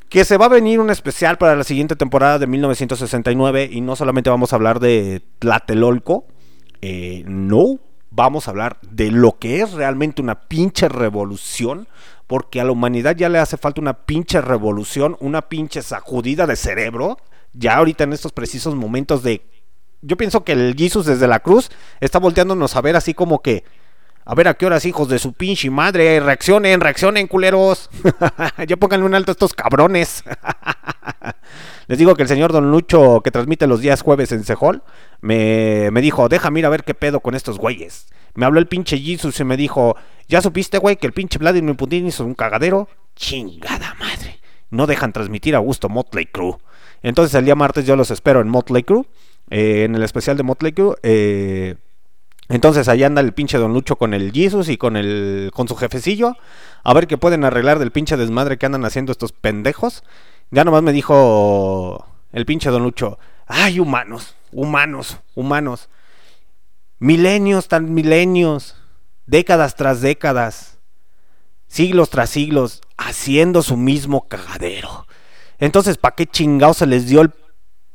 [0.09, 3.95] Que se va a venir un especial para la siguiente temporada de 1969 y no
[3.95, 6.25] solamente vamos a hablar de Tlatelolco,
[6.81, 7.79] eh, no,
[8.09, 11.87] vamos a hablar de lo que es realmente una pinche revolución,
[12.27, 16.55] porque a la humanidad ya le hace falta una pinche revolución, una pinche sacudida de
[16.55, 17.17] cerebro,
[17.53, 19.41] ya ahorita en estos precisos momentos de...
[20.01, 21.69] Yo pienso que el Jesus desde la cruz
[21.99, 23.63] está volteándonos a ver así como que...
[24.25, 26.19] A ver a qué horas, hijos de su pinche madre.
[26.19, 27.89] Reaccionen, reaccionen, culeros.
[28.67, 30.23] ya pónganle un alto a estos cabrones.
[31.87, 34.83] Les digo que el señor Don Lucho, que transmite los días jueves en Sejol,
[35.21, 38.05] me, me dijo, déjame ir a ver qué pedo con estos güeyes.
[38.35, 39.95] Me habló el pinche Jesus y me dijo,
[40.27, 42.87] ¿ya supiste, güey, que el pinche Vladimir Putin hizo un cagadero?
[43.15, 44.39] Chingada madre.
[44.69, 46.57] No dejan transmitir a gusto Motley Crue.
[47.01, 49.05] Entonces el día martes yo los espero en Motley Crue,
[49.49, 50.95] eh, en el especial de Motley Crue.
[51.03, 51.75] eh,
[52.49, 55.75] entonces ahí anda el pinche Don Lucho con el Jesus y con el con su
[55.75, 56.35] jefecillo.
[56.83, 60.03] A ver qué pueden arreglar del pinche desmadre que andan haciendo estos pendejos.
[60.49, 63.19] Ya nomás me dijo el pinche Don Lucho.
[63.45, 65.89] Ay, humanos, humanos, humanos.
[66.97, 68.75] Milenios tan milenios.
[69.27, 70.79] Décadas tras décadas.
[71.67, 72.81] Siglos tras siglos.
[72.97, 75.05] Haciendo su mismo cagadero.
[75.59, 77.31] Entonces, ¿para qué chingados se les dio el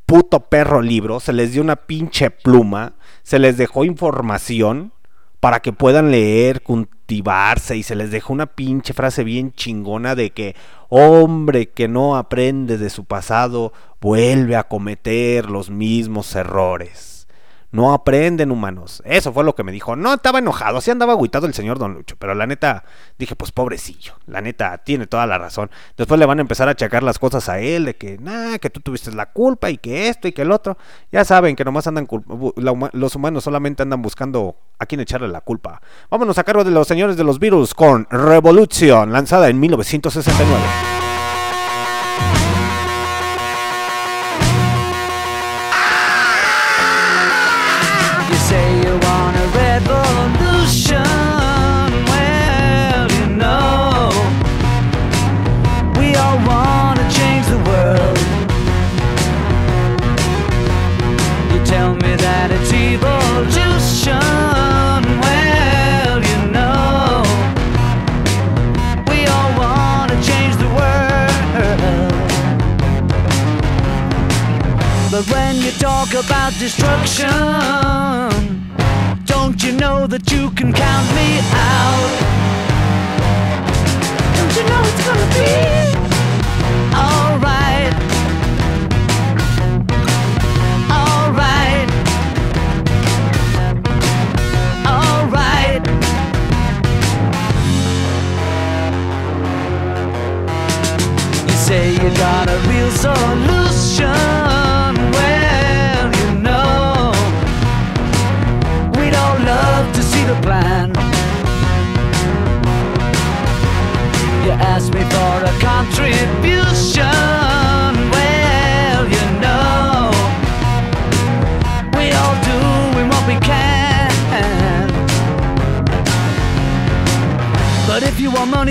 [0.06, 1.18] puto perro libro?
[1.18, 2.94] Se les dio una pinche pluma.
[3.22, 4.92] Se les dejó información
[5.40, 10.30] para que puedan leer, cultivarse y se les dejó una pinche frase bien chingona de
[10.30, 10.56] que
[10.88, 17.13] hombre que no aprende de su pasado vuelve a cometer los mismos errores.
[17.74, 19.02] No aprenden humanos.
[19.04, 19.96] Eso fue lo que me dijo.
[19.96, 22.84] No estaba enojado, sí andaba agüitado el señor Don Lucho, pero la neta
[23.18, 24.14] dije, pues pobrecillo.
[24.26, 25.72] La neta tiene toda la razón.
[25.96, 28.70] Después le van a empezar a achacar las cosas a él de que, nah, que
[28.70, 30.78] tú tuviste la culpa y que esto y que el otro.
[31.10, 32.06] Ya saben que nomás andan
[32.92, 35.82] los humanos solamente andan buscando a quién echarle la culpa.
[36.10, 41.03] Vámonos a cargo de los señores de los virus con Revolution, lanzada en 1969.
[77.24, 78.60] Destruction,
[79.24, 82.10] don't you know that you can count me out?
[84.36, 85.52] Don't you know it's gonna be
[86.94, 87.94] alright?
[90.90, 91.88] Alright.
[94.86, 95.82] Alright.
[101.46, 103.53] You say you got a real solution.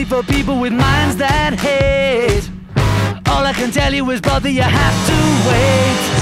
[0.05, 2.49] For people with minds that hate,
[3.29, 5.17] all I can tell you is, brother, you have to
[5.49, 6.13] wait.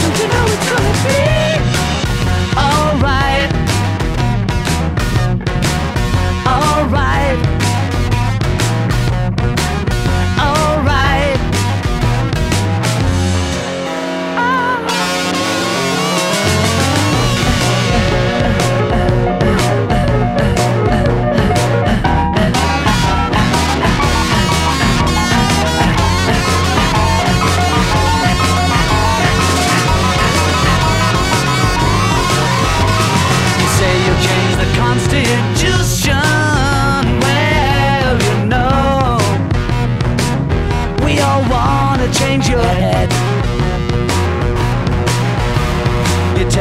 [0.00, 1.39] Don't you know it's gonna be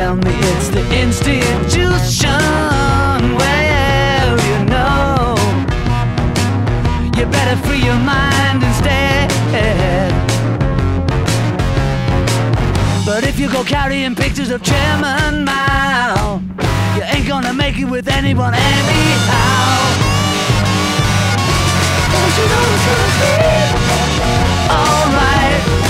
[0.09, 2.29] tell me it's the institution.
[3.41, 5.35] Well, you know,
[7.15, 9.29] you better free your mind instead.
[13.05, 16.41] But if you go carrying pictures of Chairman Mao,
[16.95, 19.75] you ain't gonna make it with anyone anyhow.
[22.13, 23.33] Don't you know it's gonna be
[24.73, 25.88] alright?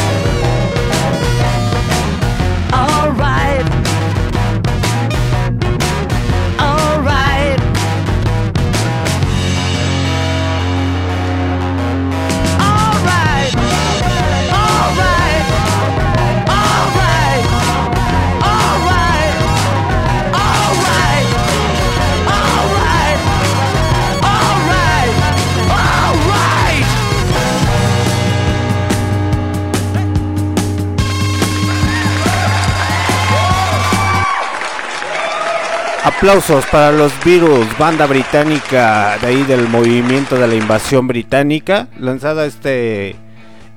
[36.04, 42.46] Aplausos para los Beatles, banda británica de ahí del movimiento de la invasión británica, lanzada
[42.46, 43.16] este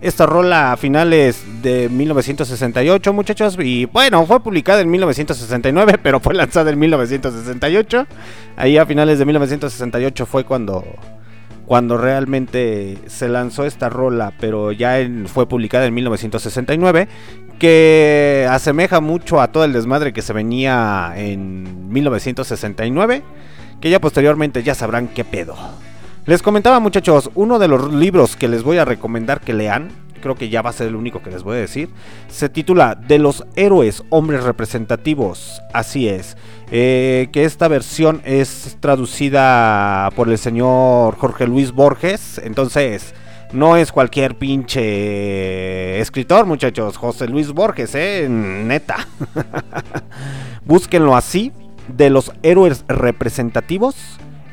[0.00, 6.34] esta rola a finales de 1968, muchachos, y bueno, fue publicada en 1969, pero fue
[6.34, 8.06] lanzada en 1968.
[8.56, 10.84] Ahí a finales de 1968 fue cuando
[11.66, 17.08] cuando realmente se lanzó esta rola, pero ya en- fue publicada en 1969,
[17.62, 23.22] que asemeja mucho a todo el desmadre que se venía en 1969,
[23.80, 25.54] que ya posteriormente ya sabrán qué pedo.
[26.26, 29.90] Les comentaba muchachos, uno de los libros que les voy a recomendar que lean,
[30.20, 31.88] creo que ya va a ser el único que les voy a decir,
[32.26, 36.36] se titula De los héroes, hombres representativos, así es,
[36.72, 43.14] eh, que esta versión es traducida por el señor Jorge Luis Borges, entonces
[43.52, 49.06] no es cualquier pinche escritor muchachos, José Luis Borges, eh, neta.
[50.64, 51.52] Búsquenlo así,
[51.88, 53.94] De los héroes representativos.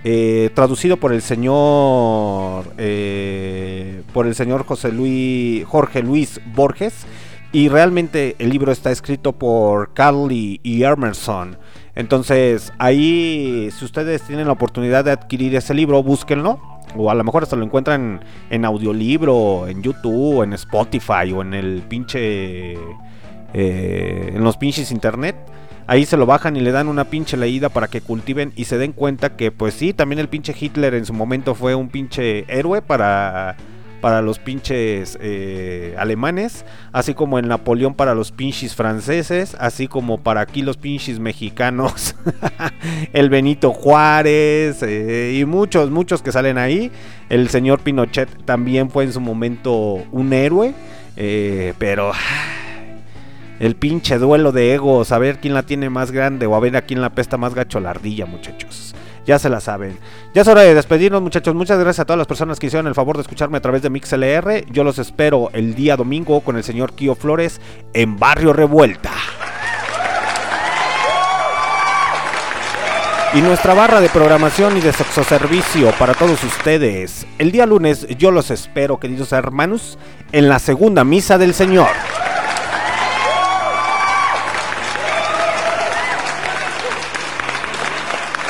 [0.06, 7.06] Eh, traducido por el señor eh, por el señor José Luis Jorge Luis Borges
[7.52, 11.58] y realmente el libro está escrito por Carly y Emerson
[11.96, 16.62] entonces ahí si ustedes tienen la oportunidad de adquirir ese libro búsquenlo
[16.96, 21.54] o a lo mejor hasta lo encuentran en audiolibro en YouTube en Spotify o en
[21.54, 22.74] el pinche
[23.54, 25.36] eh, en los pinches internet.
[25.88, 28.78] Ahí se lo bajan y le dan una pinche leída para que cultiven y se
[28.78, 32.46] den cuenta que pues sí, también el pinche Hitler en su momento fue un pinche
[32.48, 33.58] héroe para,
[34.02, 40.20] para los pinches eh, alemanes, así como el Napoleón para los pinches franceses, así como
[40.20, 42.16] para aquí los pinches mexicanos,
[43.14, 46.92] el Benito Juárez eh, y muchos, muchos que salen ahí.
[47.30, 50.74] El señor Pinochet también fue en su momento un héroe,
[51.16, 52.12] eh, pero...
[53.60, 56.78] El pinche duelo de egos, a ver quién la tiene más grande o a ver
[56.78, 58.89] a quién la pesta más gacho la ardilla, muchachos.
[59.26, 59.98] Ya se la saben.
[60.34, 61.56] Ya es hora de despedirnos, muchachos.
[61.56, 63.90] Muchas gracias a todas las personas que hicieron el favor de escucharme a través de
[63.90, 64.66] MixLR.
[64.72, 67.62] Yo los espero el día domingo con el señor Kio Flores
[67.94, 69.12] en Barrio Revuelta.
[73.32, 77.28] Y nuestra barra de programación y de sexoservicio para todos ustedes.
[77.38, 80.00] El día lunes yo los espero, queridos hermanos,
[80.32, 81.90] en la segunda misa del Señor.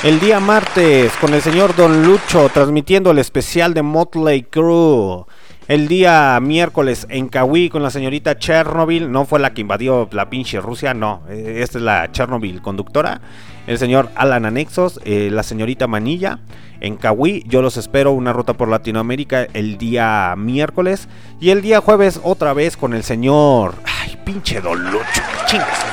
[0.01, 5.25] El día martes con el señor Don Lucho transmitiendo el especial de Motley Crue.
[5.67, 9.11] El día miércoles en Kawi con la señorita Chernobyl.
[9.11, 11.23] No fue la que invadió la pinche Rusia, no.
[11.29, 13.19] eh, Esta es la Chernobyl conductora.
[13.67, 16.39] El señor Alan Anexos, eh, la señorita Manilla.
[16.79, 21.09] En Kawi, yo los espero una ruta por Latinoamérica el día miércoles.
[21.41, 23.75] Y el día jueves otra vez con el señor...
[24.01, 25.21] Ay, pinche Don Lucho.
[25.45, 25.88] Chingas.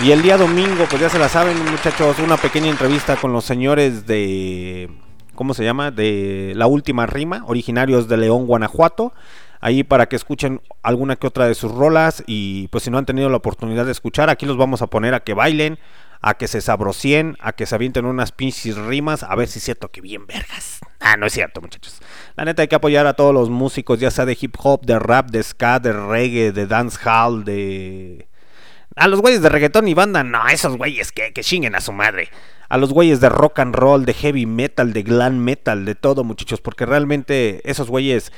[0.00, 3.44] Y el día domingo, pues ya se la saben, muchachos, una pequeña entrevista con los
[3.44, 4.88] señores de.
[5.34, 5.90] ¿Cómo se llama?
[5.90, 9.12] De La Última Rima, originarios de León, Guanajuato.
[9.60, 12.22] Ahí para que escuchen alguna que otra de sus rolas.
[12.28, 15.14] Y pues si no han tenido la oportunidad de escuchar, aquí los vamos a poner
[15.14, 15.80] a que bailen,
[16.20, 19.24] a que se sabrocien, a que se avienten unas pinches rimas.
[19.24, 20.78] A ver si es cierto que bien vergas.
[21.00, 21.98] Ah, no es cierto, muchachos.
[22.36, 24.96] La neta hay que apoyar a todos los músicos, ya sea de hip hop, de
[25.00, 28.27] rap, de ska, de reggae, de dancehall, de
[28.98, 31.92] a los güeyes de reggaetón y banda, no, esos güeyes que, que chinguen a su
[31.92, 32.28] madre.
[32.68, 36.24] A los güeyes de rock and roll, de heavy metal, de glam metal, de todo,
[36.24, 38.32] muchachos, porque realmente esos güeyes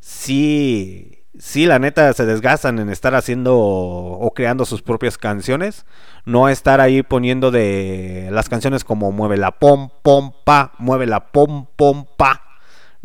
[0.00, 5.84] sí, sí, la neta se desgastan en estar haciendo o creando sus propias canciones.
[6.24, 11.32] No estar ahí poniendo de las canciones como mueve la pom, pom, pa, mueve la
[11.32, 12.43] pom, pom, pa.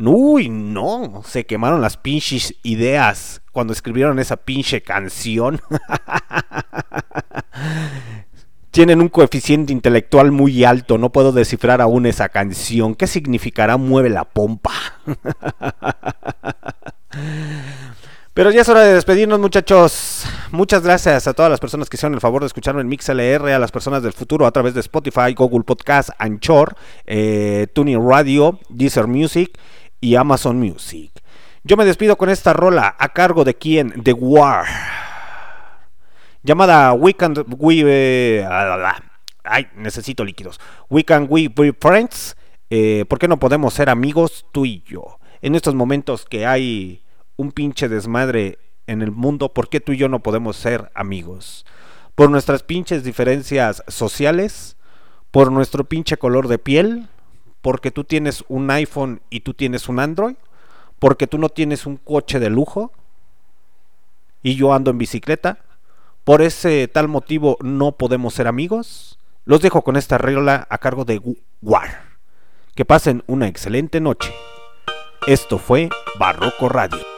[0.01, 5.59] Uy, no, se quemaron las pinches ideas cuando escribieron esa pinche canción.
[8.71, 12.95] Tienen un coeficiente intelectual muy alto, no puedo descifrar aún esa canción.
[12.95, 14.71] ¿Qué significará mueve la pompa?
[18.33, 20.23] Pero ya es hora de despedirnos, muchachos.
[20.51, 23.59] Muchas gracias a todas las personas que hicieron el favor de escucharme en MixLR, a
[23.59, 29.07] las personas del futuro a través de Spotify, Google Podcast, Anchor, eh, Tuning Radio, Deezer
[29.07, 29.59] Music
[30.01, 31.11] y Amazon Music.
[31.63, 34.01] Yo me despido con esta rola a cargo de quién?
[34.03, 34.65] The War.
[36.41, 39.01] Llamada We Can We eh, ah.
[39.43, 40.59] Ay, necesito líquidos.
[40.89, 42.37] We Can We Be Friends.
[42.69, 45.19] Eh, ¿Por qué no podemos ser amigos tú y yo?
[45.41, 47.03] En estos momentos que hay
[47.35, 51.65] un pinche desmadre en el mundo, ¿por qué tú y yo no podemos ser amigos?
[52.15, 54.77] ¿Por nuestras pinches diferencias sociales?
[55.31, 57.07] ¿Por nuestro pinche color de piel?
[57.61, 60.35] ¿Porque tú tienes un iPhone y tú tienes un Android?
[60.99, 62.91] ¿Porque tú no tienes un coche de lujo?
[64.43, 65.59] ¿Y yo ando en bicicleta?
[66.23, 69.17] ¿Por ese tal motivo no podemos ser amigos?
[69.45, 71.21] Los dejo con esta regla a cargo de
[71.61, 72.03] War.
[72.75, 74.33] Que pasen una excelente noche.
[75.27, 77.08] Esto fue Barroco Radio.